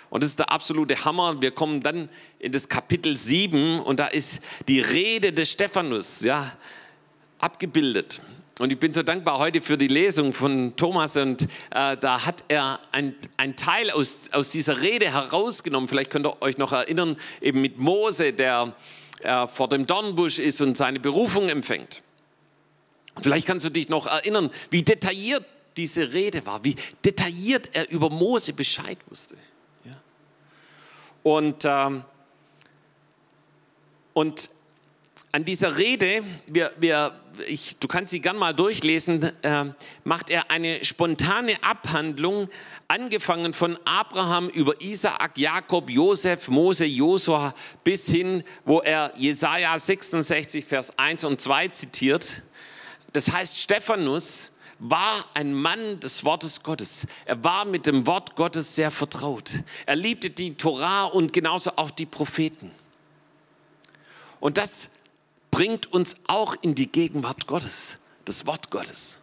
Und 0.09 0.23
das 0.23 0.29
ist 0.29 0.39
der 0.39 0.53
absolute 0.53 1.03
Hammer. 1.03 1.41
Wir 1.41 1.51
kommen 1.51 1.81
dann 1.81 2.07
in 2.39 2.53
das 2.53 2.69
Kapitel 2.69 3.17
7 3.17 3.81
und 3.81 3.99
da 3.99 4.07
ist 4.07 4.41
die 4.69 4.79
Rede 4.79 5.33
des 5.33 5.51
Stephanus 5.51 6.21
ja, 6.21 6.55
abgebildet. 7.39 8.21
Und 8.59 8.71
ich 8.71 8.79
bin 8.79 8.93
so 8.93 9.03
dankbar 9.03 9.37
heute 9.39 9.59
für 9.59 9.77
die 9.77 9.89
Lesung 9.89 10.31
von 10.31 10.77
Thomas 10.77 11.17
und 11.17 11.41
äh, 11.71 11.97
da 11.97 12.25
hat 12.25 12.45
er 12.47 12.79
ein, 12.93 13.17
Teil 13.57 13.91
aus, 13.91 14.19
aus 14.31 14.49
dieser 14.49 14.79
Rede 14.79 15.11
herausgenommen. 15.11 15.89
Vielleicht 15.89 16.09
könnt 16.09 16.25
ihr 16.25 16.41
euch 16.41 16.57
noch 16.57 16.71
erinnern, 16.71 17.17
eben 17.41 17.59
mit 17.59 17.79
Mose, 17.79 18.31
der 18.31 18.73
äh, 19.23 19.45
vor 19.47 19.67
dem 19.67 19.85
Dornbusch 19.87 20.39
ist 20.39 20.61
und 20.61 20.77
seine 20.77 21.01
Berufung 21.01 21.49
empfängt. 21.49 22.01
Vielleicht 23.21 23.45
kannst 23.45 23.65
du 23.65 23.69
dich 23.69 23.89
noch 23.89 24.07
erinnern, 24.07 24.49
wie 24.69 24.83
detailliert 24.83 25.43
diese 25.77 26.13
Rede 26.13 26.45
war, 26.45 26.63
wie 26.63 26.75
detailliert 27.03 27.69
er 27.73 27.89
über 27.89 28.09
Mose 28.09 28.53
Bescheid 28.53 28.97
wusste. 29.09 29.35
Ja. 29.85 29.91
Und, 31.23 31.65
ähm, 31.65 32.03
und 34.13 34.49
an 35.33 35.43
dieser 35.45 35.77
Rede, 35.77 36.23
wir, 36.45 36.71
wir, 36.77 37.19
ich, 37.47 37.77
du 37.77 37.87
kannst 37.87 38.11
sie 38.11 38.21
gern 38.21 38.37
mal 38.37 38.53
durchlesen, 38.53 39.31
äh, 39.41 39.65
macht 40.03 40.29
er 40.29 40.51
eine 40.51 40.85
spontane 40.85 41.55
Abhandlung, 41.63 42.49
angefangen 42.87 43.53
von 43.53 43.75
Abraham 43.83 44.49
über 44.49 44.79
Isaak, 44.79 45.39
Jakob, 45.39 45.89
Josef, 45.89 46.49
Mose, 46.49 46.85
Josua, 46.85 47.55
bis 47.83 48.07
hin, 48.09 48.43
wo 48.63 48.81
er 48.81 49.11
Jesaja 49.17 49.79
66, 49.79 50.65
Vers 50.65 50.99
1 50.99 51.23
und 51.23 51.41
2 51.41 51.69
zitiert. 51.69 52.43
Das 53.11 53.31
heißt, 53.31 53.59
Stephanus 53.59 54.52
war 54.83 55.25
ein 55.33 55.53
Mann 55.53 56.01
des 56.01 56.25
Wortes 56.25 56.61
Gottes. 56.61 57.07
Er 57.25 57.41
war 57.41 57.63
mit 57.63 57.85
dem 57.85 58.05
Wort 58.05 58.35
Gottes 58.35 58.75
sehr 58.75 58.91
vertraut. 58.91 59.51
Er 59.85 59.95
liebte 59.95 60.29
die 60.29 60.55
Torah 60.55 61.05
und 61.05 61.31
genauso 61.31 61.71
auch 61.77 61.89
die 61.89 62.05
Propheten. 62.05 62.69
Und 64.41 64.57
das 64.57 64.89
bringt 65.51 65.93
uns 65.93 66.17
auch 66.27 66.55
in 66.61 66.75
die 66.75 66.91
Gegenwart 66.91 67.47
Gottes, 67.47 67.97
das 68.25 68.45
Wort 68.45 68.71
Gottes. 68.71 69.19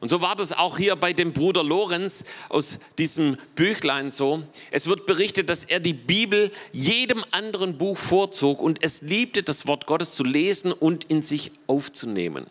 Und 0.00 0.10
so 0.10 0.20
war 0.20 0.36
das 0.36 0.52
auch 0.52 0.78
hier 0.78 0.94
bei 0.94 1.12
dem 1.12 1.32
Bruder 1.32 1.64
Lorenz 1.64 2.22
aus 2.48 2.78
diesem 2.98 3.36
Büchlein 3.56 4.12
so. 4.12 4.44
Es 4.70 4.86
wird 4.86 5.06
berichtet, 5.06 5.50
dass 5.50 5.64
er 5.64 5.80
die 5.80 5.92
Bibel 5.92 6.52
jedem 6.70 7.24
anderen 7.32 7.78
Buch 7.78 7.98
vorzog 7.98 8.60
und 8.60 8.84
es 8.84 9.02
liebte, 9.02 9.42
das 9.42 9.66
Wort 9.66 9.86
Gottes 9.86 10.12
zu 10.12 10.22
lesen 10.22 10.70
und 10.70 11.02
in 11.04 11.24
sich 11.24 11.50
aufzunehmen. 11.66 12.46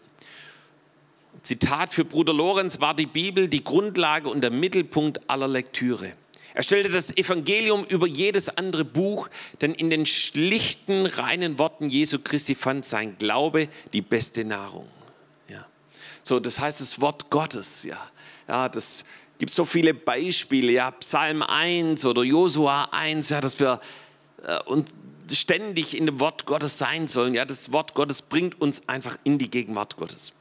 Zitat 1.41 1.93
für 1.93 2.05
Bruder 2.05 2.33
Lorenz 2.33 2.79
war 2.79 2.93
die 2.93 3.05
Bibel 3.05 3.47
die 3.47 3.63
Grundlage 3.63 4.29
und 4.29 4.41
der 4.41 4.51
Mittelpunkt 4.51 5.29
aller 5.29 5.47
Lektüre. 5.47 6.11
Er 6.53 6.63
stellte 6.63 6.89
das 6.89 7.15
Evangelium 7.15 7.83
über 7.85 8.07
jedes 8.07 8.49
andere 8.49 8.83
Buch, 8.83 9.29
denn 9.61 9.73
in 9.73 9.89
den 9.89 10.05
schlichten, 10.05 11.05
reinen 11.05 11.59
Worten 11.59 11.89
Jesu 11.89 12.19
Christi 12.19 12.55
fand 12.55 12.83
sein 12.83 13.17
Glaube 13.17 13.67
die 13.93 14.01
beste 14.01 14.43
Nahrung. 14.43 14.87
So, 16.27 16.41
das 16.41 16.59
heißt 16.59 16.81
das 16.81 16.99
Wort 16.99 17.29
Gottes, 17.29 17.83
ja. 17.83 17.97
Ja, 18.49 18.67
das 18.67 19.05
gibt 19.37 19.53
so 19.53 19.63
viele 19.63 19.93
Beispiele, 19.93 20.73
ja, 20.73 20.91
Psalm 20.91 21.41
1 21.41 22.03
oder 22.03 22.21
Josua 22.21 22.89
1, 22.91 23.29
ja, 23.29 23.39
dass 23.39 23.61
wir 23.61 23.79
äh, 24.43 24.61
und 24.65 24.89
ständig 25.31 25.95
in 25.95 26.05
dem 26.05 26.19
Wort 26.19 26.45
Gottes 26.45 26.77
sein 26.77 27.07
sollen. 27.07 27.33
Ja, 27.33 27.45
das 27.45 27.71
Wort 27.71 27.93
Gottes 27.93 28.21
bringt 28.21 28.59
uns 28.59 28.89
einfach 28.89 29.17
in 29.23 29.37
die 29.37 29.49
Gegenwart 29.49 29.95
Gottes. 29.95 30.33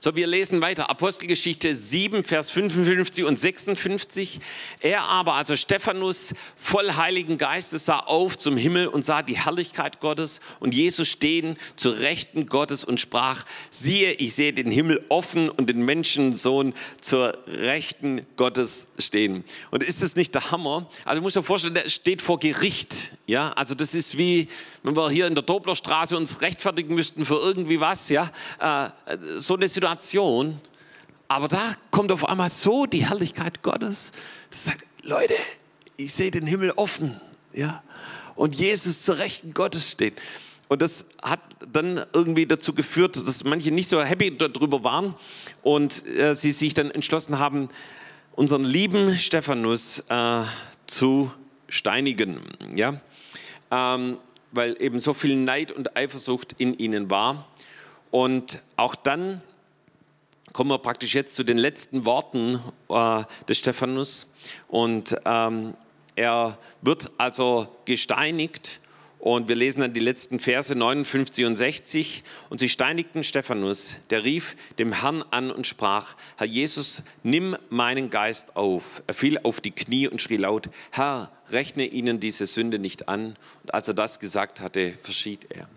So, 0.00 0.16
wir 0.16 0.26
lesen 0.26 0.60
weiter. 0.60 0.90
Apostelgeschichte 0.90 1.74
7, 1.74 2.24
Vers 2.24 2.50
55 2.50 3.24
und 3.24 3.38
56. 3.38 4.40
Er 4.80 5.02
aber, 5.02 5.34
also 5.34 5.56
Stephanus, 5.56 6.34
voll 6.56 6.92
Heiligen 6.92 7.38
Geistes, 7.38 7.86
sah 7.86 8.00
auf 8.00 8.38
zum 8.38 8.56
Himmel 8.56 8.88
und 8.88 9.04
sah 9.04 9.22
die 9.22 9.36
Herrlichkeit 9.36 10.00
Gottes 10.00 10.40
und 10.60 10.74
Jesus 10.74 11.08
stehen 11.08 11.56
zur 11.76 11.98
Rechten 11.98 12.46
Gottes 12.46 12.84
und 12.84 13.00
sprach, 13.00 13.44
siehe, 13.70 14.12
ich 14.12 14.34
sehe 14.34 14.52
den 14.52 14.70
Himmel 14.70 15.04
offen 15.08 15.48
und 15.48 15.70
den 15.70 15.84
Menschensohn 15.84 16.74
zur 17.00 17.36
Rechten 17.46 18.26
Gottes 18.36 18.86
stehen. 18.98 19.44
Und 19.70 19.82
ist 19.82 20.02
das 20.02 20.16
nicht 20.16 20.34
der 20.34 20.50
Hammer? 20.50 20.88
Also, 21.04 21.20
du 21.20 21.22
musst 21.22 21.36
dir 21.36 21.42
vorstellen, 21.42 21.74
der 21.74 21.88
steht 21.88 22.22
vor 22.22 22.38
Gericht. 22.38 23.12
Ja, 23.26 23.52
also 23.52 23.74
das 23.74 23.94
ist 23.94 24.18
wie, 24.18 24.48
wenn 24.82 24.96
wir 24.96 25.10
hier 25.10 25.26
in 25.26 25.34
der 25.34 25.44
Doblerstraße 25.44 26.16
uns 26.16 26.42
rechtfertigen 26.42 26.94
müssten 26.94 27.24
für 27.24 27.36
irgendwie 27.36 27.80
was, 27.80 28.10
ja, 28.10 28.30
äh, 28.60 28.90
so 29.38 29.54
eine 29.56 29.68
Situation. 29.68 30.60
Aber 31.26 31.48
da 31.48 31.74
kommt 31.90 32.12
auf 32.12 32.28
einmal 32.28 32.50
so 32.50 32.84
die 32.84 33.06
Herrlichkeit 33.06 33.62
Gottes, 33.62 34.12
das 34.50 34.64
sagt, 34.66 34.84
Leute, 35.02 35.34
ich 35.96 36.12
sehe 36.12 36.30
den 36.30 36.46
Himmel 36.46 36.72
offen, 36.76 37.18
ja, 37.54 37.82
und 38.36 38.56
Jesus 38.56 39.02
zur 39.02 39.18
Rechten 39.18 39.54
Gottes 39.54 39.90
steht. 39.90 40.20
Und 40.68 40.82
das 40.82 41.06
hat 41.22 41.40
dann 41.72 42.04
irgendwie 42.12 42.46
dazu 42.46 42.74
geführt, 42.74 43.16
dass 43.16 43.44
manche 43.44 43.70
nicht 43.70 43.88
so 43.88 44.02
happy 44.02 44.36
darüber 44.36 44.84
waren 44.84 45.14
und 45.62 46.06
äh, 46.06 46.34
sie 46.34 46.52
sich 46.52 46.74
dann 46.74 46.90
entschlossen 46.90 47.38
haben, 47.38 47.68
unseren 48.32 48.64
lieben 48.64 49.16
Stephanus 49.18 50.04
äh, 50.08 50.42
zu 50.86 51.30
steinigen. 51.74 52.40
Ja? 52.74 53.00
ähm, 53.74 54.18
weil 54.52 54.80
eben 54.80 55.00
so 55.00 55.14
viel 55.14 55.36
Neid 55.36 55.72
und 55.72 55.96
Eifersucht 55.96 56.54
in 56.58 56.74
ihnen 56.74 57.10
war. 57.10 57.44
Und 58.10 58.62
auch 58.76 58.94
dann 58.94 59.42
kommen 60.52 60.70
wir 60.70 60.78
praktisch 60.78 61.14
jetzt 61.14 61.34
zu 61.34 61.42
den 61.42 61.58
letzten 61.58 62.06
Worten 62.06 62.60
äh, 62.88 63.24
des 63.48 63.58
Stephanus. 63.58 64.28
Und 64.68 65.16
ähm, 65.24 65.74
er 66.14 66.56
wird 66.82 67.10
also 67.18 67.66
gesteinigt 67.84 68.80
und 69.24 69.48
wir 69.48 69.56
lesen 69.56 69.80
dann 69.80 69.94
die 69.94 70.00
letzten 70.00 70.38
Verse 70.38 70.74
59 70.74 71.46
und 71.46 71.56
60. 71.56 72.24
Und 72.50 72.60
sie 72.60 72.68
steinigten 72.68 73.24
Stephanus, 73.24 73.96
der 74.10 74.22
rief 74.22 74.54
dem 74.78 74.92
Herrn 74.92 75.24
an 75.30 75.50
und 75.50 75.66
sprach, 75.66 76.14
Herr 76.36 76.46
Jesus, 76.46 77.02
nimm 77.22 77.56
meinen 77.70 78.10
Geist 78.10 78.54
auf. 78.54 79.02
Er 79.06 79.14
fiel 79.14 79.38
auf 79.42 79.62
die 79.62 79.70
Knie 79.70 80.08
und 80.08 80.20
schrie 80.20 80.36
laut, 80.36 80.68
Herr, 80.90 81.30
rechne 81.48 81.86
ihnen 81.86 82.20
diese 82.20 82.44
Sünde 82.44 82.78
nicht 82.78 83.08
an. 83.08 83.38
Und 83.62 83.72
als 83.72 83.88
er 83.88 83.94
das 83.94 84.20
gesagt 84.20 84.60
hatte, 84.60 84.92
verschied 85.00 85.50
er. 85.50 85.70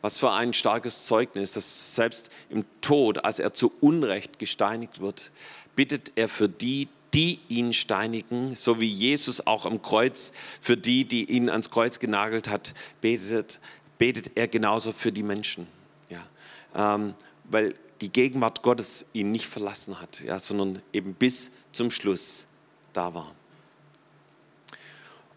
Was 0.00 0.18
für 0.18 0.30
ein 0.30 0.52
starkes 0.52 1.04
Zeugnis, 1.04 1.50
dass 1.50 1.96
selbst 1.96 2.30
im 2.48 2.64
Tod, 2.80 3.24
als 3.24 3.40
er 3.40 3.52
zu 3.52 3.72
Unrecht 3.80 4.38
gesteinigt 4.38 5.00
wird, 5.00 5.32
bittet 5.74 6.12
er 6.14 6.28
für 6.28 6.48
die, 6.48 6.86
die 7.14 7.40
ihn 7.48 7.72
steinigen, 7.72 8.54
so 8.54 8.80
wie 8.80 8.88
Jesus 8.88 9.46
auch 9.46 9.66
am 9.66 9.80
Kreuz 9.80 10.32
für 10.60 10.76
die, 10.76 11.04
die 11.04 11.30
ihn 11.30 11.48
ans 11.48 11.70
Kreuz 11.70 12.00
genagelt 12.00 12.48
hat, 12.48 12.74
betet, 13.00 13.60
betet 13.98 14.32
er 14.34 14.48
genauso 14.48 14.92
für 14.92 15.12
die 15.12 15.22
Menschen. 15.22 15.68
Ja, 16.10 16.26
ähm, 16.74 17.14
weil 17.44 17.74
die 18.00 18.12
Gegenwart 18.12 18.62
Gottes 18.62 19.06
ihn 19.12 19.30
nicht 19.30 19.46
verlassen 19.46 20.00
hat, 20.00 20.20
ja, 20.20 20.38
sondern 20.40 20.82
eben 20.92 21.14
bis 21.14 21.52
zum 21.72 21.90
Schluss 21.90 22.46
da 22.92 23.14
war. 23.14 23.32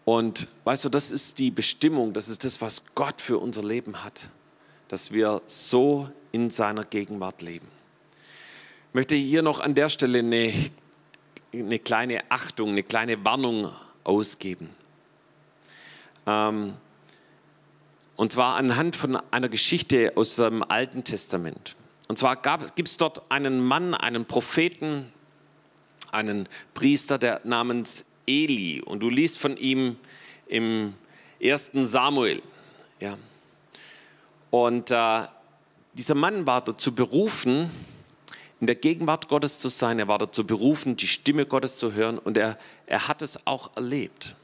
Und 0.04 0.48
weißt 0.64 0.86
du, 0.86 0.88
das 0.88 1.12
ist 1.12 1.38
die 1.38 1.50
Bestimmung, 1.50 2.12
das 2.12 2.28
ist 2.28 2.42
das, 2.42 2.60
was 2.60 2.82
Gott 2.94 3.20
für 3.20 3.38
unser 3.38 3.62
Leben 3.62 4.02
hat, 4.04 4.30
dass 4.88 5.12
wir 5.12 5.42
so 5.46 6.10
in 6.32 6.50
seiner 6.50 6.84
Gegenwart 6.84 7.42
leben. 7.42 7.68
Ich 8.88 8.94
möchte 8.94 9.14
hier 9.14 9.42
noch 9.42 9.60
an 9.60 9.74
der 9.74 9.90
Stelle 9.90 10.20
eine 10.20 10.52
eine 11.52 11.78
kleine 11.78 12.30
Achtung, 12.30 12.70
eine 12.70 12.82
kleine 12.82 13.24
Warnung 13.24 13.72
ausgeben. 14.04 14.70
Ähm, 16.26 16.74
und 18.16 18.32
zwar 18.32 18.56
anhand 18.56 18.96
von 18.96 19.16
einer 19.30 19.48
Geschichte 19.48 20.12
aus 20.16 20.36
dem 20.36 20.62
Alten 20.62 21.04
Testament. 21.04 21.76
Und 22.08 22.18
zwar 22.18 22.36
gibt 22.74 22.88
es 22.88 22.96
dort 22.96 23.30
einen 23.30 23.64
Mann, 23.64 23.94
einen 23.94 24.24
Propheten, 24.24 25.12
einen 26.10 26.48
Priester, 26.74 27.18
der 27.18 27.40
namens 27.44 28.04
Eli. 28.26 28.82
Und 28.82 29.02
du 29.02 29.08
liest 29.08 29.38
von 29.38 29.56
ihm 29.56 29.96
im 30.46 30.94
ersten 31.38 31.86
Samuel. 31.86 32.42
Ja. 33.00 33.16
Und 34.50 34.90
äh, 34.90 35.22
dieser 35.94 36.14
Mann 36.14 36.46
war 36.46 36.62
dazu 36.62 36.94
berufen, 36.94 37.70
in 38.60 38.66
der 38.66 38.76
Gegenwart 38.76 39.28
Gottes 39.28 39.58
zu 39.58 39.68
sein. 39.68 39.98
Er 39.98 40.08
war 40.08 40.18
dazu 40.18 40.46
berufen, 40.46 40.96
die 40.96 41.06
Stimme 41.06 41.46
Gottes 41.46 41.76
zu 41.76 41.92
hören 41.92 42.18
und 42.18 42.36
er, 42.36 42.58
er 42.86 43.08
hat 43.08 43.22
es 43.22 43.46
auch 43.46 43.76
erlebt. 43.76 44.34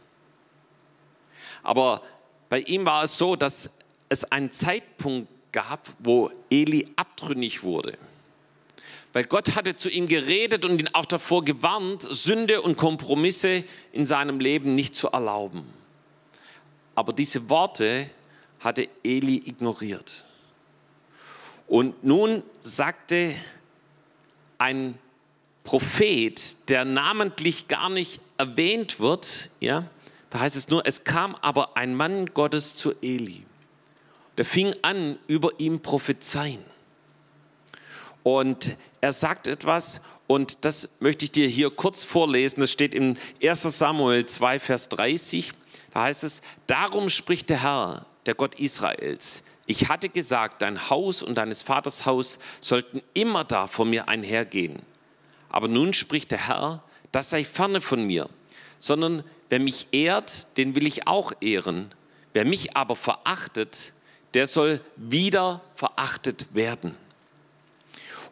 Aber 1.63 2.03
bei 2.49 2.61
ihm 2.61 2.87
war 2.87 3.03
es 3.03 3.19
so, 3.19 3.37
dass 3.37 3.71
es 4.09 4.25
einen 4.25 4.53
Zeitpunkt 4.53 5.29
gab, 5.53 5.89
wo 5.99 6.31
Eli 6.51 6.87
abtrünnig 6.97 7.63
wurde. 7.63 7.97
Weil 9.13 9.25
Gott 9.25 9.55
hatte 9.55 9.77
zu 9.77 9.89
ihm 9.89 10.09
geredet 10.09 10.65
und 10.65 10.81
ihn 10.81 10.91
auch 10.93 11.05
davor 11.05 11.45
gewarnt, 11.45 12.03
Sünde 12.03 12.61
und 12.63 12.77
Kompromisse 12.77 13.65
in 13.93 14.07
seinem 14.07 14.41
Leben 14.41 14.75
nicht 14.75 14.97
zu 14.97 15.09
erlauben. 15.09 15.65
Aber 16.97 17.13
diese 17.13 17.49
Worte 17.49 18.11
hatte 18.61 18.89
Eli 19.05 19.37
ignoriert. 19.47 20.25
Und 21.67 22.05
nun 22.05 22.43
sagte 22.61 23.35
ein 24.65 24.99
Prophet, 25.63 26.57
der 26.71 26.87
namentlich 26.87 27.69
gar 27.69 27.91
nicht 27.91 28.21
erwähnt 28.39 28.99
wird, 28.99 29.51
ja, 29.61 29.85
da 30.31 30.41
heißt 30.41 30.57
es 30.57 30.69
nur, 30.69 30.87
es 30.87 31.05
kam 31.05 31.35
aber 31.37 31.77
ein 31.77 31.95
Mann 31.95 32.33
Gottes 32.33 32.75
zu 32.75 32.95
Eli. 33.03 33.45
Der 34.39 34.47
fing 34.47 34.75
an, 34.81 35.19
über 35.27 35.51
ihm 35.59 35.81
prophezeien. 35.81 36.65
Und 38.23 38.77
er 39.03 39.13
sagt 39.13 39.47
etwas, 39.47 40.01
und 40.27 40.65
das 40.65 40.89
möchte 40.99 41.27
ich 41.27 41.33
dir 41.33 41.47
hier 41.47 41.71
kurz 41.71 42.03
vorlesen. 42.03 42.61
Das 42.63 42.73
steht 42.73 42.95
in 42.95 43.19
1 43.43 43.63
Samuel 43.63 44.25
2, 44.25 44.59
Vers 44.59 44.89
30. 44.89 45.53
Da 45.93 46.05
heißt 46.05 46.25
es, 46.25 46.41
darum 46.67 47.11
spricht 47.11 47.51
der 47.51 47.63
Herr, 47.63 48.07
der 48.25 48.35
Gott 48.35 48.59
Israels, 48.59 49.43
ich 49.67 49.89
hatte 49.89 50.09
gesagt, 50.09 50.63
dein 50.63 50.91
Haus 50.91 51.23
und 51.23 51.37
deines 51.37 51.63
Vaters 51.63 52.05
Haus 52.07 52.39
sollten 52.61 53.03
immer 53.15 53.45
da 53.45 53.67
vor 53.67 53.87
mir 53.87 54.09
einhergehen. 54.09 54.83
Aber 55.49 55.69
nun 55.69 55.95
spricht 55.95 56.31
der 56.31 56.49
Herr, 56.49 56.83
das 57.13 57.31
sei 57.31 57.45
ferne 57.45 57.81
von 57.81 58.07
mir, 58.07 58.29
sondern 58.79 59.25
wer 59.49 59.61
mich 59.61 59.89
ehrt, 59.93 60.47
den 60.57 60.75
will 60.75 60.87
ich 60.87 61.07
auch 61.07 61.33
ehren. 61.41 61.91
Wer 62.33 62.45
mich 62.45 62.77
aber 62.77 62.97
verachtet, 62.97 63.93
der 64.35 64.47
soll 64.47 64.81
wieder 64.97 65.63
verachtet 65.75 66.55
werden. 66.55 66.97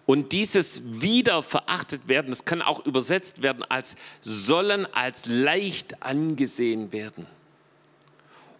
Und 0.04 0.32
dieses 0.32 0.82
wieder 1.00 1.42
verachtet 1.44 2.08
werden, 2.08 2.30
das 2.30 2.44
kann 2.44 2.60
auch 2.60 2.84
übersetzt 2.84 3.42
werden 3.42 3.62
als 3.68 3.94
sollen 4.20 4.86
als 4.92 5.26
leicht 5.26 6.02
angesehen 6.02 6.92
werden. 6.92 7.26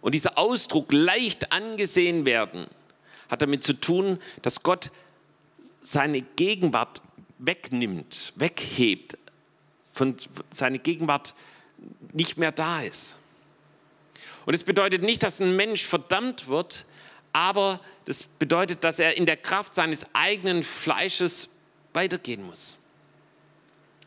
Und 0.03 0.13
dieser 0.13 0.37
Ausdruck 0.37 0.91
leicht 0.91 1.53
angesehen 1.53 2.25
werden 2.25 2.67
hat 3.29 3.41
damit 3.41 3.63
zu 3.63 3.73
tun, 3.73 4.19
dass 4.41 4.61
Gott 4.61 4.91
seine 5.81 6.21
Gegenwart 6.21 7.01
wegnimmt, 7.39 8.33
weghebt, 8.35 9.17
von 9.93 10.15
seine 10.51 10.79
Gegenwart 10.79 11.33
nicht 12.11 12.37
mehr 12.37 12.51
da 12.51 12.81
ist. 12.81 13.17
Und 14.45 14.53
es 14.53 14.65
bedeutet 14.65 15.03
nicht, 15.03 15.23
dass 15.23 15.39
ein 15.39 15.55
Mensch 15.55 15.85
verdammt 15.85 16.49
wird, 16.49 16.85
aber 17.31 17.79
das 18.03 18.23
bedeutet, 18.23 18.83
dass 18.83 18.99
er 18.99 19.15
in 19.15 19.25
der 19.25 19.37
Kraft 19.37 19.73
seines 19.73 20.05
eigenen 20.11 20.63
Fleisches 20.63 21.47
weitergehen 21.93 22.45
muss. 22.45 22.77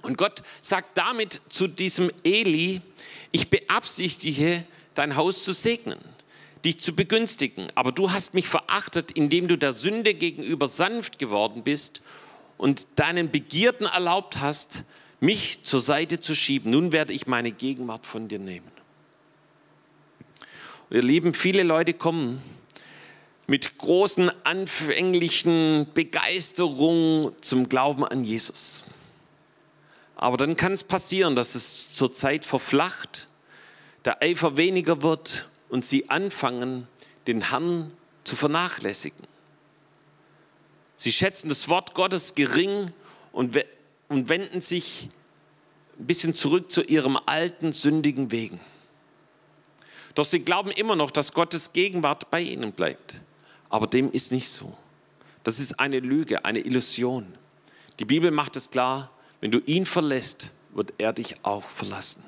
Und 0.03 0.19
Gott 0.19 0.43
sagt 0.61 0.99
damit 0.99 1.41
zu 1.49 1.69
diesem 1.69 2.13
Eli, 2.23 2.83
ich 3.33 3.49
beabsichtige, 3.49 4.65
dein 4.97 5.17
Haus 5.17 5.43
zu 5.43 5.53
segnen, 5.53 5.99
dich 6.65 6.81
zu 6.81 6.95
begünstigen, 6.95 7.69
aber 7.75 7.93
du 7.93 8.11
hast 8.11 8.35
mich 8.35 8.49
verachtet, 8.49 9.13
indem 9.13 9.47
du 9.47 9.57
der 9.57 9.73
Sünde 9.73 10.15
gegenüber 10.15 10.67
sanft 10.67 11.19
geworden 11.19 11.63
bist 11.63 12.03
und 12.59 12.87
deinen 12.97 13.31
Begierden 13.31 13.87
erlaubt 13.87 14.41
hast, 14.41 14.85
mich 15.21 15.63
zur 15.63 15.81
Seite 15.81 16.21
zu 16.21 16.35
schieben. 16.35 16.73
Nun 16.73 16.93
werde 16.93 17.13
ich 17.13 17.27
meine 17.27 17.53
Gegenwart 17.53 18.07
von 18.07 18.29
dir 18.29 18.39
nehmen. 18.39 18.71
Und 20.89 20.97
ihr 20.97 21.03
Lieben, 21.03 21.35
viele 21.35 21.63
Leute 21.63 21.95
kommen 21.95 22.41
mit 23.47 23.79
großen 23.79 24.31
anfänglichen 24.45 25.87
Begeisterung 25.95 27.33
zum 27.41 27.69
Glauben 27.69 28.05
an 28.05 28.25
Jesus. 28.25 28.85
Aber 30.17 30.37
dann 30.37 30.57
kann 30.57 30.73
es 30.73 30.85
passieren, 30.85 31.37
dass 31.37 31.55
es 31.55 31.93
zur 31.93 32.13
Zeit 32.13 32.45
verflacht, 32.45 33.29
der 34.07 34.23
Eifer 34.23 34.57
weniger 34.57 35.03
wird 35.03 35.49
und 35.69 35.85
sie 35.85 36.09
anfangen, 36.09 36.87
den 37.27 37.51
Herrn 37.51 37.93
zu 38.25 38.37
vernachlässigen. 38.37 39.27
Sie 40.95 41.13
schätzen 41.13 41.49
das 41.49 41.69
Wort 41.69 41.95
Gottes 41.95 42.35
gering 42.35 42.91
und, 43.33 43.59
und 44.09 44.29
wenden 44.29 44.61
sich 44.61 45.11
ein 45.99 46.07
bisschen 46.07 46.35
zurück 46.35 46.71
zu 46.71 46.83
ihrem 46.83 47.19
alten, 47.27 47.73
sündigen 47.73 48.31
Wegen. 48.31 48.61
Doch 50.15 50.25
sie 50.25 50.41
glauben 50.41 50.71
immer 50.71 50.97
noch, 50.97 51.11
dass 51.11 51.33
Gottes 51.33 51.73
Gegenwart 51.73 52.31
bei 52.31 52.41
ihnen 52.41 52.73
bleibt. 52.73 53.21
Aber 53.69 53.87
dem 53.87 54.11
ist 54.13 54.33
nicht 54.33 54.49
so. 54.49 54.75
Das 55.43 55.59
ist 55.59 55.79
eine 55.79 56.01
Lüge, 56.01 56.45
eine 56.45 56.61
Illusion. 56.61 57.27
Die 57.99 58.05
Bibel 58.05 58.31
macht 58.31 58.57
es 58.57 58.71
klar, 58.71 59.11
wenn 59.41 59.51
du 59.51 59.59
ihn 59.67 59.85
verlässt, 59.85 60.53
wird 60.73 60.95
er 60.99 61.13
dich 61.13 61.35
auch 61.45 61.65
verlassen. 61.65 62.26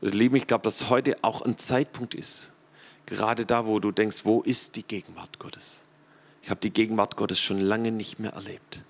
Lieben, 0.00 0.36
ich 0.36 0.46
glaube, 0.46 0.62
dass 0.62 0.88
heute 0.88 1.16
auch 1.22 1.42
ein 1.42 1.58
Zeitpunkt 1.58 2.14
ist, 2.14 2.52
gerade 3.06 3.44
da, 3.44 3.66
wo 3.66 3.80
du 3.80 3.92
denkst, 3.92 4.24
wo 4.24 4.40
ist 4.40 4.76
die 4.76 4.82
Gegenwart 4.82 5.38
Gottes? 5.38 5.82
Ich 6.42 6.50
habe 6.50 6.60
die 6.60 6.72
Gegenwart 6.72 7.16
Gottes 7.16 7.38
schon 7.38 7.58
lange 7.58 7.92
nicht 7.92 8.18
mehr 8.18 8.32
erlebt. 8.32 8.82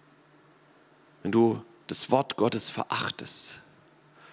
Wenn 1.23 1.33
du 1.33 1.63
das 1.89 2.11
Wort 2.11 2.37
Gottes 2.37 2.71
verachtest, 2.71 3.63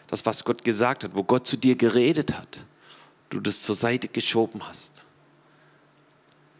das, 0.07 0.25
was 0.25 0.45
Gott 0.45 0.63
gesagt 0.63 1.03
hat, 1.03 1.15
wo 1.15 1.23
Gott 1.23 1.47
zu 1.47 1.57
dir 1.57 1.75
geredet 1.75 2.38
hat, 2.38 2.65
du 3.30 3.39
das 3.39 3.61
zur 3.61 3.75
Seite 3.75 4.07
geschoben 4.07 4.61
hast, 4.67 5.05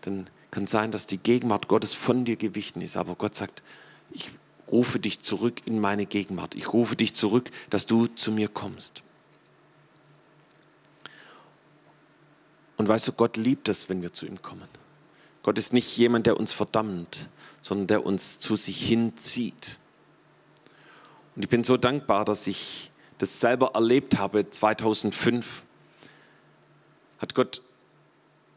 dann 0.02 0.30
kann 0.52 0.68
sein, 0.68 0.92
dass 0.92 1.06
die 1.06 1.18
Gegenwart 1.18 1.68
Gottes 1.68 1.94
von 1.94 2.26
dir 2.26 2.36
gewichen 2.36 2.82
ist. 2.82 2.98
Aber 2.98 3.16
Gott 3.16 3.36
sagt, 3.36 3.62
ich 4.12 4.32
rufe 4.72 5.00
dich 5.00 5.22
zurück 5.22 5.62
in 5.66 5.80
meine 5.80 6.06
Gegenwart. 6.06 6.56
Ich 6.56 6.74
rufe 6.74 6.96
dich 6.96 7.16
zurück, 7.16 7.52
dass 7.70 7.86
du 7.86 8.08
zu 8.08 8.32
mir 8.32 8.48
kommst. 8.48 9.04
Und 12.78 12.88
weißt 12.88 13.08
du, 13.08 13.12
Gott 13.12 13.38
liebt 13.38 13.70
es, 13.70 13.90
wenn 13.90 14.02
wir 14.02 14.14
zu 14.14 14.26
ihm 14.26 14.42
kommen. 14.42 14.68
Gott 15.44 15.58
ist 15.58 15.74
nicht 15.74 15.98
jemand, 15.98 16.28
der 16.28 16.38
uns 16.38 16.54
verdammt, 16.54 17.30
sondern 17.62 17.88
der 17.88 18.06
uns 18.06 18.40
zu 18.40 18.56
sich 18.56 18.86
hinzieht. 18.86 19.80
Und 21.36 21.44
ich 21.44 21.50
bin 21.50 21.64
so 21.64 21.78
dankbar, 21.78 22.26
dass 22.26 22.48
ich 22.48 22.92
das 23.18 23.40
selber 23.40 23.72
erlebt 23.74 24.18
habe. 24.18 24.50
2005 24.50 25.64
hat 27.20 27.34
Gott 27.34 27.62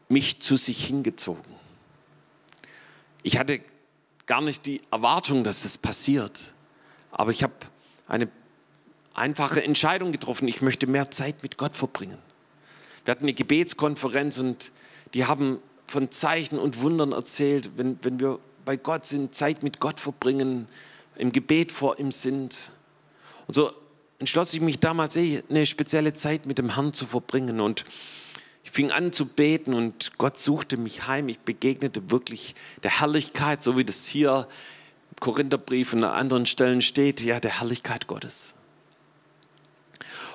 mich 0.09 0.41
zu 0.41 0.57
sich 0.57 0.85
hingezogen. 0.85 1.43
Ich 3.23 3.37
hatte 3.37 3.61
gar 4.25 4.41
nicht 4.41 4.65
die 4.65 4.81
Erwartung, 4.91 5.43
dass 5.43 5.65
es 5.65 5.77
passiert, 5.77 6.53
aber 7.11 7.31
ich 7.31 7.43
habe 7.43 7.53
eine 8.07 8.29
einfache 9.13 9.63
Entscheidung 9.63 10.11
getroffen. 10.11 10.47
Ich 10.47 10.61
möchte 10.61 10.87
mehr 10.87 11.11
Zeit 11.11 11.43
mit 11.43 11.57
Gott 11.57 11.75
verbringen. 11.75 12.17
Wir 13.05 13.11
hatten 13.11 13.25
eine 13.25 13.33
Gebetskonferenz 13.33 14.37
und 14.37 14.71
die 15.13 15.25
haben 15.25 15.59
von 15.85 16.11
Zeichen 16.11 16.57
und 16.57 16.81
Wundern 16.81 17.11
erzählt, 17.11 17.71
wenn, 17.77 17.97
wenn 18.01 18.19
wir 18.19 18.39
bei 18.63 18.77
Gott 18.77 19.05
sind, 19.05 19.35
Zeit 19.35 19.63
mit 19.63 19.79
Gott 19.79 19.99
verbringen, 19.99 20.67
im 21.17 21.31
Gebet 21.31 21.71
vor 21.71 21.99
ihm 21.99 22.11
sind. 22.11 22.71
Und 23.47 23.55
so 23.55 23.71
entschloss 24.19 24.53
ich 24.53 24.61
mich 24.61 24.79
damals, 24.79 25.17
eine 25.17 25.65
spezielle 25.65 26.13
Zeit 26.13 26.45
mit 26.45 26.57
dem 26.57 26.75
Herrn 26.75 26.93
zu 26.93 27.05
verbringen. 27.05 27.59
Und 27.59 27.85
ich 28.63 28.71
fing 28.71 28.91
an 28.91 29.11
zu 29.11 29.25
beten 29.25 29.73
und 29.73 30.17
Gott 30.17 30.39
suchte 30.39 30.77
mich 30.77 31.07
heim. 31.07 31.27
Ich 31.27 31.39
begegnete 31.39 32.11
wirklich 32.11 32.55
der 32.83 32.99
Herrlichkeit, 32.99 33.63
so 33.63 33.77
wie 33.77 33.83
das 33.83 34.05
hier 34.07 34.47
im 35.09 35.19
Korintherbrief 35.19 35.93
und 35.93 36.03
an 36.03 36.11
anderen 36.11 36.45
Stellen 36.45 36.81
steht, 36.81 37.19
ja, 37.21 37.39
der 37.39 37.59
Herrlichkeit 37.59 38.07
Gottes. 38.07 38.55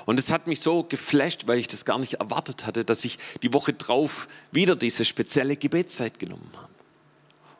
Und 0.06 0.20
es 0.20 0.30
hat 0.30 0.46
mich 0.46 0.60
so 0.60 0.84
geflasht, 0.84 1.48
weil 1.48 1.58
ich 1.58 1.66
das 1.68 1.84
gar 1.84 1.98
nicht 1.98 2.14
erwartet 2.14 2.64
hatte, 2.64 2.84
dass 2.84 3.04
ich 3.04 3.18
die 3.42 3.52
Woche 3.52 3.72
drauf 3.72 4.28
wieder 4.52 4.76
diese 4.76 5.04
spezielle 5.04 5.56
Gebetszeit 5.56 6.18
genommen 6.18 6.48
habe. 6.54 6.68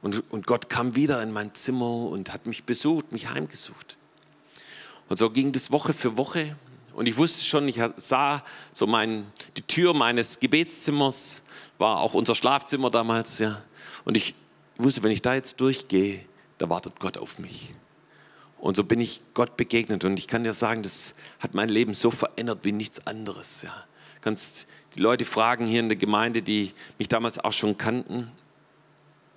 Und, 0.00 0.22
und 0.30 0.46
Gott 0.46 0.68
kam 0.68 0.94
wieder 0.94 1.20
in 1.22 1.32
mein 1.32 1.54
Zimmer 1.54 1.90
und 1.90 2.32
hat 2.32 2.46
mich 2.46 2.62
besucht, 2.62 3.10
mich 3.10 3.28
heimgesucht. 3.28 3.96
Und 5.08 5.18
so 5.18 5.28
ging 5.30 5.50
das 5.50 5.72
Woche 5.72 5.92
für 5.92 6.16
Woche. 6.16 6.56
Und 6.94 7.06
ich 7.06 7.16
wusste 7.16 7.44
schon, 7.44 7.68
ich 7.68 7.80
sah 7.96 8.42
so 8.72 8.86
mein, 8.86 9.26
die 9.56 9.62
Tür 9.62 9.92
meines 9.92 10.38
Gebetszimmers, 10.38 11.42
war 11.78 11.98
auch 11.98 12.14
unser 12.14 12.36
Schlafzimmer 12.36 12.90
damals, 12.90 13.40
ja. 13.40 13.60
Und 14.04 14.16
ich 14.16 14.36
wusste, 14.76 15.02
wenn 15.02 15.10
ich 15.10 15.20
da 15.20 15.34
jetzt 15.34 15.60
durchgehe, 15.60 16.24
da 16.58 16.70
wartet 16.70 17.00
Gott 17.00 17.18
auf 17.18 17.40
mich. 17.40 17.74
Und 18.66 18.74
so 18.74 18.82
bin 18.82 19.00
ich 19.00 19.22
Gott 19.32 19.56
begegnet. 19.56 20.02
Und 20.02 20.18
ich 20.18 20.26
kann 20.26 20.42
dir 20.42 20.52
sagen, 20.52 20.82
das 20.82 21.14
hat 21.38 21.54
mein 21.54 21.68
Leben 21.68 21.94
so 21.94 22.10
verändert 22.10 22.64
wie 22.64 22.72
nichts 22.72 23.06
anderes. 23.06 23.62
Ja. 23.62 23.72
Kannst 24.22 24.66
die 24.96 25.00
Leute 25.00 25.24
fragen 25.24 25.66
hier 25.66 25.78
in 25.78 25.88
der 25.88 25.96
Gemeinde, 25.96 26.42
die 26.42 26.72
mich 26.98 27.06
damals 27.06 27.38
auch 27.38 27.52
schon 27.52 27.78
kannten. 27.78 28.28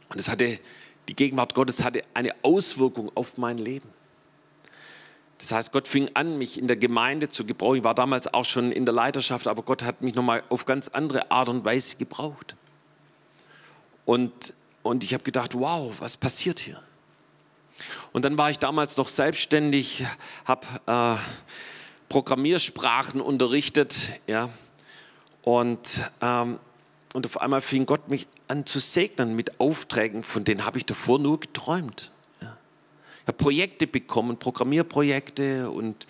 Und 0.09 0.19
es 0.19 0.29
hatte, 0.29 0.59
die 1.07 1.15
Gegenwart 1.15 1.53
Gottes 1.53 1.83
hatte 1.83 2.01
eine 2.15 2.31
Auswirkung 2.41 3.11
auf 3.13 3.37
mein 3.37 3.59
Leben. 3.59 3.87
Das 5.37 5.51
heißt, 5.51 5.71
Gott 5.73 5.87
fing 5.87 6.09
an, 6.15 6.39
mich 6.39 6.57
in 6.57 6.67
der 6.67 6.77
Gemeinde 6.77 7.29
zu 7.29 7.45
gebrauchen. 7.45 7.77
Ich 7.77 7.83
war 7.83 7.93
damals 7.93 8.33
auch 8.33 8.45
schon 8.45 8.71
in 8.71 8.85
der 8.85 8.95
Leiterschaft, 8.95 9.47
aber 9.47 9.61
Gott 9.61 9.83
hat 9.83 10.01
mich 10.01 10.15
nochmal 10.15 10.41
auf 10.49 10.65
ganz 10.65 10.87
andere 10.87 11.29
Art 11.29 11.49
und 11.49 11.63
Weise 11.63 11.97
gebraucht. 11.97 12.55
Und, 14.05 14.55
und 14.81 15.03
ich 15.03 15.13
habe 15.13 15.23
gedacht, 15.23 15.53
wow, 15.53 15.93
was 15.99 16.17
passiert 16.17 16.57
hier? 16.57 16.81
Und 18.11 18.25
dann 18.25 18.37
war 18.37 18.49
ich 18.49 18.59
damals 18.59 18.97
noch 18.97 19.07
selbstständig, 19.07 20.03
habe 20.45 20.65
äh, 20.87 21.15
Programmiersprachen 22.09 23.21
unterrichtet, 23.21 24.19
ja. 24.27 24.49
Und, 25.43 26.11
ähm, 26.21 26.59
und 27.13 27.25
auf 27.25 27.41
einmal 27.41 27.61
fing 27.61 27.85
Gott 27.85 28.09
mich 28.09 28.27
an 28.47 28.65
zu 28.65 28.79
segnen 28.79 29.35
mit 29.35 29.59
Aufträgen, 29.59 30.23
von 30.23 30.43
denen 30.43 30.65
habe 30.65 30.77
ich 30.77 30.85
davor 30.85 31.19
nur 31.19 31.39
geträumt 31.39 32.11
habe 33.29 33.37
Projekte 33.37 33.87
bekommen, 33.87 34.37
Programmierprojekte 34.37 35.69
und 35.69 36.07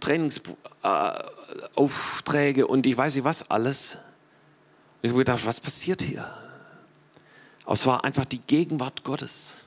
Trainingsaufträge 0.00 2.60
äh, 2.60 2.64
und 2.64 2.86
ich 2.86 2.96
weiß 2.96 3.16
nicht 3.16 3.24
was 3.24 3.50
alles. 3.50 3.94
Und 3.94 4.00
ich 5.02 5.10
habe 5.10 5.18
gedacht, 5.20 5.46
was 5.46 5.60
passiert 5.60 6.02
hier? 6.02 6.24
Aber 7.64 7.72
es 7.72 7.86
war 7.86 8.04
einfach 8.04 8.26
die 8.26 8.40
Gegenwart 8.40 9.02
Gottes. 9.02 9.64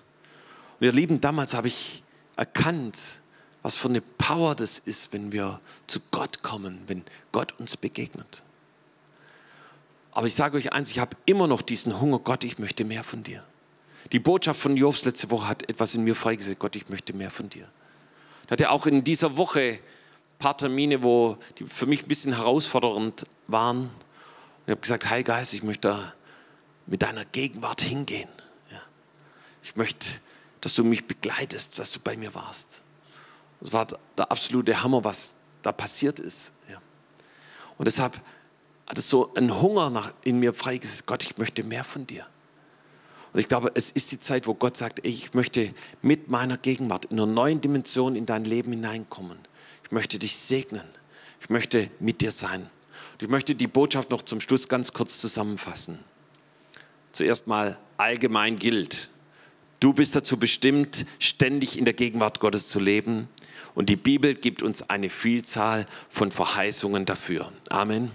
Und 0.81 0.87
ihr 0.87 0.93
Lieben, 0.93 1.21
damals 1.21 1.53
habe 1.53 1.67
ich 1.67 2.01
erkannt, 2.37 3.21
was 3.61 3.75
für 3.75 3.87
eine 3.87 4.01
Power 4.01 4.55
das 4.55 4.79
ist, 4.79 5.13
wenn 5.13 5.31
wir 5.31 5.61
zu 5.85 5.99
Gott 6.09 6.41
kommen, 6.41 6.81
wenn 6.87 7.03
Gott 7.31 7.53
uns 7.59 7.77
begegnet. 7.77 8.41
Aber 10.11 10.25
ich 10.25 10.33
sage 10.33 10.57
euch 10.57 10.73
eins, 10.73 10.89
ich 10.89 10.97
habe 10.97 11.15
immer 11.27 11.45
noch 11.45 11.61
diesen 11.61 12.01
Hunger, 12.01 12.17
Gott, 12.17 12.43
ich 12.43 12.57
möchte 12.57 12.83
mehr 12.83 13.03
von 13.03 13.21
dir. 13.21 13.45
Die 14.11 14.19
Botschaft 14.19 14.59
von 14.59 14.75
Jobs 14.75 15.05
letzte 15.05 15.29
Woche 15.29 15.47
hat 15.47 15.69
etwas 15.69 15.93
in 15.93 16.03
mir 16.03 16.15
freigesetzt. 16.15 16.57
Gott, 16.57 16.75
ich 16.75 16.89
möchte 16.89 17.13
mehr 17.13 17.29
von 17.29 17.47
dir. 17.47 17.67
Ich 18.45 18.51
hatte 18.51 18.71
auch 18.71 18.87
in 18.87 19.03
dieser 19.03 19.37
Woche 19.37 19.59
ein 19.59 19.79
paar 20.39 20.57
Termine, 20.57 21.03
wo 21.03 21.37
die 21.59 21.65
für 21.65 21.85
mich 21.85 22.01
ein 22.01 22.07
bisschen 22.07 22.35
herausfordernd 22.35 23.27
waren. 23.45 23.81
Und 23.81 23.91
ich 24.65 24.71
habe 24.71 24.81
gesagt, 24.81 25.11
Heiliger 25.11 25.33
Geist, 25.33 25.53
ich 25.53 25.61
möchte 25.61 26.11
mit 26.87 27.03
deiner 27.03 27.23
Gegenwart 27.25 27.81
hingehen. 27.81 28.29
Ja. 28.71 28.81
Ich 29.61 29.75
möchte, 29.75 30.07
dass 30.61 30.75
du 30.75 30.83
mich 30.83 31.05
begleitest, 31.05 31.77
dass 31.79 31.91
du 31.91 31.99
bei 31.99 32.15
mir 32.15 32.33
warst. 32.33 32.83
Das 33.59 33.73
war 33.73 33.87
der 34.17 34.31
absolute 34.31 34.81
Hammer, 34.81 35.03
was 35.03 35.33
da 35.61 35.71
passiert 35.71 36.19
ist. 36.19 36.53
Ja. 36.69 36.81
Und 37.77 37.87
deshalb 37.87 38.19
hat 38.87 38.97
es 38.97 39.09
so 39.09 39.33
einen 39.35 39.61
Hunger 39.61 39.89
nach, 39.89 40.13
in 40.23 40.39
mir 40.39 40.53
freigesetzt. 40.53 41.05
Gott, 41.05 41.23
ich 41.23 41.37
möchte 41.37 41.63
mehr 41.63 41.83
von 41.83 42.05
dir. 42.07 42.25
Und 43.33 43.39
ich 43.39 43.47
glaube, 43.47 43.71
es 43.75 43.91
ist 43.91 44.11
die 44.11 44.19
Zeit, 44.19 44.47
wo 44.47 44.53
Gott 44.53 44.75
sagt, 44.75 45.05
ich 45.05 45.33
möchte 45.33 45.73
mit 46.01 46.29
meiner 46.29 46.57
Gegenwart 46.57 47.05
in 47.05 47.19
einer 47.19 47.25
neuen 47.31 47.61
Dimension 47.61 48.15
in 48.15 48.25
dein 48.25 48.43
Leben 48.43 48.71
hineinkommen. 48.71 49.37
Ich 49.83 49.91
möchte 49.91 50.19
dich 50.19 50.35
segnen. 50.35 50.83
Ich 51.39 51.49
möchte 51.49 51.89
mit 51.99 52.21
dir 52.21 52.31
sein. 52.31 52.69
Und 53.13 53.23
ich 53.23 53.29
möchte 53.29 53.55
die 53.55 53.67
Botschaft 53.67 54.09
noch 54.09 54.23
zum 54.23 54.41
Schluss 54.41 54.67
ganz 54.67 54.91
kurz 54.91 55.19
zusammenfassen. 55.19 55.99
Zuerst 57.13 57.47
mal 57.47 57.77
allgemein 57.97 58.57
gilt, 58.57 59.10
du 59.81 59.91
bist 59.91 60.15
dazu 60.15 60.37
bestimmt, 60.37 61.05
ständig 61.19 61.77
in 61.77 61.83
der 61.83 61.93
Gegenwart 61.93 62.39
Gottes 62.39 62.67
zu 62.67 62.79
leben. 62.79 63.27
Und 63.75 63.89
die 63.89 63.97
Bibel 63.97 64.33
gibt 64.33 64.63
uns 64.63 64.89
eine 64.89 65.09
Vielzahl 65.09 65.85
von 66.09 66.31
Verheißungen 66.31 67.05
dafür. 67.05 67.51
Amen. 67.69 68.11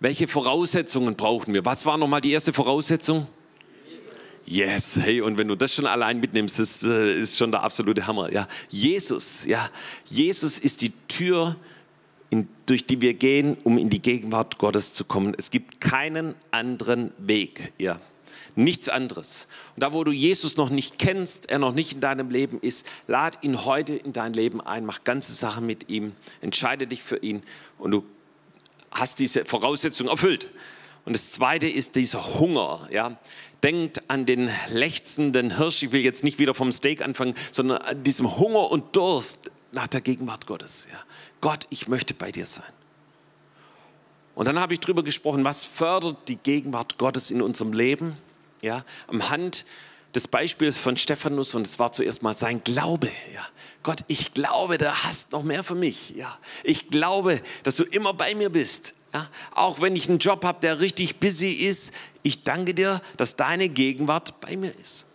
Welche 0.00 0.28
Voraussetzungen 0.28 1.16
brauchen 1.16 1.54
wir? 1.54 1.64
Was 1.64 1.84
war 1.86 1.98
nochmal 1.98 2.20
die 2.20 2.30
erste 2.30 2.52
Voraussetzung? 2.52 3.26
Yes, 4.46 4.98
hey, 5.00 5.20
und 5.20 5.36
wenn 5.36 5.48
du 5.48 5.56
das 5.56 5.74
schon 5.74 5.86
allein 5.86 6.20
mitnimmst, 6.20 6.58
das 6.58 6.82
äh, 6.82 7.12
ist 7.12 7.36
schon 7.36 7.50
der 7.50 7.62
absolute 7.62 8.06
Hammer. 8.06 8.32
Ja, 8.32 8.48
Jesus, 8.70 9.44
ja, 9.44 9.68
Jesus 10.06 10.58
ist 10.58 10.80
die 10.80 10.92
Tür, 11.06 11.56
in, 12.30 12.48
durch 12.64 12.86
die 12.86 13.00
wir 13.02 13.12
gehen, 13.12 13.58
um 13.64 13.76
in 13.76 13.90
die 13.90 14.00
Gegenwart 14.00 14.56
Gottes 14.56 14.94
zu 14.94 15.04
kommen. 15.04 15.34
Es 15.36 15.50
gibt 15.50 15.82
keinen 15.82 16.34
anderen 16.50 17.12
Weg, 17.18 17.74
ja, 17.78 18.00
nichts 18.58 18.88
anderes. 18.88 19.48
Und 19.76 19.82
da, 19.82 19.92
wo 19.92 20.04
du 20.04 20.10
Jesus 20.10 20.56
noch 20.56 20.68
nicht 20.68 20.98
kennst, 20.98 21.48
er 21.48 21.58
noch 21.58 21.72
nicht 21.72 21.94
in 21.94 22.00
deinem 22.00 22.30
Leben 22.30 22.60
ist, 22.60 22.86
lad 23.06 23.42
ihn 23.42 23.64
heute 23.64 23.94
in 23.94 24.12
dein 24.12 24.32
Leben 24.32 24.60
ein, 24.60 24.84
mach 24.84 25.04
ganze 25.04 25.32
Sachen 25.32 25.64
mit 25.64 25.88
ihm, 25.90 26.12
entscheide 26.40 26.86
dich 26.86 27.02
für 27.02 27.18
ihn 27.18 27.42
und 27.78 27.92
du 27.92 28.04
hast 28.90 29.18
diese 29.20 29.44
Voraussetzung 29.44 30.08
erfüllt. 30.08 30.50
Und 31.04 31.14
das 31.14 31.30
zweite 31.30 31.68
ist 31.68 31.94
dieser 31.94 32.38
Hunger. 32.38 32.86
Ja. 32.90 33.16
Denkt 33.62 34.10
an 34.10 34.26
den 34.26 34.50
lechzenden 34.70 35.56
Hirsch. 35.56 35.82
Ich 35.82 35.92
will 35.92 36.02
jetzt 36.02 36.22
nicht 36.22 36.38
wieder 36.38 36.52
vom 36.52 36.70
Steak 36.70 37.00
anfangen, 37.00 37.34
sondern 37.50 37.78
an 37.78 38.02
diesem 38.02 38.38
Hunger 38.38 38.70
und 38.70 38.94
Durst 38.94 39.50
nach 39.72 39.86
der 39.86 40.02
Gegenwart 40.02 40.46
Gottes. 40.46 40.86
Ja. 40.90 40.98
Gott, 41.40 41.66
ich 41.70 41.88
möchte 41.88 42.12
bei 42.12 42.30
dir 42.30 42.44
sein. 42.44 42.66
Und 44.34 44.46
dann 44.46 44.58
habe 44.58 44.74
ich 44.74 44.80
darüber 44.80 45.02
gesprochen, 45.02 45.44
was 45.44 45.64
fördert 45.64 46.28
die 46.28 46.36
Gegenwart 46.36 46.98
Gottes 46.98 47.30
in 47.30 47.40
unserem 47.40 47.72
Leben. 47.72 48.16
Ja, 48.62 48.84
am 49.06 49.30
Hand 49.30 49.64
des 50.14 50.28
Beispiels 50.28 50.78
von 50.78 50.96
Stephanus 50.96 51.54
und 51.54 51.66
es 51.66 51.78
war 51.78 51.92
zuerst 51.92 52.22
mal 52.22 52.36
sein 52.36 52.62
Glaube. 52.64 53.10
Ja. 53.34 53.46
Gott, 53.82 54.04
ich 54.08 54.34
glaube, 54.34 54.78
du 54.78 54.92
hast 55.04 55.32
noch 55.32 55.42
mehr 55.42 55.62
für 55.62 55.74
mich. 55.74 56.10
Ja. 56.16 56.38
Ich 56.64 56.88
glaube, 56.88 57.40
dass 57.62 57.76
du 57.76 57.84
immer 57.84 58.14
bei 58.14 58.34
mir 58.34 58.50
bist. 58.50 58.94
Ja. 59.14 59.28
Auch 59.54 59.80
wenn 59.80 59.94
ich 59.94 60.08
einen 60.08 60.18
Job 60.18 60.44
habe, 60.44 60.60
der 60.60 60.80
richtig 60.80 61.16
busy 61.20 61.52
ist, 61.52 61.92
ich 62.22 62.42
danke 62.42 62.74
dir, 62.74 63.00
dass 63.16 63.36
deine 63.36 63.68
Gegenwart 63.68 64.40
bei 64.40 64.56
mir 64.56 64.74
ist. 64.80 65.06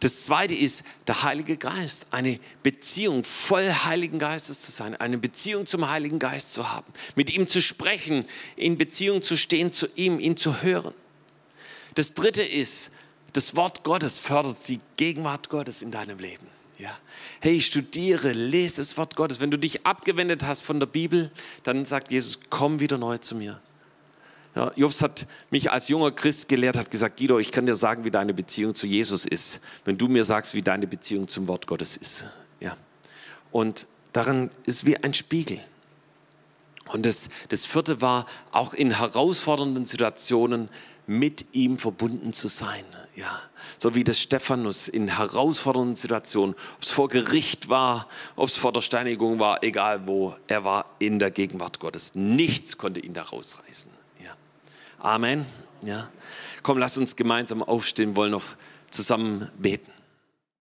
Das 0.00 0.22
zweite 0.22 0.54
ist 0.54 0.82
der 1.06 1.22
Heilige 1.22 1.56
Geist, 1.56 2.06
eine 2.10 2.38
Beziehung 2.62 3.24
voll 3.24 3.68
Heiligen 3.68 4.18
Geistes 4.18 4.60
zu 4.60 4.72
sein, 4.72 4.94
eine 4.96 5.18
Beziehung 5.18 5.66
zum 5.66 5.88
Heiligen 5.88 6.18
Geist 6.18 6.52
zu 6.52 6.72
haben, 6.72 6.90
mit 7.16 7.34
ihm 7.34 7.48
zu 7.48 7.60
sprechen, 7.60 8.24
in 8.56 8.78
Beziehung 8.78 9.22
zu 9.22 9.36
stehen 9.36 9.72
zu 9.72 9.86
ihm, 9.94 10.20
ihn 10.20 10.36
zu 10.36 10.62
hören. 10.62 10.94
Das 11.94 12.14
dritte 12.14 12.42
ist 12.42 12.90
das 13.34 13.56
Wort 13.56 13.82
Gottes 13.82 14.20
fördert 14.20 14.68
die 14.68 14.80
Gegenwart 14.96 15.48
Gottes 15.48 15.82
in 15.82 15.90
deinem 15.90 16.18
Leben. 16.18 16.46
Ja. 16.78 16.96
Hey, 17.40 17.60
studiere, 17.60 18.32
lese 18.32 18.76
das 18.78 18.96
Wort 18.96 19.16
Gottes. 19.16 19.40
Wenn 19.40 19.50
du 19.50 19.58
dich 19.58 19.86
abgewendet 19.86 20.44
hast 20.44 20.62
von 20.62 20.80
der 20.80 20.86
Bibel, 20.86 21.30
dann 21.64 21.84
sagt 21.84 22.10
Jesus, 22.10 22.38
komm 22.48 22.80
wieder 22.80 22.96
neu 22.96 23.18
zu 23.18 23.34
mir. 23.34 23.60
Ja, 24.54 24.70
Jobs 24.76 25.02
hat 25.02 25.26
mich 25.50 25.72
als 25.72 25.88
junger 25.88 26.12
Christ 26.12 26.48
gelehrt, 26.48 26.76
hat 26.76 26.92
gesagt, 26.92 27.18
Guido, 27.18 27.40
ich 27.40 27.50
kann 27.50 27.66
dir 27.66 27.74
sagen, 27.74 28.04
wie 28.04 28.10
deine 28.12 28.34
Beziehung 28.34 28.74
zu 28.76 28.86
Jesus 28.86 29.26
ist, 29.26 29.60
wenn 29.84 29.98
du 29.98 30.06
mir 30.06 30.24
sagst, 30.24 30.54
wie 30.54 30.62
deine 30.62 30.86
Beziehung 30.86 31.26
zum 31.26 31.48
Wort 31.48 31.66
Gottes 31.66 31.96
ist. 31.96 32.26
Ja. 32.60 32.76
Und 33.50 33.88
daran 34.12 34.50
ist 34.64 34.86
wie 34.86 34.96
ein 34.96 35.12
Spiegel. 35.12 35.60
Und 36.86 37.04
das, 37.04 37.30
das 37.48 37.64
vierte 37.64 38.00
war, 38.00 38.26
auch 38.52 38.74
in 38.74 38.98
herausfordernden 38.98 39.86
Situationen 39.86 40.68
mit 41.06 41.46
ihm 41.52 41.78
verbunden 41.78 42.32
zu 42.32 42.48
sein. 42.48 42.84
Ja, 43.16 43.40
so 43.78 43.94
wie 43.94 44.02
das 44.02 44.18
Stephanus 44.20 44.88
in 44.88 45.08
herausfordernden 45.08 45.94
Situationen, 45.94 46.56
ob 46.76 46.82
es 46.82 46.90
vor 46.90 47.08
Gericht 47.08 47.68
war, 47.68 48.08
ob 48.34 48.48
es 48.48 48.56
vor 48.56 48.72
der 48.72 48.80
Steinigung 48.80 49.38
war, 49.38 49.62
egal 49.62 50.06
wo, 50.06 50.34
er 50.48 50.64
war 50.64 50.86
in 50.98 51.18
der 51.20 51.30
Gegenwart 51.30 51.78
Gottes. 51.78 52.14
Nichts 52.14 52.76
konnte 52.76 53.00
ihn 53.00 53.14
da 53.14 53.22
rausreißen. 53.22 53.90
Ja. 54.24 54.34
Amen. 54.98 55.46
Ja. 55.84 56.08
Komm, 56.62 56.78
lass 56.78 56.98
uns 56.98 57.14
gemeinsam 57.14 57.62
aufstehen, 57.62 58.16
wollen 58.16 58.32
noch 58.32 58.56
zusammen 58.90 59.50
beten. 59.58 59.93